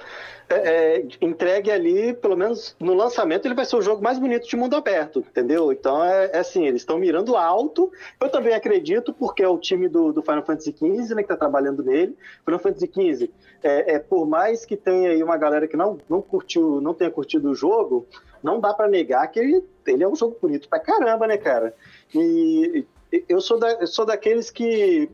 é, 0.50 0.56
é, 0.56 1.08
entregue 1.22 1.70
ali, 1.70 2.12
pelo 2.12 2.36
menos 2.36 2.76
no 2.80 2.96
lançamento, 2.96 3.46
ele 3.46 3.54
vai 3.54 3.66
ser 3.66 3.76
o 3.76 3.82
jogo 3.84 4.02
mais 4.02 4.18
bonito 4.18 4.48
de 4.48 4.56
mundo 4.56 4.76
aberto, 4.76 5.20
entendeu? 5.20 5.72
Então 5.72 6.04
é, 6.04 6.32
é 6.34 6.40
assim, 6.40 6.66
eles 6.66 6.82
estão 6.82 6.98
mirando 6.98 7.38
alto. 7.38 7.92
Eu 8.20 8.30
também 8.30 8.56
acredito, 8.56 9.14
porque 9.14 9.44
é 9.44 9.48
o 9.48 9.60
time 9.60 9.88
do, 9.88 10.12
do 10.12 10.24
Final 10.24 10.44
Fantasy 10.44 10.72
XV, 10.76 11.14
né, 11.14 11.18
que 11.18 11.32
está 11.32 11.38
trabalhando 11.38 11.84
nele. 11.84 12.18
Final 12.44 12.60
Fantasy 12.60 12.88
XV, 12.92 13.30
é, 13.62 13.94
é, 13.94 14.00
por 14.00 14.28
mais 14.28 14.66
que 14.66 14.76
tenha 14.76 15.12
aí 15.12 15.22
uma 15.22 15.38
galera 15.38 15.68
que 15.68 15.78
não, 15.78 16.00
não 16.10 16.20
curtiu, 16.20 16.82
não 16.82 16.96
tenha 16.96 17.12
curtido 17.12 17.52
o 17.52 17.56
jogo, 17.56 18.08
não 18.44 18.60
dá 18.60 18.74
para 18.74 18.88
negar 18.88 19.28
que 19.28 19.40
ele, 19.40 19.64
ele 19.86 20.04
é 20.04 20.08
um 20.08 20.16
jogo 20.16 20.38
bonito 20.42 20.68
pra 20.70 20.80
caramba, 20.80 21.28
né, 21.28 21.38
cara? 21.38 21.74
E 22.14 22.86
eu 23.28 23.42
sou, 23.42 23.58
da, 23.58 23.72
eu 23.72 23.88
sou 23.88 24.06
daqueles 24.06 24.52
que 24.52 25.10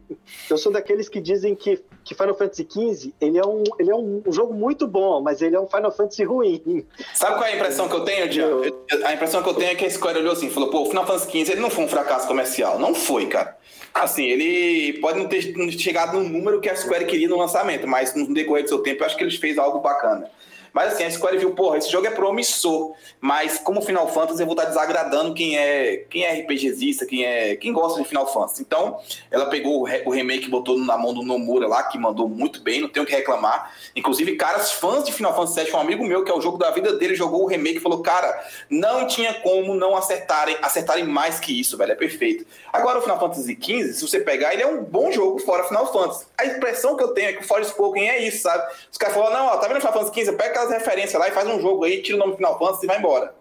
eu 0.50 0.58
sou 0.58 0.72
daqueles 0.72 1.08
que 1.08 1.22
dizem 1.22 1.56
que, 1.56 1.82
que 2.04 2.14
Final 2.14 2.36
Fantasy 2.36 2.68
XV 2.70 3.14
ele 3.22 3.38
é, 3.38 3.46
um, 3.46 3.64
ele 3.80 3.90
é 3.90 3.96
um, 3.96 4.22
jogo 4.28 4.54
muito 4.54 4.86
bom, 4.86 5.22
mas 5.22 5.42
ele 5.42 5.56
é 5.56 5.60
um 5.60 5.68
Final 5.68 5.92
Fantasy 5.92 6.24
ruim. 6.24 6.86
Sabe 7.14 7.36
qual 7.36 7.46
é 7.46 7.54
a 7.54 7.56
impressão 7.56 7.88
que 7.88 7.96
eu 7.96 8.04
tenho, 8.04 8.28
Dian? 8.28 8.62
A 9.06 9.14
impressão 9.14 9.42
que 9.42 9.48
eu 9.48 9.54
tenho 9.54 9.72
é 9.72 9.76
que 9.76 9.86
a 9.86 9.90
Square 9.90 10.20
olhou 10.20 10.34
assim, 10.34 10.50
falou, 10.50 10.70
pô, 10.70 10.82
o 10.82 10.86
Final 10.88 11.08
Fantasy 11.08 11.32
XV 11.32 11.54
ele 11.54 11.62
não 11.62 11.70
foi 11.70 11.86
um 11.86 11.88
fracasso 11.88 12.28
comercial, 12.28 12.78
não 12.80 12.94
foi, 12.94 13.28
cara. 13.28 13.58
Assim, 13.94 14.26
ele 14.26 15.00
pode 15.00 15.18
não 15.18 15.28
ter 15.28 15.42
chegado 15.80 16.20
no 16.20 16.28
número 16.28 16.60
que 16.60 16.70
a 16.70 16.76
Square 16.76 17.06
queria 17.06 17.30
no 17.30 17.38
lançamento, 17.38 17.88
mas 17.88 18.14
no 18.14 18.34
decorrer 18.34 18.64
do 18.64 18.70
seu 18.70 18.80
tempo 18.80 19.04
eu 19.04 19.06
acho 19.06 19.16
que 19.16 19.24
eles 19.24 19.38
fez 19.38 19.58
algo 19.58 19.80
bacana. 19.80 20.30
Mas 20.76 20.92
assim, 20.92 21.06
a 21.06 21.10
Square 21.10 21.38
viu, 21.38 21.52
porra, 21.52 21.78
esse 21.78 21.90
jogo 21.90 22.06
é 22.06 22.10
promissor, 22.10 22.92
mas 23.22 23.58
como 23.58 23.82
Final 23.82 24.10
Fantasy 24.10 24.42
eu 24.42 24.46
vou 24.46 24.56
estar 24.56 24.66
desagradando 24.68 25.34
quem 25.34 25.58
é, 25.58 26.04
quem 26.10 26.26
é 26.26 26.42
RPGzista, 26.42 27.06
quem 27.06 27.24
é, 27.24 27.56
quem 27.56 27.72
gosta 27.72 28.02
de 28.02 28.06
Final 28.06 28.28
Fantasy. 28.28 28.62
Então, 28.62 29.00
ela 29.32 29.46
pegou 29.46 29.84
o, 29.84 30.10
remake 30.12 30.48
e 30.48 30.50
botou 30.50 30.78
na 30.78 30.98
mão 30.98 31.14
do 31.14 31.24
Nomura 31.24 31.66
lá, 31.66 31.84
que 31.84 31.98
mandou 31.98 32.28
muito 32.28 32.62
bem, 32.62 32.82
não 32.82 32.90
tenho 32.90 33.06
o 33.06 33.08
que 33.08 33.16
reclamar. 33.16 33.74
Inclusive, 33.96 34.36
caras 34.36 34.74
fãs 34.74 35.06
de 35.06 35.14
Final 35.14 35.34
Fantasy 35.34 35.64
VII, 35.64 35.74
um 35.76 35.80
amigo 35.80 36.04
meu 36.04 36.26
que 36.26 36.32
é 36.32 36.36
o 36.36 36.42
jogo 36.42 36.58
da 36.58 36.70
vida 36.72 36.92
dele, 36.98 37.16
jogou 37.16 37.44
o 37.44 37.48
remake 37.48 37.78
e 37.78 37.82
falou: 37.82 38.02
"Cara, 38.02 38.38
não 38.70 39.08
tinha 39.08 39.34
como 39.36 39.76
não 39.76 39.96
acertarem, 39.96 40.58
acertarem 40.62 41.06
mais 41.06 41.40
que 41.40 41.58
isso, 41.58 41.78
velho, 41.78 41.94
é 41.94 41.96
perfeito". 41.96 42.46
Agora 42.74 43.00
o 43.00 43.02
Final 43.02 43.18
Fantasy 43.18 43.58
XV, 43.58 43.94
se 43.94 44.06
você 44.06 44.20
pegar, 44.20 44.54
ele 44.54 44.64
é 44.64 44.68
um 44.68 44.84
bom 44.84 45.10
jogo 45.10 45.40
fora 45.40 45.64
Final 45.64 45.90
Fantasy. 45.94 46.26
A 46.38 46.46
impressão 46.46 46.98
que 46.98 47.04
eu 47.06 47.14
tenho 47.14 47.30
é 47.30 47.34
que 47.34 47.46
o 47.46 47.48
Forspoken 47.48 48.10
é 48.10 48.20
isso, 48.28 48.42
sabe? 48.42 48.70
Os 48.92 48.98
caras 48.98 49.16
falam: 49.16 49.32
"Não, 49.32 49.46
ó, 49.46 49.56
tá 49.56 49.70
vendo 49.70 49.80
Final 49.80 49.94
Fantasy 49.94 50.22
XV? 50.22 50.34
Pega 50.34 50.65
aquelas 50.66 50.72
referências 50.72 51.20
lá 51.20 51.28
e 51.28 51.32
faz 51.32 51.48
um 51.48 51.60
jogo 51.60 51.84
aí, 51.84 52.02
tira 52.02 52.18
o 52.18 52.20
nome 52.20 52.36
Final 52.36 52.58
Fantasy 52.58 52.86
e 52.86 52.88
vai 52.88 52.98
embora. 52.98 53.34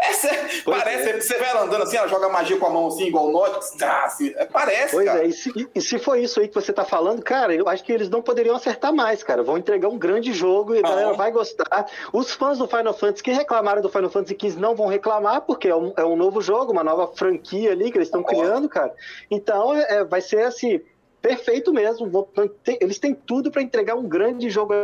Essa, 0.00 0.28
parece, 0.64 1.08
é. 1.08 1.20
você 1.20 1.36
vai 1.38 1.48
ela 1.48 1.62
andando 1.62 1.82
assim, 1.82 1.96
ela 1.96 2.06
joga 2.06 2.28
magia 2.28 2.56
com 2.56 2.66
a 2.66 2.70
mão 2.70 2.86
assim, 2.86 3.06
igual 3.06 3.26
o 3.26 3.32
Notix, 3.32 3.82
ah, 3.82 4.04
assim, 4.04 4.32
é, 4.36 4.44
parece, 4.44 4.94
pois 4.94 5.04
cara. 5.04 5.24
É, 5.24 5.26
e 5.26 5.32
se, 5.32 5.68
e 5.74 5.80
se 5.80 5.98
foi 5.98 6.22
isso 6.22 6.38
aí 6.38 6.46
que 6.46 6.54
você 6.54 6.72
tá 6.72 6.84
falando, 6.84 7.20
cara, 7.20 7.52
eu 7.52 7.68
acho 7.68 7.82
que 7.82 7.90
eles 7.92 8.08
não 8.08 8.22
poderiam 8.22 8.54
acertar 8.54 8.94
mais, 8.94 9.24
cara. 9.24 9.42
Vão 9.42 9.58
entregar 9.58 9.88
um 9.88 9.98
grande 9.98 10.32
jogo 10.32 10.72
e 10.72 10.78
a 10.78 10.82
galera 10.82 11.12
vai 11.14 11.32
gostar. 11.32 11.90
Os 12.12 12.32
fãs 12.32 12.58
do 12.58 12.68
Final 12.68 12.94
Fantasy 12.94 13.24
que 13.24 13.32
reclamaram 13.32 13.82
do 13.82 13.88
Final 13.88 14.08
Fantasy 14.08 14.36
XV 14.40 14.60
não 14.60 14.76
vão 14.76 14.86
reclamar, 14.86 15.40
porque 15.40 15.66
é 15.66 15.74
um, 15.74 15.92
é 15.96 16.04
um 16.04 16.14
novo 16.14 16.40
jogo, 16.40 16.70
uma 16.70 16.84
nova 16.84 17.08
franquia 17.08 17.72
ali 17.72 17.90
que 17.90 17.98
eles 17.98 18.06
estão 18.06 18.22
criando, 18.22 18.68
cara. 18.68 18.94
Então, 19.28 19.74
é, 19.74 20.04
vai 20.04 20.20
ser 20.20 20.42
assim, 20.42 20.80
perfeito 21.20 21.72
mesmo. 21.72 22.08
Vou, 22.08 22.22
tem, 22.62 22.78
eles 22.80 23.00
têm 23.00 23.16
tudo 23.16 23.50
para 23.50 23.62
entregar 23.62 23.96
um 23.96 24.06
grande 24.06 24.48
jogo 24.48 24.74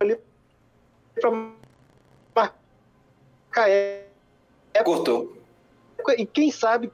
ali 0.00 0.16
pra 1.20 2.52
é, 3.56 4.04
é... 4.74 4.82
Cortou. 4.82 5.36
E 6.16 6.26
quem 6.26 6.50
sabe. 6.50 6.90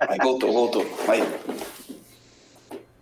Aí, 0.00 0.18
voltou, 0.18 0.52
voltou. 0.52 0.86
Aí. 1.08 1.22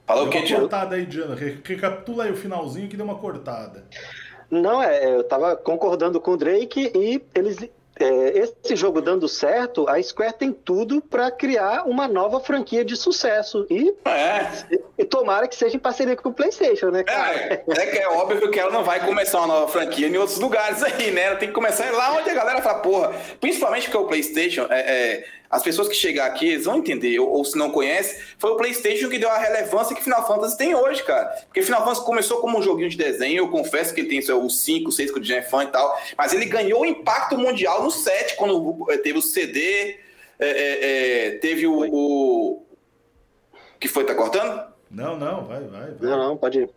Falou 0.06 0.26
o 0.26 0.30
que, 0.30 0.42
Diana? 0.42 0.60
cortada 0.62 0.96
aí, 0.96 1.06
Diana. 1.06 1.34
Recapitula 1.34 2.24
aí 2.24 2.32
o 2.32 2.36
finalzinho 2.36 2.88
que 2.88 2.96
deu 2.96 3.04
uma 3.04 3.18
cortada. 3.18 3.84
Não, 4.50 4.82
é, 4.82 5.14
eu 5.14 5.24
tava 5.24 5.56
concordando 5.56 6.20
com 6.20 6.32
o 6.32 6.36
Drake 6.36 6.92
e 6.94 7.22
eles 7.34 7.68
é, 8.00 8.38
esse 8.38 8.74
jogo 8.74 9.00
dando 9.00 9.28
certo, 9.28 9.88
a 9.88 10.02
Square 10.02 10.32
tem 10.32 10.52
tudo 10.52 11.00
para 11.00 11.30
criar 11.30 11.84
uma 11.86 12.08
nova 12.08 12.40
franquia 12.40 12.84
de 12.84 12.96
sucesso. 12.96 13.66
E, 13.70 13.94
é. 14.06 14.80
e, 14.98 15.04
tomara 15.04 15.46
que 15.46 15.54
seja 15.54 15.76
em 15.76 15.78
parceria 15.78 16.16
com 16.16 16.30
o 16.30 16.32
PlayStation, 16.32 16.86
né, 16.90 17.04
cara? 17.04 17.36
É, 17.36 17.64
é 17.68 17.98
é 18.00 18.08
óbvio 18.08 18.50
que 18.50 18.58
ela 18.58 18.70
não 18.70 18.82
vai 18.82 19.04
começar 19.04 19.38
uma 19.38 19.48
nova 19.48 19.68
franquia 19.68 20.08
em 20.08 20.16
outros 20.16 20.38
lugares 20.38 20.82
aí, 20.82 21.10
né? 21.10 21.22
Ela 21.24 21.36
tem 21.36 21.48
que 21.48 21.54
começar 21.54 21.90
lá 21.92 22.14
onde 22.14 22.30
a 22.30 22.34
galera 22.34 22.62
fala, 22.62 22.78
porra. 22.78 23.12
Principalmente 23.40 23.84
porque 23.84 23.98
o 23.98 24.06
PlayStation 24.06 24.66
é, 24.70 24.80
é 24.80 25.24
as 25.50 25.64
pessoas 25.64 25.88
que 25.88 25.94
chegar 25.94 26.26
aqui, 26.26 26.48
eles 26.48 26.64
vão 26.64 26.76
entender, 26.76 27.18
ou, 27.18 27.28
ou, 27.28 27.44
se 27.44 27.58
não 27.58 27.72
conhece, 27.72 28.22
foi 28.38 28.52
o 28.52 28.56
PlayStation 28.56 29.08
que 29.08 29.18
deu 29.18 29.28
a 29.28 29.36
relevância 29.36 29.96
que 29.96 30.04
Final 30.04 30.24
Fantasy 30.24 30.56
tem 30.56 30.76
hoje, 30.76 31.02
cara. 31.02 31.26
Porque 31.46 31.60
Final 31.60 31.80
Fantasy 31.80 32.04
começou 32.04 32.40
como 32.40 32.58
um 32.58 32.62
joguinho 32.62 32.88
de 32.88 32.96
desenho, 32.96 33.38
eu 33.38 33.48
confesso 33.48 33.92
que 33.92 34.00
ele 34.00 34.08
tem 34.08 34.20
o 34.32 34.48
5, 34.48 34.92
6 34.92 35.10
que 35.10 35.18
o 35.18 35.34
é 35.34 35.42
fã 35.42 35.64
e 35.64 35.66
tal, 35.66 36.00
mas 36.16 36.32
ele 36.32 36.44
ganhou 36.44 36.86
impacto 36.86 37.36
mundial 37.36 37.82
no 37.82 37.90
7, 37.90 38.36
quando 38.36 38.86
eh, 38.90 38.98
teve 38.98 39.18
o 39.18 39.22
CD, 39.22 39.98
é, 40.38 40.48
é, 40.48 41.26
é, 41.26 41.30
teve 41.38 41.66
o, 41.66 41.84
o, 41.90 42.62
que 43.80 43.88
foi, 43.88 44.04
tá 44.04 44.14
cortando? 44.14 44.72
Não, 44.88 45.18
não, 45.18 45.46
vai, 45.46 45.60
vai. 45.64 45.90
vai. 45.90 46.10
Não, 46.10 46.28
não, 46.28 46.36
pode 46.36 46.60
ir. 46.60 46.70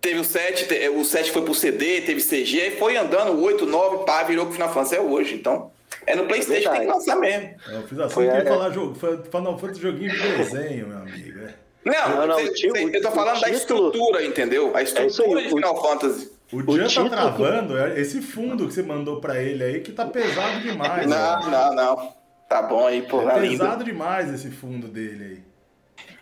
Teve 0.00 0.18
o 0.18 0.24
7, 0.24 0.88
o 0.88 1.04
7 1.04 1.30
foi 1.30 1.42
pro 1.42 1.54
CD, 1.54 2.00
teve 2.00 2.20
CG, 2.20 2.60
aí 2.60 2.70
foi 2.72 2.96
andando, 2.96 3.34
o 3.34 3.42
8, 3.44 3.66
9, 3.66 4.04
pá, 4.04 4.24
virou 4.24 4.46
que 4.46 4.50
o 4.50 4.54
Final 4.54 4.72
Fantasy 4.72 4.96
é 4.96 5.00
hoje, 5.00 5.34
então... 5.36 5.70
É 6.10 6.16
no 6.16 6.26
Playstation, 6.26 6.70
tem 6.72 6.80
que 6.80 6.86
lançar 6.86 7.16
mesmo. 7.16 7.50
É, 7.68 7.76
eu 7.76 7.82
fiz 7.82 7.98
assim 7.98 8.14
Foi, 8.14 8.26
que 8.26 8.32
é... 8.32 8.44
falar 8.44 8.70
jogo, 8.70 8.94
Final 8.94 9.58
Fantasy 9.58 9.80
joguinho 9.80 10.10
de 10.10 10.36
desenho, 10.36 10.88
meu 10.88 10.98
amigo. 10.98 11.40
É. 11.40 11.54
Não, 11.84 12.16
não, 12.16 12.26
não 12.26 12.38
cê, 12.38 12.52
tio, 12.52 12.72
cê, 12.72 12.90
eu 12.92 13.02
tô 13.02 13.10
falando 13.10 13.40
da 13.40 13.48
estrutura, 13.48 14.24
entendeu? 14.24 14.76
A 14.76 14.80
é 14.80 14.84
estrutura 14.84 15.40
é 15.40 15.44
de 15.44 15.48
Final 15.48 15.82
Fantasy. 15.82 16.30
O 16.52 16.88
Jean 16.88 17.08
tá 17.08 17.16
travando, 17.16 17.78
é 17.78 18.00
esse 18.00 18.20
fundo 18.20 18.66
que 18.66 18.74
você 18.74 18.82
mandou 18.82 19.20
pra 19.20 19.40
ele 19.40 19.62
aí 19.62 19.80
que 19.80 19.92
tá 19.92 20.04
pesado 20.04 20.60
demais. 20.60 21.06
Não, 21.06 21.48
né? 21.48 21.50
não, 21.50 21.74
não. 21.74 22.12
Tá 22.48 22.62
bom 22.62 22.86
aí, 22.86 23.02
porra. 23.02 23.34
É 23.34 23.40
pesado 23.40 23.72
lindo. 23.72 23.84
demais 23.84 24.34
esse 24.34 24.50
fundo 24.50 24.88
dele 24.88 25.24
aí. 25.24 25.50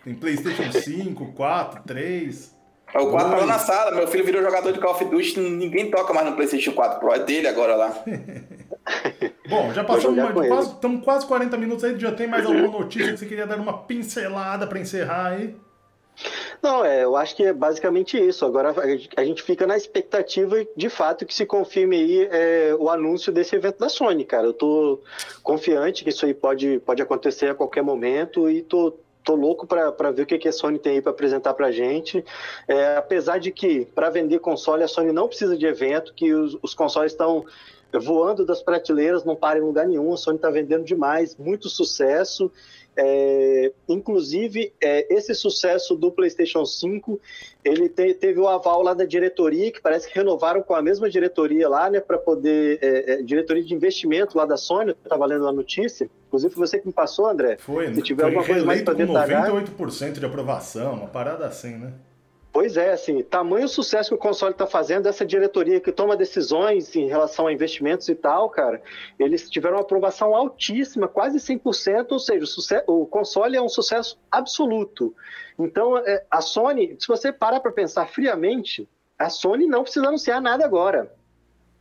Tem 0.04 0.14
PlayStation 0.14 0.70
5, 0.70 1.32
4, 1.32 1.82
3. 1.86 2.54
É 2.94 2.98
o 2.98 3.10
4 3.10 3.36
Pro 3.36 3.46
na 3.46 3.58
sala. 3.58 3.92
Meu 3.92 4.06
filho 4.06 4.24
virou 4.24 4.42
jogador 4.42 4.72
de 4.72 4.78
Call 4.78 4.92
of 4.92 5.04
Duty, 5.04 5.40
ninguém 5.40 5.90
toca 5.90 6.12
mais 6.12 6.28
no 6.28 6.36
PlayStation 6.36 6.72
4 6.72 7.00
Pro. 7.00 7.14
É 7.14 7.18
dele 7.20 7.48
agora 7.48 7.74
lá. 7.74 8.04
Bom, 9.48 9.72
já 9.72 9.82
passamos 9.82 10.18
uma, 10.18 10.32
quase, 10.32 10.72
estamos 10.72 11.04
quase 11.04 11.26
40 11.26 11.56
minutos 11.56 11.84
aí. 11.84 11.98
Já 11.98 12.12
tem 12.12 12.26
mais 12.26 12.44
alguma 12.44 12.68
notícia 12.68 13.12
que 13.12 13.18
você 13.18 13.26
queria 13.26 13.46
dar 13.46 13.58
uma 13.58 13.78
pincelada 13.78 14.66
para 14.66 14.78
encerrar 14.78 15.28
aí? 15.28 15.56
Não, 16.62 16.84
é, 16.84 17.04
eu 17.04 17.16
acho 17.16 17.36
que 17.36 17.44
é 17.44 17.52
basicamente 17.52 18.18
isso. 18.18 18.44
Agora 18.44 18.74
a 19.16 19.24
gente 19.24 19.42
fica 19.42 19.66
na 19.66 19.76
expectativa 19.76 20.56
de 20.76 20.88
fato 20.88 21.24
que 21.24 21.34
se 21.34 21.46
confirme 21.46 21.96
aí 21.96 22.28
é, 22.30 22.76
o 22.78 22.90
anúncio 22.90 23.32
desse 23.32 23.54
evento 23.54 23.78
da 23.78 23.88
Sony, 23.88 24.24
cara. 24.24 24.46
Eu 24.46 24.52
tô 24.52 25.00
confiante 25.42 26.02
que 26.02 26.10
isso 26.10 26.26
aí 26.26 26.34
pode, 26.34 26.80
pode 26.80 27.00
acontecer 27.00 27.50
a 27.50 27.54
qualquer 27.54 27.82
momento 27.82 28.50
e 28.50 28.62
tô, 28.62 28.98
tô 29.22 29.34
louco 29.34 29.66
para 29.66 30.10
ver 30.10 30.22
o 30.22 30.26
que, 30.26 30.38
que 30.38 30.48
a 30.48 30.52
Sony 30.52 30.78
tem 30.78 30.94
aí 30.94 31.02
para 31.02 31.12
apresentar 31.12 31.54
para 31.54 31.70
gente. 31.70 32.24
É, 32.66 32.96
apesar 32.96 33.38
de 33.38 33.52
que 33.52 33.84
para 33.94 34.10
vender 34.10 34.40
console 34.40 34.82
a 34.82 34.88
Sony 34.88 35.12
não 35.12 35.28
precisa 35.28 35.56
de 35.56 35.66
evento, 35.66 36.12
que 36.12 36.32
os, 36.34 36.58
os 36.60 36.74
consoles 36.74 37.12
estão 37.12 37.44
voando 37.92 38.44
das 38.44 38.62
prateleiras, 38.62 39.24
não 39.24 39.36
para 39.36 39.58
em 39.58 39.62
lugar 39.62 39.86
nenhum. 39.86 40.12
A 40.12 40.16
Sony 40.16 40.36
está 40.36 40.50
vendendo 40.50 40.84
demais, 40.84 41.36
muito 41.36 41.68
sucesso. 41.68 42.50
É, 43.00 43.72
inclusive, 43.88 44.72
é, 44.82 45.14
esse 45.14 45.32
sucesso 45.32 45.94
do 45.94 46.10
PlayStation 46.10 46.66
5, 46.66 47.20
ele 47.64 47.88
te, 47.88 48.12
teve 48.14 48.40
o 48.40 48.48
aval 48.48 48.82
lá 48.82 48.92
da 48.92 49.04
diretoria, 49.04 49.70
que 49.70 49.80
parece 49.80 50.08
que 50.08 50.18
renovaram 50.18 50.62
com 50.62 50.74
a 50.74 50.82
mesma 50.82 51.08
diretoria 51.08 51.68
lá, 51.68 51.88
né, 51.88 52.00
para 52.00 52.18
poder. 52.18 52.80
É, 52.82 53.12
é, 53.12 53.22
diretoria 53.22 53.62
de 53.62 53.72
investimento 53.72 54.36
lá 54.36 54.44
da 54.44 54.56
Sony, 54.56 54.90
eu 54.90 54.96
estava 55.00 55.24
lendo 55.26 55.46
a 55.46 55.52
notícia. 55.52 56.10
Inclusive, 56.26 56.52
foi 56.52 56.66
você 56.66 56.80
que 56.80 56.88
me 56.88 56.92
passou, 56.92 57.26
André. 57.26 57.56
Foi, 57.60 57.94
Se 57.94 58.02
tiver 58.02 58.22
foi 58.22 58.30
alguma 58.30 58.46
coisa 58.46 58.66
mais 58.66 58.82
para 58.82 58.94
detalhar. 58.94 59.48
98% 59.48 60.18
de 60.18 60.26
aprovação, 60.26 60.94
uma 60.94 61.06
parada 61.06 61.46
assim, 61.46 61.76
né? 61.76 61.92
Pois 62.52 62.76
é, 62.76 62.92
assim, 62.92 63.22
tamanho 63.22 63.68
sucesso 63.68 64.10
que 64.10 64.14
o 64.14 64.18
console 64.18 64.52
está 64.52 64.66
fazendo, 64.66 65.06
essa 65.06 65.24
diretoria 65.24 65.80
que 65.80 65.92
toma 65.92 66.16
decisões 66.16 66.96
em 66.96 67.06
relação 67.06 67.46
a 67.46 67.52
investimentos 67.52 68.08
e 68.08 68.14
tal, 68.14 68.48
cara, 68.48 68.82
eles 69.18 69.50
tiveram 69.50 69.76
uma 69.76 69.82
aprovação 69.82 70.34
altíssima, 70.34 71.06
quase 71.06 71.38
100%, 71.38 72.06
ou 72.10 72.18
seja, 72.18 72.44
o, 72.44 72.46
sucesso, 72.46 72.84
o 72.86 73.06
console 73.06 73.56
é 73.56 73.62
um 73.62 73.68
sucesso 73.68 74.18
absoluto. 74.30 75.14
Então, 75.58 75.98
é, 75.98 76.24
a 76.30 76.40
Sony, 76.40 76.96
se 76.98 77.06
você 77.06 77.30
parar 77.30 77.60
para 77.60 77.70
pensar 77.70 78.06
friamente, 78.06 78.88
a 79.18 79.28
Sony 79.28 79.66
não 79.66 79.82
precisa 79.82 80.06
anunciar 80.06 80.40
nada 80.40 80.64
agora. 80.64 81.12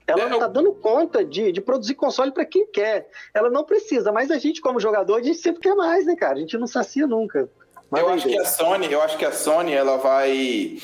Ela 0.06 0.30
não 0.30 0.36
está 0.36 0.48
dando 0.48 0.74
conta 0.74 1.24
de, 1.24 1.52
de 1.52 1.60
produzir 1.60 1.96
console 1.96 2.32
para 2.32 2.46
quem 2.46 2.66
quer. 2.68 3.10
Ela 3.34 3.50
não 3.50 3.66
precisa, 3.66 4.12
mas 4.12 4.32
a 4.32 4.38
gente, 4.38 4.62
como 4.62 4.80
jogador, 4.80 5.16
a 5.16 5.22
gente 5.22 5.38
sempre 5.38 5.62
quer 5.62 5.76
mais, 5.76 6.06
né, 6.06 6.16
cara? 6.16 6.36
A 6.36 6.40
gente 6.40 6.58
não 6.58 6.66
sacia 6.66 7.06
nunca. 7.06 7.50
Mas 7.90 8.02
eu 8.02 8.10
acho 8.10 8.28
que 8.28 8.38
a 8.38 8.46
Sony, 8.46 8.92
eu 8.92 9.02
acho 9.02 9.18
que 9.18 9.26
a 9.26 9.32
Sony 9.32 9.74
ela 9.74 9.98
vai 9.98 10.78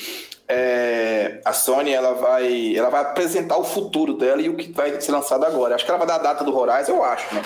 é, 0.47 1.39
a 1.45 1.53
Sony 1.53 1.91
ela 1.91 2.13
vai, 2.13 2.75
ela 2.75 2.89
vai 2.89 3.01
apresentar 3.01 3.57
o 3.57 3.63
futuro 3.63 4.13
dela 4.13 4.41
e 4.41 4.49
o 4.49 4.55
que 4.55 4.71
vai 4.71 4.99
ser 4.99 5.11
lançado 5.11 5.45
agora. 5.45 5.75
Acho 5.75 5.85
que 5.85 5.91
ela 5.91 5.97
vai 5.97 6.07
dar 6.07 6.15
a 6.15 6.19
data 6.19 6.43
do 6.43 6.55
Horizon, 6.55 6.93
eu 6.93 7.03
acho, 7.03 7.33
né? 7.33 7.41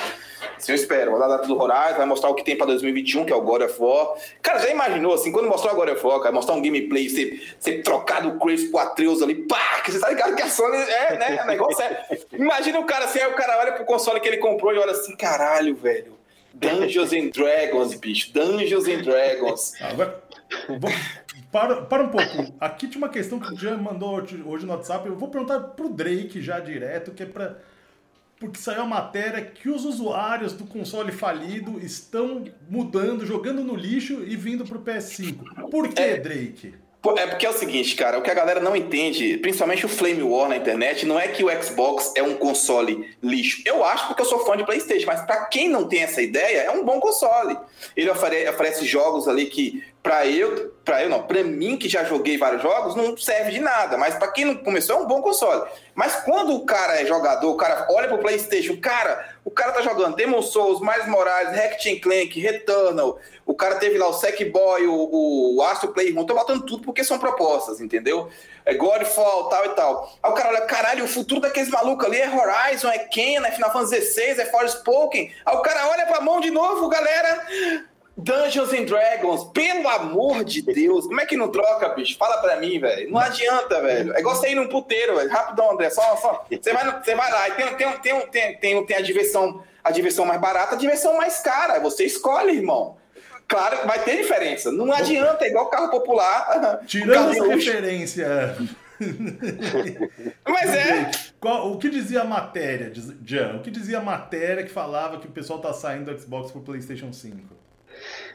Assim, 0.57 0.71
eu 0.71 0.75
espero. 0.75 1.11
Vai 1.11 1.19
dar 1.19 1.25
a 1.25 1.37
data 1.37 1.47
do 1.47 1.61
Horizon, 1.61 1.97
vai 1.97 2.05
mostrar 2.05 2.29
o 2.29 2.35
que 2.35 2.43
tem 2.43 2.57
para 2.57 2.65
2021, 2.67 3.25
que 3.25 3.31
é 3.31 3.35
o 3.35 3.41
God 3.41 3.61
of 3.61 3.75
War. 3.79 4.15
Cara, 4.41 4.59
já 4.59 4.69
imaginou, 4.69 5.13
assim, 5.13 5.31
quando 5.31 5.47
mostrar 5.47 5.73
o 5.73 5.75
God 5.75 5.89
of 5.89 6.05
War, 6.05 6.19
cara, 6.19 6.33
mostrar 6.33 6.55
um 6.55 6.61
gameplay, 6.61 7.07
você, 7.07 7.39
você 7.59 7.81
trocar 7.83 8.21
do 8.21 8.39
Chris 8.39 8.69
pro 8.69 8.79
Atreus 8.79 9.21
ali, 9.21 9.35
pá, 9.35 9.81
que 9.83 9.91
você 9.91 9.99
tá 9.99 10.09
ligado 10.09 10.35
que 10.35 10.41
a 10.41 10.49
Sony 10.49 10.77
é, 10.77 11.17
né? 11.17 11.41
O 11.43 11.47
negócio 11.47 11.83
é. 11.83 12.19
Imagina 12.33 12.79
o 12.79 12.85
cara 12.85 13.05
assim, 13.05 13.19
aí 13.19 13.31
o 13.31 13.35
cara 13.35 13.59
olha 13.59 13.73
pro 13.73 13.85
console 13.85 14.19
que 14.19 14.27
ele 14.27 14.37
comprou 14.37 14.73
e 14.73 14.79
olha 14.79 14.91
assim, 14.91 15.15
caralho, 15.15 15.75
velho 15.75 16.16
Dungeons 16.59 17.13
and 17.13 17.29
Dragons, 17.29 17.95
bicho. 17.95 18.33
Dungeons 18.33 18.87
and 18.87 19.01
Dragons. 19.03 19.73
Agora, 19.81 20.23
para, 21.51 21.81
para 21.83 22.03
um 22.03 22.09
pouco. 22.09 22.53
Aqui 22.59 22.87
tinha 22.87 22.97
uma 22.97 23.09
questão 23.09 23.39
que 23.39 23.53
o 23.53 23.57
Jean 23.57 23.77
mandou 23.77 24.15
hoje 24.15 24.65
no 24.65 24.71
WhatsApp. 24.71 25.07
Eu 25.07 25.15
vou 25.15 25.29
perguntar 25.29 25.59
pro 25.59 25.89
Drake 25.89 26.41
já 26.41 26.59
direto, 26.59 27.11
que 27.11 27.23
é 27.23 27.25
pra. 27.25 27.57
porque 28.39 28.59
saiu 28.59 28.81
a 28.81 28.85
matéria 28.85 29.41
que 29.41 29.69
os 29.69 29.85
usuários 29.85 30.53
do 30.53 30.65
console 30.65 31.11
falido 31.11 31.79
estão 31.79 32.45
mudando, 32.69 33.25
jogando 33.25 33.63
no 33.63 33.75
lixo 33.75 34.23
e 34.25 34.35
vindo 34.35 34.65
pro 34.65 34.79
PS5. 34.79 35.69
Por 35.69 35.89
que, 35.89 36.01
é, 36.01 36.17
Drake? 36.17 36.73
É 37.15 37.27
porque 37.27 37.45
é 37.45 37.49
o 37.49 37.53
seguinte, 37.53 37.95
cara, 37.95 38.17
o 38.17 38.21
que 38.21 38.29
a 38.29 38.33
galera 38.33 38.59
não 38.59 38.75
entende, 38.75 39.37
principalmente 39.37 39.85
o 39.85 39.89
Flame 39.89 40.23
War 40.23 40.49
na 40.49 40.57
internet, 40.57 41.05
não 41.05 41.17
é 41.17 41.27
que 41.27 41.43
o 41.43 41.63
Xbox 41.63 42.11
é 42.15 42.23
um 42.23 42.35
console 42.35 43.15
lixo. 43.23 43.61
Eu 43.65 43.85
acho 43.85 44.07
porque 44.07 44.21
eu 44.21 44.25
sou 44.25 44.39
fã 44.39 44.57
de 44.57 44.65
PlayStation, 44.65 45.05
mas 45.05 45.21
para 45.21 45.45
quem 45.45 45.69
não 45.69 45.87
tem 45.87 46.01
essa 46.01 46.21
ideia, 46.21 46.61
é 46.61 46.71
um 46.71 46.83
bom 46.83 46.99
console. 46.99 47.57
Ele 47.95 48.09
oferece, 48.09 48.49
oferece 48.49 48.85
jogos 48.85 49.27
ali 49.27 49.45
que 49.45 49.83
para 50.07 50.25
eu, 50.25 50.73
para 50.85 51.03
eu 51.03 51.09
não, 51.09 51.21
para 51.23 51.43
mim 51.43 51.75
que 51.75 51.89
já 51.89 52.05
joguei 52.05 52.37
vários 52.37 52.61
jogos, 52.61 52.95
não 52.95 53.17
serve 53.17 53.51
de 53.51 53.59
nada, 53.59 53.97
mas 53.97 54.15
para 54.15 54.31
quem 54.31 54.45
não 54.45 54.55
começou 54.55 54.95
é 54.95 54.99
um 55.01 55.05
bom 55.05 55.21
console. 55.21 55.69
Mas 55.93 56.15
quando 56.23 56.55
o 56.55 56.65
cara 56.65 57.01
é 57.01 57.05
jogador, 57.05 57.51
o 57.51 57.57
cara 57.57 57.85
olha 57.89 58.07
pro 58.07 58.19
PlayStation, 58.19 58.77
cara, 58.79 59.35
o 59.43 59.51
cara 59.51 59.73
tá 59.73 59.81
jogando 59.81 60.15
Demon 60.15 60.41
Souls, 60.41 60.79
Miles 60.79 61.07
Morales, 61.07 61.53
Ratchet 61.53 61.99
Clank, 61.99 62.39
Returnal, 62.39 63.19
o 63.45 63.53
cara 63.53 63.75
teve 63.75 63.97
lá 63.97 64.07
o 64.07 64.13
Sackboy, 64.13 64.87
o, 64.87 65.57
o 65.57 65.61
Astro 65.63 65.91
Playroom, 65.91 66.23
tô 66.23 66.35
botando 66.35 66.65
tudo 66.65 66.83
porque 66.83 67.03
são 67.03 67.19
propostas, 67.19 67.81
entendeu? 67.81 68.29
É 68.63 68.75
Godfall, 68.75 69.49
tal 69.49 69.65
e 69.65 69.69
tal. 69.69 70.17
Aí 70.23 70.31
o 70.31 70.33
cara 70.33 70.49
olha, 70.49 70.61
caralho, 70.61 71.03
o 71.03 71.07
futuro 71.09 71.41
daqueles 71.41 71.69
malucos 71.69 72.05
ali 72.05 72.17
é 72.17 72.29
Horizon, 72.29 72.87
é 72.87 72.99
Ken, 72.99 73.45
é 73.45 73.51
Final 73.51 73.73
Fantasy 73.73 74.01
XVI, 74.01 74.39
é 74.39 74.45
Forspoken. 74.45 75.33
Aí 75.45 75.55
o 75.57 75.61
cara 75.61 75.89
olha 75.89 76.05
pra 76.05 76.21
mão 76.21 76.39
de 76.39 76.49
novo, 76.49 76.87
galera, 76.87 77.45
Dungeons 78.17 78.73
and 78.73 78.85
Dragons, 78.85 79.43
pelo 79.53 79.87
amor 79.87 80.43
de 80.43 80.63
Deus, 80.63 81.05
como 81.05 81.21
é 81.21 81.25
que 81.25 81.37
não 81.37 81.49
troca, 81.49 81.89
bicho? 81.89 82.17
Fala 82.17 82.39
pra 82.39 82.55
mim, 82.57 82.79
velho. 82.79 83.11
Não 83.11 83.19
adianta, 83.19 83.79
velho. 83.79 84.11
É 84.15 84.19
igual 84.19 84.35
você 84.35 84.49
ir 84.49 84.55
num 84.55 84.67
puteiro, 84.67 85.15
velho. 85.15 85.29
Rapidão, 85.29 85.71
André, 85.71 85.91
só, 85.91 86.15
só. 86.17 86.45
Você 86.49 86.73
vai, 86.73 87.03
você 87.03 87.13
vai 87.13 87.31
lá 87.31 87.49
e 87.49 87.51
tem, 87.51 87.75
tem, 87.75 87.91
tem, 87.99 88.27
tem, 88.27 88.57
tem, 88.57 88.85
tem 88.85 88.97
a 88.97 89.01
diversão, 89.01 89.63
a 89.83 89.91
diversão 89.91 90.25
mais 90.25 90.41
barata, 90.41 90.73
a 90.73 90.77
diversão 90.77 91.15
mais 91.15 91.39
cara. 91.41 91.79
Você 91.79 92.05
escolhe, 92.05 92.57
irmão. 92.57 92.97
Claro, 93.47 93.85
vai 93.85 94.03
ter 94.03 94.17
diferença. 94.17 94.71
Não 94.71 94.91
adianta, 94.91 95.45
é 95.45 95.49
igual 95.49 95.69
carro 95.69 95.91
popular. 95.91 96.81
Tirando 96.87 97.31
essa 97.31 97.47
referência. 97.47 98.57
Mas 100.43 100.73
é. 100.73 101.11
Qual, 101.39 101.71
o 101.71 101.77
que 101.77 101.87
dizia 101.87 102.21
a 102.21 102.25
matéria, 102.25 102.91
Jan? 103.23 103.57
O 103.57 103.61
que 103.61 103.69
dizia 103.69 103.99
a 103.99 104.01
matéria 104.01 104.63
que 104.63 104.71
falava 104.71 105.19
que 105.19 105.27
o 105.27 105.31
pessoal 105.31 105.59
tá 105.59 105.71
saindo 105.71 106.11
do 106.11 106.19
Xbox 106.19 106.51
pro 106.51 106.61
PlayStation 106.61 107.13
5? 107.13 107.66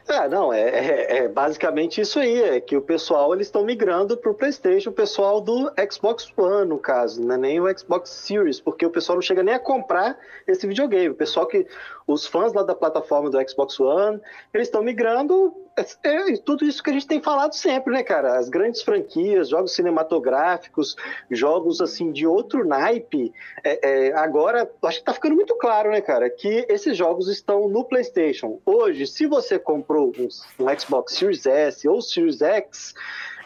É, 0.08 0.28
não, 0.28 0.52
é, 0.52 0.60
é, 0.60 1.16
é, 1.18 1.28
basicamente 1.28 2.00
isso 2.00 2.18
aí, 2.18 2.42
é 2.42 2.60
que 2.60 2.76
o 2.76 2.82
pessoal 2.82 3.32
eles 3.32 3.46
estão 3.46 3.64
migrando 3.64 4.16
para 4.16 4.30
o 4.30 4.34
PlayStation, 4.34 4.90
o 4.90 4.92
pessoal 4.92 5.40
do 5.40 5.72
Xbox 5.90 6.26
One, 6.36 6.68
no 6.68 6.78
caso, 6.78 7.22
não 7.22 7.36
é 7.36 7.38
nem 7.38 7.60
o 7.60 7.78
Xbox 7.78 8.10
Series, 8.10 8.60
porque 8.60 8.84
o 8.84 8.90
pessoal 8.90 9.16
não 9.16 9.22
chega 9.22 9.42
nem 9.42 9.54
a 9.54 9.60
comprar 9.60 10.18
esse 10.46 10.66
videogame. 10.66 11.10
O 11.10 11.14
pessoal 11.14 11.46
que, 11.46 11.66
os 12.06 12.26
fãs 12.26 12.52
lá 12.52 12.62
da 12.62 12.74
plataforma 12.74 13.30
do 13.30 13.48
Xbox 13.48 13.78
One, 13.78 14.20
eles 14.52 14.68
estão 14.68 14.82
migrando 14.82 15.54
é, 15.76 16.32
é, 16.32 16.36
tudo 16.36 16.64
isso 16.64 16.82
que 16.82 16.90
a 16.90 16.92
gente 16.92 17.06
tem 17.06 17.20
falado 17.20 17.54
sempre, 17.54 17.92
né, 17.92 18.02
cara? 18.02 18.38
As 18.38 18.48
grandes 18.48 18.82
franquias, 18.82 19.48
jogos 19.48 19.74
cinematográficos, 19.74 20.96
jogos 21.30 21.80
assim 21.80 22.12
de 22.12 22.26
outro 22.26 22.66
naipe. 22.66 23.32
É, 23.64 24.08
é, 24.08 24.12
agora, 24.14 24.70
acho 24.84 24.98
que 24.98 25.04
tá 25.04 25.14
ficando 25.14 25.34
muito 25.34 25.54
claro, 25.56 25.90
né, 25.90 26.00
cara, 26.00 26.28
que 26.28 26.66
esses 26.68 26.96
jogos 26.96 27.28
estão 27.28 27.68
no 27.68 27.84
PlayStation. 27.84 28.60
Hoje, 28.66 29.06
se 29.06 29.26
você 29.26 29.58
comprou 29.58 30.12
um, 30.18 30.28
um 30.64 30.78
Xbox 30.78 31.14
Series 31.14 31.46
S 31.46 31.88
ou 31.88 32.02
Series 32.02 32.42
X, 32.42 32.94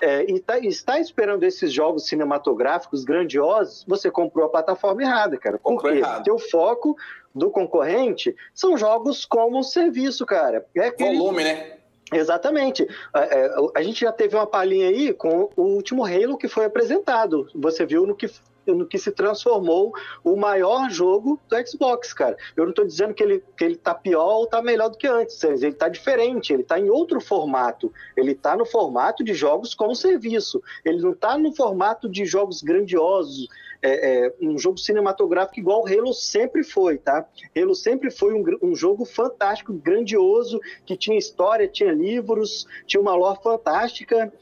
é, 0.00 0.30
e 0.30 0.40
tá, 0.40 0.58
está 0.58 1.00
esperando 1.00 1.44
esses 1.44 1.72
jogos 1.72 2.06
cinematográficos 2.06 3.04
grandiosos, 3.04 3.84
você 3.86 4.10
comprou 4.10 4.46
a 4.46 4.48
plataforma 4.48 5.02
errada, 5.02 5.38
cara. 5.38 5.58
Porque 5.58 6.00
o 6.00 6.22
teu 6.22 6.38
foco 6.38 6.96
do 7.34 7.50
concorrente 7.50 8.34
são 8.54 8.76
jogos 8.76 9.24
como 9.24 9.62
serviço, 9.62 10.24
cara. 10.26 10.66
É 10.74 10.88
aquele... 10.88 11.18
Volume, 11.18 11.44
né? 11.44 11.75
Exatamente. 12.12 12.86
A, 13.12 13.20
é, 13.20 13.50
a, 13.74 13.82
gente 13.82 14.00
já 14.00 14.12
teve 14.12 14.36
uma 14.36 14.46
palhinha 14.46 14.88
aí 14.88 15.12
com 15.12 15.50
o 15.56 15.62
último 15.62 16.04
Halo 16.04 16.38
que 16.38 16.48
foi 16.48 16.64
apresentado. 16.64 17.48
Você 17.54 17.84
viu 17.84 18.06
no 18.06 18.14
que 18.14 18.30
no 18.66 18.86
que 18.86 18.98
se 18.98 19.12
transformou 19.12 19.92
o 20.24 20.36
maior 20.36 20.90
jogo 20.90 21.40
do 21.48 21.68
Xbox, 21.68 22.12
cara. 22.12 22.36
Eu 22.56 22.64
não 22.64 22.70
estou 22.70 22.84
dizendo 22.84 23.14
que 23.14 23.22
ele, 23.22 23.44
que 23.56 23.64
ele 23.64 23.76
tá 23.76 23.94
pior 23.94 24.38
ou 24.38 24.46
tá 24.46 24.60
melhor 24.62 24.88
do 24.88 24.98
que 24.98 25.06
antes, 25.06 25.42
ele 25.44 25.72
tá 25.72 25.88
diferente, 25.88 26.52
ele 26.52 26.64
tá 26.64 26.78
em 26.78 26.90
outro 26.90 27.20
formato. 27.20 27.92
Ele 28.16 28.34
tá 28.34 28.56
no 28.56 28.66
formato 28.66 29.22
de 29.22 29.34
jogos 29.34 29.74
como 29.74 29.94
serviço. 29.94 30.62
Ele 30.84 31.00
não 31.00 31.14
tá 31.14 31.38
no 31.38 31.54
formato 31.54 32.08
de 32.08 32.24
jogos 32.24 32.62
grandiosos, 32.62 33.48
é, 33.86 34.26
é, 34.26 34.34
um 34.40 34.58
jogo 34.58 34.78
cinematográfico 34.78 35.60
igual 35.60 35.82
o 35.82 35.86
Halo 35.86 36.12
sempre 36.12 36.64
foi, 36.64 36.98
tá? 36.98 37.26
Halo 37.56 37.74
sempre 37.74 38.10
foi 38.10 38.34
um, 38.34 38.44
um, 38.62 38.74
jogo 38.74 39.04
fantástico, 39.04 39.72
grandioso, 39.72 40.60
que 40.84 40.96
tinha 40.96 41.16
história, 41.16 41.68
tinha 41.68 41.92
livros, 41.92 42.66
tinha 42.86 43.00
uma 43.00 43.14
lore 43.14 43.38
fantástica, 43.42 44.32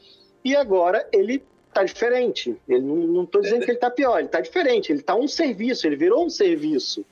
e 0.43 0.55
agora 0.55 1.07
ele 1.11 1.43
tá 1.73 1.83
diferente. 1.83 2.55
Ele 2.67 2.81
não, 2.81 3.25
tô 3.25 3.41
dizendo 3.41 3.65
que 3.65 3.71
ele 3.71 3.79
tá 3.79 3.89
pior, 3.89 4.19
ele 4.19 4.29
tá 4.29 4.41
diferente, 4.41 4.91
ele 4.91 5.01
tá 5.01 5.15
um 5.15 5.27
serviço, 5.27 5.85
ele 5.85 5.95
virou 5.95 6.25
um 6.25 6.29
serviço. 6.29 7.05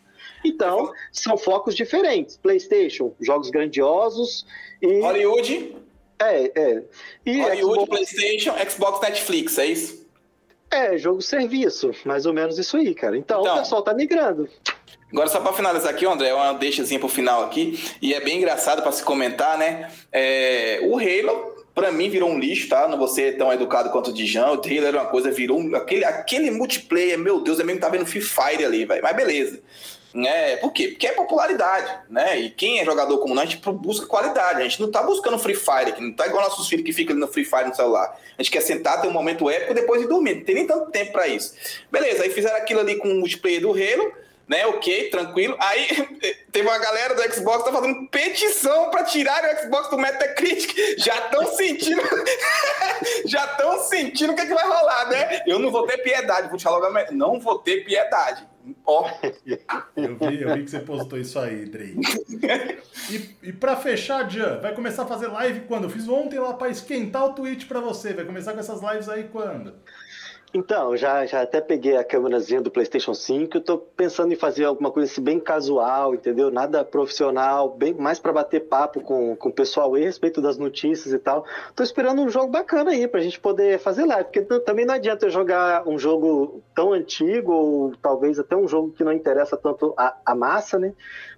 Então, 0.44 0.92
são 1.12 1.38
focos 1.38 1.76
diferentes. 1.76 2.38
PlayStation, 2.38 3.14
jogos 3.20 3.50
grandiosos 3.50 4.46
e. 4.82 5.00
Hollywood. 5.00 5.76
É, 6.20 6.60
é. 6.60 6.84
E 7.26 7.42
Hollywood, 7.42 7.82
Xbox... 7.82 7.90
PlayStation, 7.90 8.70
Xbox, 8.70 9.02
Netflix, 9.02 9.58
é 9.58 9.66
isso? 9.68 10.03
É, 10.74 10.98
jogo 10.98 11.22
serviço, 11.22 11.92
mais 12.04 12.26
ou 12.26 12.34
menos 12.34 12.58
isso 12.58 12.76
aí, 12.76 12.96
cara. 12.96 13.16
Então, 13.16 13.42
então 13.42 13.58
o 13.58 13.60
pessoal 13.60 13.84
tá 13.84 13.94
migrando. 13.94 14.50
Agora, 15.12 15.30
só 15.30 15.40
para 15.40 15.54
finalizar 15.54 15.92
aqui, 15.92 16.04
André, 16.08 16.30
é 16.30 16.34
uma 16.34 16.54
deixazinha 16.54 17.00
pro 17.00 17.08
final 17.08 17.44
aqui, 17.44 17.80
e 18.02 18.16
é 18.16 18.20
bem 18.20 18.38
engraçado 18.38 18.82
para 18.82 18.92
se 18.92 19.04
comentar, 19.04 19.56
né? 19.56 19.92
É, 20.12 20.80
o 20.82 20.98
Halo, 20.98 21.54
para 21.76 21.92
mim, 21.92 22.10
virou 22.10 22.28
um 22.28 22.40
lixo, 22.40 22.68
tá? 22.68 22.88
Não 22.88 22.98
vou 22.98 23.08
ser 23.08 23.38
tão 23.38 23.54
educado 23.54 23.92
quanto 23.92 24.10
o 24.10 24.14
Dijan. 24.14 24.48
O 24.48 24.54
Halo 24.54 24.86
era 24.88 24.98
uma 24.98 25.06
coisa, 25.06 25.30
virou 25.30 25.60
um, 25.60 25.76
aquele, 25.76 26.04
aquele 26.04 26.50
multiplayer, 26.50 27.20
meu 27.20 27.40
Deus, 27.42 27.60
é 27.60 27.64
mesmo 27.64 27.80
que 27.80 27.86
tá 27.86 27.92
vendo 27.92 28.08
Free 28.08 28.22
Fire 28.22 28.66
ali, 28.66 28.86
velho. 28.86 29.04
Mas 29.04 29.16
beleza. 29.16 29.62
Né? 30.14 30.58
Por 30.58 30.72
quê? 30.72 30.90
Porque 30.90 31.08
é 31.08 31.12
popularidade, 31.12 31.92
né? 32.08 32.40
E 32.40 32.50
quem 32.52 32.80
é 32.80 32.86
jogador 32.86 33.18
como 33.18 33.34
nós, 33.34 33.48
a 33.48 33.52
gente 33.52 33.62
busca 33.72 34.06
qualidade. 34.06 34.60
A 34.60 34.64
gente 34.64 34.80
não 34.80 34.92
tá 34.92 35.02
buscando 35.02 35.40
Free 35.40 35.56
Fire, 35.56 35.92
que 35.92 36.02
não 36.02 36.14
tá 36.14 36.28
igual 36.28 36.44
nossos 36.44 36.68
filhos 36.68 36.86
que 36.86 36.94
ficam 36.94 37.14
ali 37.14 37.20
no 37.20 37.28
Free 37.28 37.44
Fire 37.44 37.66
no 37.66 37.76
celular. 37.76 38.16
A 38.38 38.42
gente 38.42 38.52
quer 38.52 38.62
sentar, 38.62 39.02
ter 39.02 39.08
um 39.08 39.12
momento 39.12 39.50
épico 39.50 39.74
depois 39.74 40.04
ir 40.04 40.08
dormir. 40.08 40.36
Não 40.36 40.44
tem 40.44 40.54
nem 40.54 40.68
tanto 40.68 40.92
tempo 40.92 41.12
para 41.14 41.28
isso. 41.28 41.56
Beleza, 41.92 42.24
aí 42.24 42.30
fizeram 42.30 42.58
aquilo 42.58 42.82
ali 42.82 42.96
com 42.98 43.08
o 43.08 43.16
multiplayer 43.16 43.62
do 43.62 43.72
Halo, 43.72 44.14
né? 44.48 44.68
Ok, 44.68 45.10
tranquilo. 45.10 45.56
Aí 45.60 45.88
teve 46.52 46.68
uma 46.68 46.78
galera 46.78 47.16
do 47.16 47.34
Xbox 47.34 47.64
que 47.64 47.72
tá 47.72 47.76
fazendo 47.76 48.08
petição 48.10 48.92
para 48.92 49.04
tirar 49.06 49.44
o 49.44 49.62
Xbox 49.62 49.90
do 49.90 49.98
Metacritic. 49.98 51.00
Já 51.00 51.18
estão 51.26 51.48
sentindo. 51.56 52.02
já 53.26 53.46
estão 53.46 53.80
sentindo 53.80 54.34
o 54.34 54.36
que, 54.36 54.42
é 54.42 54.46
que 54.46 54.54
vai 54.54 54.68
rolar, 54.68 55.10
né? 55.10 55.42
Eu 55.48 55.58
não 55.58 55.72
vou 55.72 55.88
ter 55.88 55.98
piedade, 55.98 56.50
vou 56.50 56.58
te 56.58 56.64
falar. 56.64 57.12
Não 57.12 57.40
vou 57.40 57.58
ter 57.58 57.84
piedade. 57.84 58.53
Ó. 58.86 59.10
Eu 59.96 60.18
vi, 60.18 60.42
eu 60.42 60.54
vi 60.56 60.64
que 60.64 60.72
você 60.72 60.80
postou 60.80 61.20
isso 61.20 61.38
aí, 61.40 61.66
Drake. 61.66 62.00
E, 63.10 63.50
e 63.50 63.54
pra 63.54 63.76
fechar, 63.76 64.30
Jan, 64.30 64.60
vai 64.60 64.74
começar 64.74 65.04
a 65.04 65.08
fazer 65.08 65.28
live 65.28 65.62
quando? 65.62 65.84
Eu 65.86 65.90
fiz 65.90 66.08
ontem 66.08 66.40
lá 66.40 66.54
pra 66.54 66.70
esquentar 66.70 67.26
o 67.26 67.34
Twitch 67.34 67.68
pra 67.68 67.80
você. 67.80 68.14
Vai 68.14 68.26
começar 68.26 68.54
com 68.54 68.60
essas 68.60 68.82
lives 68.82 69.10
aí 69.10 69.26
quando? 69.26 69.74
Então, 70.56 70.96
já, 70.96 71.26
já 71.26 71.42
até 71.42 71.60
peguei 71.60 71.98
a 71.98 72.04
câmerazinha 72.04 72.62
do 72.62 72.70
PlayStation 72.70 73.16
5. 73.16 73.64
Eu 73.68 73.78
pensando 73.80 74.32
em 74.32 74.36
fazer 74.36 74.66
alguma 74.66 74.92
coisa 74.92 75.12
assim 75.12 75.22
bem 75.22 75.40
casual, 75.40 76.14
entendeu? 76.14 76.52
Nada 76.52 76.86
profissional, 76.86 77.76
bem 77.76 77.92
mais 77.96 78.20
para 78.20 78.32
bater 78.32 78.68
papo 78.68 79.02
com, 79.02 79.36
com 79.36 79.50
o 79.50 79.52
pessoal 79.52 79.96
aí 79.96 80.04
a 80.04 80.06
respeito 80.06 80.44
das 80.44 80.56
notícias 80.60 81.12
e 81.12 81.18
tal. 81.18 81.44
Tô 81.76 81.82
esperando 81.82 82.22
um 82.22 82.30
jogo 82.30 82.52
bacana 82.52 82.92
aí 82.92 83.08
pra 83.08 83.20
gente 83.20 83.40
poder 83.40 83.80
fazer 83.80 84.06
live, 84.06 84.26
porque 84.26 84.60
também 84.60 84.86
não 84.86 84.94
adianta 84.94 85.26
eu 85.26 85.32
jogar 85.32 85.88
um 85.88 85.98
jogo 85.98 86.62
tão 86.76 86.94
antigo 86.94 87.52
ou 87.52 87.96
talvez 88.00 88.38
até 88.38 88.56
um 88.56 88.68
jogo 88.68 88.92
que 88.92 89.04
não 89.04 89.12
interessa 89.12 89.58
tanto 89.58 89.96
a, 89.98 90.16
a 90.24 90.36
massa, 90.36 90.78
né? 90.78 90.94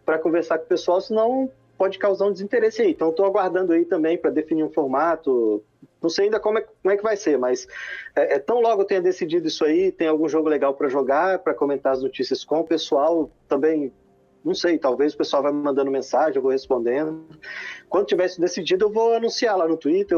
Para 0.05 0.19
conversar 0.19 0.57
com 0.57 0.65
o 0.65 0.67
pessoal, 0.67 0.99
senão 0.99 1.49
pode 1.77 1.97
causar 1.97 2.25
um 2.25 2.31
desinteresse 2.31 2.81
aí. 2.81 2.91
Então, 2.91 3.09
estou 3.09 3.25
aguardando 3.25 3.73
aí 3.73 3.85
também 3.85 4.17
para 4.17 4.31
definir 4.31 4.63
um 4.63 4.69
formato. 4.69 5.63
Não 6.05 6.09
sei 6.09 6.25
ainda 6.25 6.39
como 6.39 6.59
é, 6.59 6.61
como 6.61 6.93
é 6.93 6.97
que 6.97 7.01
vai 7.01 7.17
ser, 7.17 7.35
mas 7.35 7.67
é, 8.15 8.35
é, 8.35 8.39
tão 8.39 8.61
logo 8.61 8.83
eu 8.83 8.85
tenha 8.85 9.01
decidido 9.01 9.47
isso 9.47 9.65
aí, 9.65 9.91
tem 9.91 10.07
algum 10.07 10.29
jogo 10.29 10.47
legal 10.47 10.75
para 10.75 10.87
jogar, 10.87 11.39
para 11.39 11.51
comentar 11.51 11.93
as 11.93 12.03
notícias 12.03 12.45
com 12.45 12.59
o 12.59 12.63
pessoal, 12.63 13.31
também 13.47 13.91
não 14.43 14.53
sei, 14.53 14.77
talvez 14.77 15.15
o 15.15 15.17
pessoal 15.17 15.41
vai 15.41 15.51
me 15.51 15.63
mandando 15.63 15.89
mensagem, 15.89 16.35
eu 16.35 16.43
vou 16.43 16.51
respondendo. 16.51 17.25
Quando 17.89 18.05
tiver 18.05 18.27
isso 18.27 18.39
decidido, 18.39 18.85
eu 18.85 18.91
vou 18.91 19.15
anunciar 19.15 19.57
lá 19.57 19.67
no 19.67 19.77
Twitter, 19.77 20.15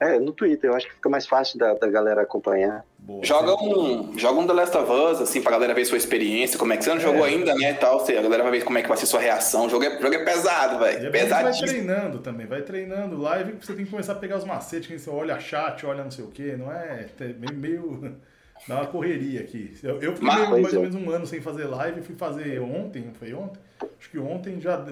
é, 0.00 0.18
no 0.18 0.32
Twitter, 0.32 0.70
eu 0.70 0.74
acho 0.74 0.86
que 0.86 0.94
fica 0.94 1.08
mais 1.08 1.26
fácil 1.26 1.58
da, 1.58 1.74
da 1.74 1.86
galera 1.88 2.22
acompanhar. 2.22 2.84
Boa, 2.98 3.24
joga, 3.24 3.54
um, 3.54 4.18
joga 4.18 4.40
um 4.40 4.46
The 4.46 4.52
Last 4.52 4.76
of 4.76 4.90
Us, 4.90 5.20
assim, 5.20 5.42
pra 5.42 5.52
galera 5.52 5.74
ver 5.74 5.84
sua 5.84 5.98
experiência, 5.98 6.58
como 6.58 6.72
é 6.72 6.76
que 6.76 6.84
você 6.84 6.90
não 6.90 6.96
é. 6.96 7.00
jogou 7.00 7.22
ainda, 7.22 7.54
né, 7.54 7.74
tal, 7.74 8.00
a 8.00 8.22
galera 8.22 8.42
vai 8.42 8.52
ver 8.52 8.64
como 8.64 8.78
é 8.78 8.82
que 8.82 8.88
vai 8.88 8.96
ser 8.96 9.06
sua 9.06 9.20
reação. 9.20 9.66
O 9.66 9.68
jogo 9.68 9.84
é, 9.84 10.00
jogo 10.00 10.14
é 10.14 10.24
pesado, 10.24 10.78
velho, 10.78 11.10
pesado. 11.10 11.44
Vai 11.44 11.52
treinando 11.52 12.18
também, 12.18 12.46
vai 12.46 12.62
treinando. 12.62 13.20
Live 13.20 13.56
você 13.60 13.74
tem 13.74 13.84
que 13.84 13.90
começar 13.90 14.12
a 14.12 14.16
pegar 14.16 14.38
os 14.38 14.44
macetes, 14.44 14.88
que 14.88 14.98
você 14.98 15.10
olha 15.10 15.38
chat, 15.38 15.84
olha 15.84 16.02
não 16.02 16.10
sei 16.10 16.24
o 16.24 16.28
que, 16.28 16.56
não 16.56 16.72
é, 16.72 17.06
é 17.20 17.24
meio, 17.34 17.54
meio 17.54 18.16
dá 18.66 18.76
uma 18.76 18.86
correria 18.86 19.40
aqui. 19.40 19.76
Eu, 19.82 20.00
eu 20.00 20.14
fiquei 20.14 20.34
meio, 20.34 20.50
mais 20.50 20.74
ou 20.74 20.82
menos 20.82 20.96
um 20.96 21.10
ano 21.10 21.26
sem 21.26 21.40
fazer 21.40 21.64
live, 21.64 22.02
fui 22.02 22.14
fazer 22.14 22.60
ontem, 22.60 23.12
foi 23.18 23.34
ontem? 23.34 23.60
Acho 23.98 24.10
que 24.10 24.18
ontem 24.18 24.60
já. 24.60 24.84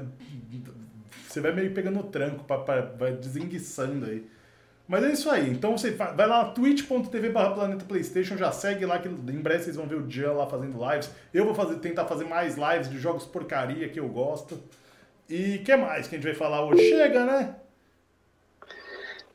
Você 1.26 1.40
vai 1.40 1.52
meio 1.52 1.72
pegando 1.72 2.02
tranco, 2.04 2.44
pra, 2.44 2.58
pra, 2.58 2.80
vai 2.82 3.12
desenguiçando 3.12 4.06
aí. 4.06 4.26
Mas 4.86 5.04
é 5.04 5.12
isso 5.12 5.30
aí. 5.30 5.50
Então 5.50 5.76
você 5.76 5.90
vai 5.92 6.26
lá 6.26 6.46
twitch.tv 6.46 7.30
Planeta 7.30 7.84
Playstation, 7.84 8.36
já 8.36 8.52
segue 8.52 8.84
lá 8.84 8.98
que 8.98 9.08
em 9.08 9.40
breve 9.40 9.64
vocês 9.64 9.76
vão 9.76 9.86
ver 9.86 9.96
o 9.96 10.10
Jean 10.10 10.32
lá 10.32 10.46
fazendo 10.46 10.78
lives. 10.90 11.10
Eu 11.32 11.44
vou 11.44 11.54
fazer, 11.54 11.76
tentar 11.76 12.04
fazer 12.04 12.24
mais 12.24 12.56
lives 12.56 12.90
de 12.90 12.98
jogos 12.98 13.24
porcaria 13.24 13.88
que 13.88 14.00
eu 14.00 14.08
gosto. 14.08 14.58
E 15.28 15.58
que 15.58 15.74
mais 15.76 16.08
que 16.08 16.16
a 16.16 16.18
gente 16.18 16.26
vai 16.26 16.34
falar 16.34 16.64
hoje? 16.64 16.88
Chega, 16.88 17.24
né? 17.24 17.56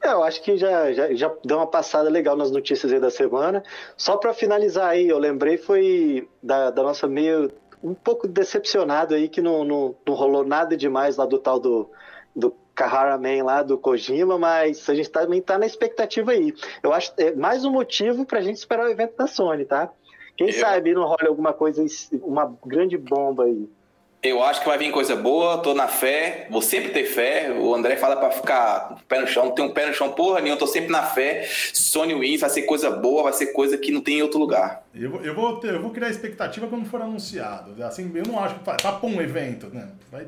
É, 0.01 0.09
eu 0.09 0.23
acho 0.23 0.43
que 0.43 0.57
já, 0.57 0.91
já, 0.93 1.13
já 1.13 1.33
deu 1.43 1.57
uma 1.57 1.67
passada 1.67 2.09
legal 2.09 2.35
nas 2.35 2.51
notícias 2.51 2.93
aí 2.93 2.99
da 2.99 3.09
semana. 3.09 3.63
Só 3.95 4.17
para 4.17 4.33
finalizar 4.33 4.89
aí, 4.89 5.07
eu 5.07 5.17
lembrei 5.17 5.57
foi 5.57 6.29
da, 6.41 6.69
da 6.69 6.83
nossa 6.83 7.07
meio 7.07 7.51
um 7.83 7.93
pouco 7.93 8.27
decepcionado 8.27 9.13
aí 9.13 9.27
que 9.27 9.41
não, 9.41 9.63
não, 9.63 9.95
não 10.05 10.13
rolou 10.13 10.45
nada 10.45 10.75
demais 10.75 11.17
lá 11.17 11.25
do 11.25 11.39
tal 11.39 11.59
do, 11.59 11.89
do 12.35 12.55
Kahara 12.77 13.17
Man 13.17 13.43
lá 13.43 13.63
do 13.63 13.75
Kojima, 13.75 14.37
mas 14.37 14.87
a 14.87 14.93
gente 14.93 15.09
também 15.09 15.41
tá 15.41 15.57
na 15.57 15.65
expectativa 15.65 16.31
aí. 16.31 16.53
Eu 16.83 16.93
acho 16.93 17.11
é 17.17 17.33
mais 17.33 17.65
um 17.65 17.71
motivo 17.71 18.23
pra 18.23 18.39
gente 18.39 18.57
esperar 18.57 18.85
o 18.85 18.89
evento 18.89 19.17
da 19.17 19.25
Sony, 19.25 19.65
tá? 19.65 19.89
Quem 20.37 20.49
eu... 20.49 20.53
sabe 20.53 20.93
não 20.93 21.01
rola 21.01 21.27
alguma 21.27 21.53
coisa, 21.53 21.83
uma 22.21 22.55
grande 22.63 22.95
bomba 22.95 23.45
aí. 23.45 23.67
Eu 24.21 24.43
acho 24.43 24.61
que 24.61 24.67
vai 24.67 24.77
vir 24.77 24.91
coisa 24.91 25.15
boa, 25.15 25.57
tô 25.59 25.73
na 25.73 25.87
fé, 25.87 26.47
vou 26.51 26.61
sempre 26.61 26.89
ter 26.91 27.05
fé. 27.05 27.51
O 27.51 27.73
André 27.73 27.95
fala 27.95 28.15
para 28.15 28.29
ficar 28.29 28.97
pé 29.07 29.21
no 29.21 29.27
chão, 29.27 29.45
não 29.45 29.55
tem 29.55 29.65
um 29.65 29.73
pé 29.73 29.87
no 29.87 29.93
chão 29.93 30.11
porra 30.11 30.39
nenhuma, 30.39 30.59
tô 30.59 30.67
sempre 30.67 30.91
na 30.91 31.01
fé. 31.01 31.47
Sony 31.73 32.13
Wins 32.13 32.41
vai 32.41 32.49
ser 32.49 32.61
coisa 32.63 32.91
boa, 32.91 33.23
vai 33.23 33.33
ser 33.33 33.47
coisa 33.53 33.75
que 33.75 33.91
não 33.91 34.01
tem 34.01 34.19
em 34.19 34.21
outro 34.21 34.39
lugar. 34.39 34.83
Eu, 34.93 35.23
eu, 35.23 35.33
vou, 35.33 35.59
ter, 35.59 35.73
eu 35.73 35.81
vou 35.81 35.89
criar 35.89 36.09
expectativa 36.09 36.67
quando 36.67 36.85
for 36.85 37.01
anunciado. 37.01 37.83
Assim, 37.83 38.11
eu 38.13 38.23
não 38.27 38.39
acho 38.39 38.55
que 38.55 38.63
tá 38.63 38.91
pra 38.91 39.09
um 39.09 39.19
evento, 39.19 39.67
né? 39.67 39.89
Vai... 40.11 40.27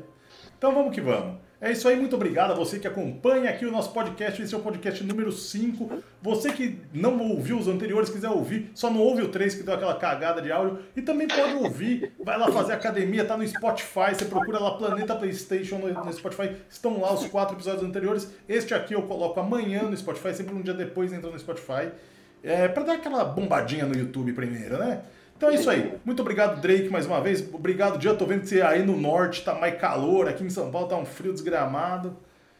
Então 0.58 0.74
vamos 0.74 0.92
que 0.92 1.00
vamos. 1.00 1.49
É 1.62 1.70
isso 1.72 1.86
aí, 1.86 1.94
muito 1.94 2.16
obrigado 2.16 2.52
a 2.52 2.54
você 2.54 2.78
que 2.78 2.88
acompanha 2.88 3.50
aqui 3.50 3.66
o 3.66 3.70
nosso 3.70 3.92
podcast. 3.92 4.40
Esse 4.40 4.54
é 4.54 4.56
o 4.56 4.62
podcast 4.62 5.04
número 5.04 5.30
5. 5.30 5.90
Você 6.22 6.50
que 6.52 6.80
não 6.90 7.20
ouviu 7.20 7.58
os 7.58 7.68
anteriores, 7.68 8.08
quiser 8.08 8.30
ouvir, 8.30 8.70
só 8.74 8.88
não 8.88 9.00
ouve 9.00 9.20
o 9.20 9.28
3 9.28 9.56
que 9.56 9.62
deu 9.62 9.74
aquela 9.74 9.94
cagada 9.94 10.40
de 10.40 10.50
áudio. 10.50 10.78
E 10.96 11.02
também 11.02 11.28
pode 11.28 11.56
ouvir, 11.56 12.14
vai 12.24 12.38
lá 12.38 12.50
fazer 12.50 12.72
academia, 12.72 13.26
tá 13.26 13.36
no 13.36 13.46
Spotify. 13.46 14.14
Você 14.14 14.24
procura 14.24 14.58
lá 14.58 14.70
Planeta 14.78 15.14
PlayStation 15.14 15.76
no, 15.76 16.12
Spotify. 16.14 16.56
Estão 16.70 16.98
lá 16.98 17.12
os 17.12 17.26
quatro 17.26 17.54
episódios 17.54 17.84
anteriores. 17.84 18.32
Este 18.48 18.72
aqui 18.72 18.94
eu 18.94 19.02
coloco 19.02 19.38
amanhã 19.38 19.82
no 19.82 19.94
Spotify, 19.94 20.32
sempre 20.32 20.54
um 20.54 20.62
dia 20.62 20.72
depois 20.72 21.12
entra 21.12 21.30
no 21.30 21.38
Spotify. 21.38 21.90
É, 22.42 22.68
para 22.68 22.84
dar 22.84 22.94
aquela 22.94 23.22
bombadinha 23.22 23.84
no 23.84 23.94
YouTube 23.94 24.32
primeiro, 24.32 24.78
né? 24.78 25.02
Então 25.40 25.48
é 25.48 25.54
isso 25.54 25.70
aí. 25.70 25.94
Muito 26.04 26.20
obrigado, 26.20 26.60
Drake, 26.60 26.90
mais 26.90 27.06
uma 27.06 27.18
vez. 27.18 27.42
Obrigado, 27.54 27.98
Dia. 27.98 28.12
Tô 28.12 28.26
vendo 28.26 28.42
que 28.42 28.48
você 28.48 28.60
aí 28.60 28.84
no 28.84 28.94
norte 28.94 29.42
tá 29.42 29.54
mais 29.54 29.74
calor. 29.80 30.28
Aqui 30.28 30.44
em 30.44 30.50
São 30.50 30.70
Paulo 30.70 30.86
tá 30.86 30.96
um 30.98 31.06
frio 31.06 31.32
desgramado. 31.32 32.14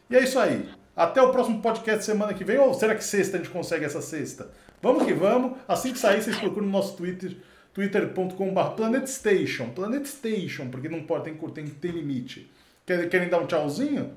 E 0.08 0.16
é 0.16 0.22
isso 0.22 0.38
aí. 0.38 0.66
Até 0.96 1.20
o 1.20 1.30
próximo 1.30 1.60
podcast 1.60 2.02
semana 2.02 2.32
que 2.32 2.42
vem. 2.42 2.56
Ou 2.56 2.72
será 2.72 2.94
que 2.94 3.04
sexta 3.04 3.36
a 3.36 3.38
gente 3.38 3.50
consegue 3.50 3.84
essa 3.84 4.00
sexta? 4.00 4.50
Vamos 4.80 5.04
que 5.04 5.12
vamos. 5.12 5.58
Assim 5.68 5.92
que 5.92 5.98
sair, 5.98 6.22
vocês 6.22 6.38
procuram 6.38 6.64
no 6.64 6.72
nosso 6.72 6.96
Twitter, 6.96 7.36
twitter.com.br 7.74 8.60
PlanetStation. 8.74 9.68
PlanetStation, 9.74 10.70
porque 10.70 10.88
não 10.88 11.02
pode, 11.02 11.24
tem, 11.24 11.34
tem, 11.34 11.66
tem 11.66 11.90
limite. 11.90 12.50
Querem, 12.86 13.10
querem 13.10 13.28
dar 13.28 13.40
um 13.40 13.46
tchauzinho? 13.46 14.14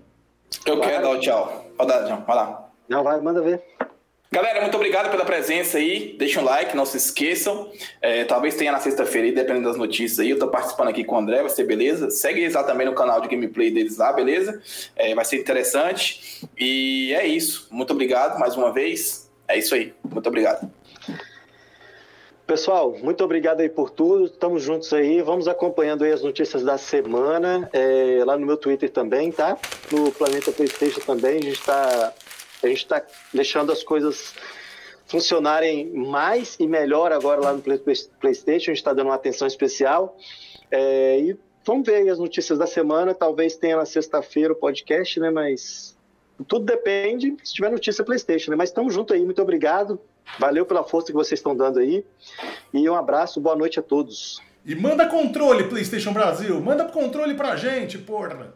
Eu 0.66 0.80
quero 0.80 1.04
dar 1.04 1.10
um 1.10 1.20
tchau. 1.20 1.70
Vai 1.78 1.86
dar, 1.86 2.08
João. 2.08 2.22
Vai 2.22 2.36
lá. 2.38 2.70
Não, 2.88 3.04
vai, 3.04 3.20
manda 3.20 3.42
ver. 3.42 3.62
Galera, 4.34 4.62
muito 4.62 4.74
obrigado 4.74 5.12
pela 5.12 5.24
presença 5.24 5.78
aí. 5.78 6.16
Deixa 6.18 6.42
um 6.42 6.44
like, 6.44 6.76
não 6.76 6.88
se 6.88 6.98
esqueçam. 6.98 7.72
É, 8.02 8.24
talvez 8.24 8.56
tenha 8.56 8.72
na 8.72 8.80
sexta-feira 8.80 9.32
dependendo 9.32 9.68
das 9.68 9.78
notícias 9.78 10.20
aí. 10.20 10.32
Eu 10.32 10.40
tô 10.40 10.48
participando 10.48 10.88
aqui 10.88 11.04
com 11.04 11.14
o 11.14 11.20
André, 11.20 11.42
vai 11.42 11.52
ser 11.52 11.66
beleza. 11.66 12.10
Segue 12.10 12.42
eles 12.42 12.56
lá 12.56 12.64
também 12.64 12.88
no 12.88 12.96
canal 12.96 13.22
de 13.22 13.28
gameplay 13.28 13.70
deles 13.70 13.96
lá, 13.96 14.12
beleza? 14.12 14.60
É, 14.96 15.14
vai 15.14 15.24
ser 15.24 15.38
interessante. 15.38 16.50
E 16.58 17.14
é 17.14 17.28
isso. 17.28 17.68
Muito 17.70 17.94
obrigado 17.94 18.40
mais 18.40 18.58
uma 18.58 18.74
vez. 18.74 19.30
É 19.48 19.56
isso 19.56 19.76
aí. 19.76 19.94
Muito 20.04 20.26
obrigado. 20.26 20.68
Pessoal, 22.48 22.98
muito 23.04 23.24
obrigado 23.24 23.62
aí 23.62 23.70
por 23.70 23.92
tudo. 23.92 24.26
Estamos 24.26 24.64
juntos 24.64 24.92
aí. 24.94 25.22
Vamos 25.22 25.48
acompanhando 25.48 26.06
aí 26.06 26.12
as 26.12 26.24
notícias 26.24 26.64
da 26.64 26.80
semana. 26.80 27.70
É, 27.72 28.24
lá 28.26 28.36
no 28.36 28.48
meu 28.48 28.58
Twitter 28.58 28.90
também, 28.90 29.32
tá? 29.32 29.56
No 29.92 30.12
Planeta 30.12 30.52
Playstation 30.52 31.02
também. 31.02 31.38
A 31.38 31.44
gente 31.44 31.60
está 31.60 32.12
a 32.66 32.70
gente 32.70 32.84
está 32.84 33.02
deixando 33.34 33.72
as 33.72 33.84
coisas 33.84 34.34
funcionarem 35.06 35.92
mais 35.94 36.58
e 36.60 36.68
melhor 36.68 37.12
agora 37.12 37.42
lá 37.42 37.54
no 37.54 37.62
PlayStation. 37.62 38.72
A 38.72 38.74
gente 38.74 38.78
está 38.78 38.94
dando 38.94 39.08
uma 39.08 39.16
atenção 39.16 39.48
especial. 39.48 40.18
É, 40.72 41.20
e 41.20 41.38
vamos 41.66 41.86
ver 41.86 42.10
as 42.10 42.18
notícias 42.18 42.58
da 42.58 42.66
semana. 42.66 43.14
Talvez 43.14 43.56
tenha 43.56 43.78
na 43.78 43.86
sexta-feira 43.86 44.54
o 44.54 44.56
podcast, 44.56 45.20
né? 45.20 45.30
Mas 45.30 45.96
tudo 46.48 46.66
depende 46.66 47.36
se 47.44 47.54
tiver 47.54 47.70
notícia 47.70 48.04
PlayStation, 48.04 48.52
né? 48.52 48.58
Mas 48.58 48.70
estamos 48.70 48.94
juntos 48.94 49.16
aí. 49.16 49.24
Muito 49.24 49.42
obrigado. 49.42 50.00
Valeu 50.40 50.66
pela 50.66 50.84
força 50.84 51.08
que 51.08 51.14
vocês 51.14 51.40
estão 51.40 51.56
dando 51.56 51.80
aí. 51.80 52.06
E 52.74 52.90
um 52.90 52.96
abraço, 52.96 53.40
boa 53.42 53.56
noite 53.56 53.80
a 53.80 53.84
todos. 53.84 54.42
E 54.66 54.74
manda 54.74 55.06
controle, 55.06 55.66
PlayStation 55.66 56.14
Brasil. 56.14 56.60
Manda 56.62 56.86
controle 56.86 57.36
pra 57.36 57.56
gente, 57.56 57.98
porra. 57.98 58.54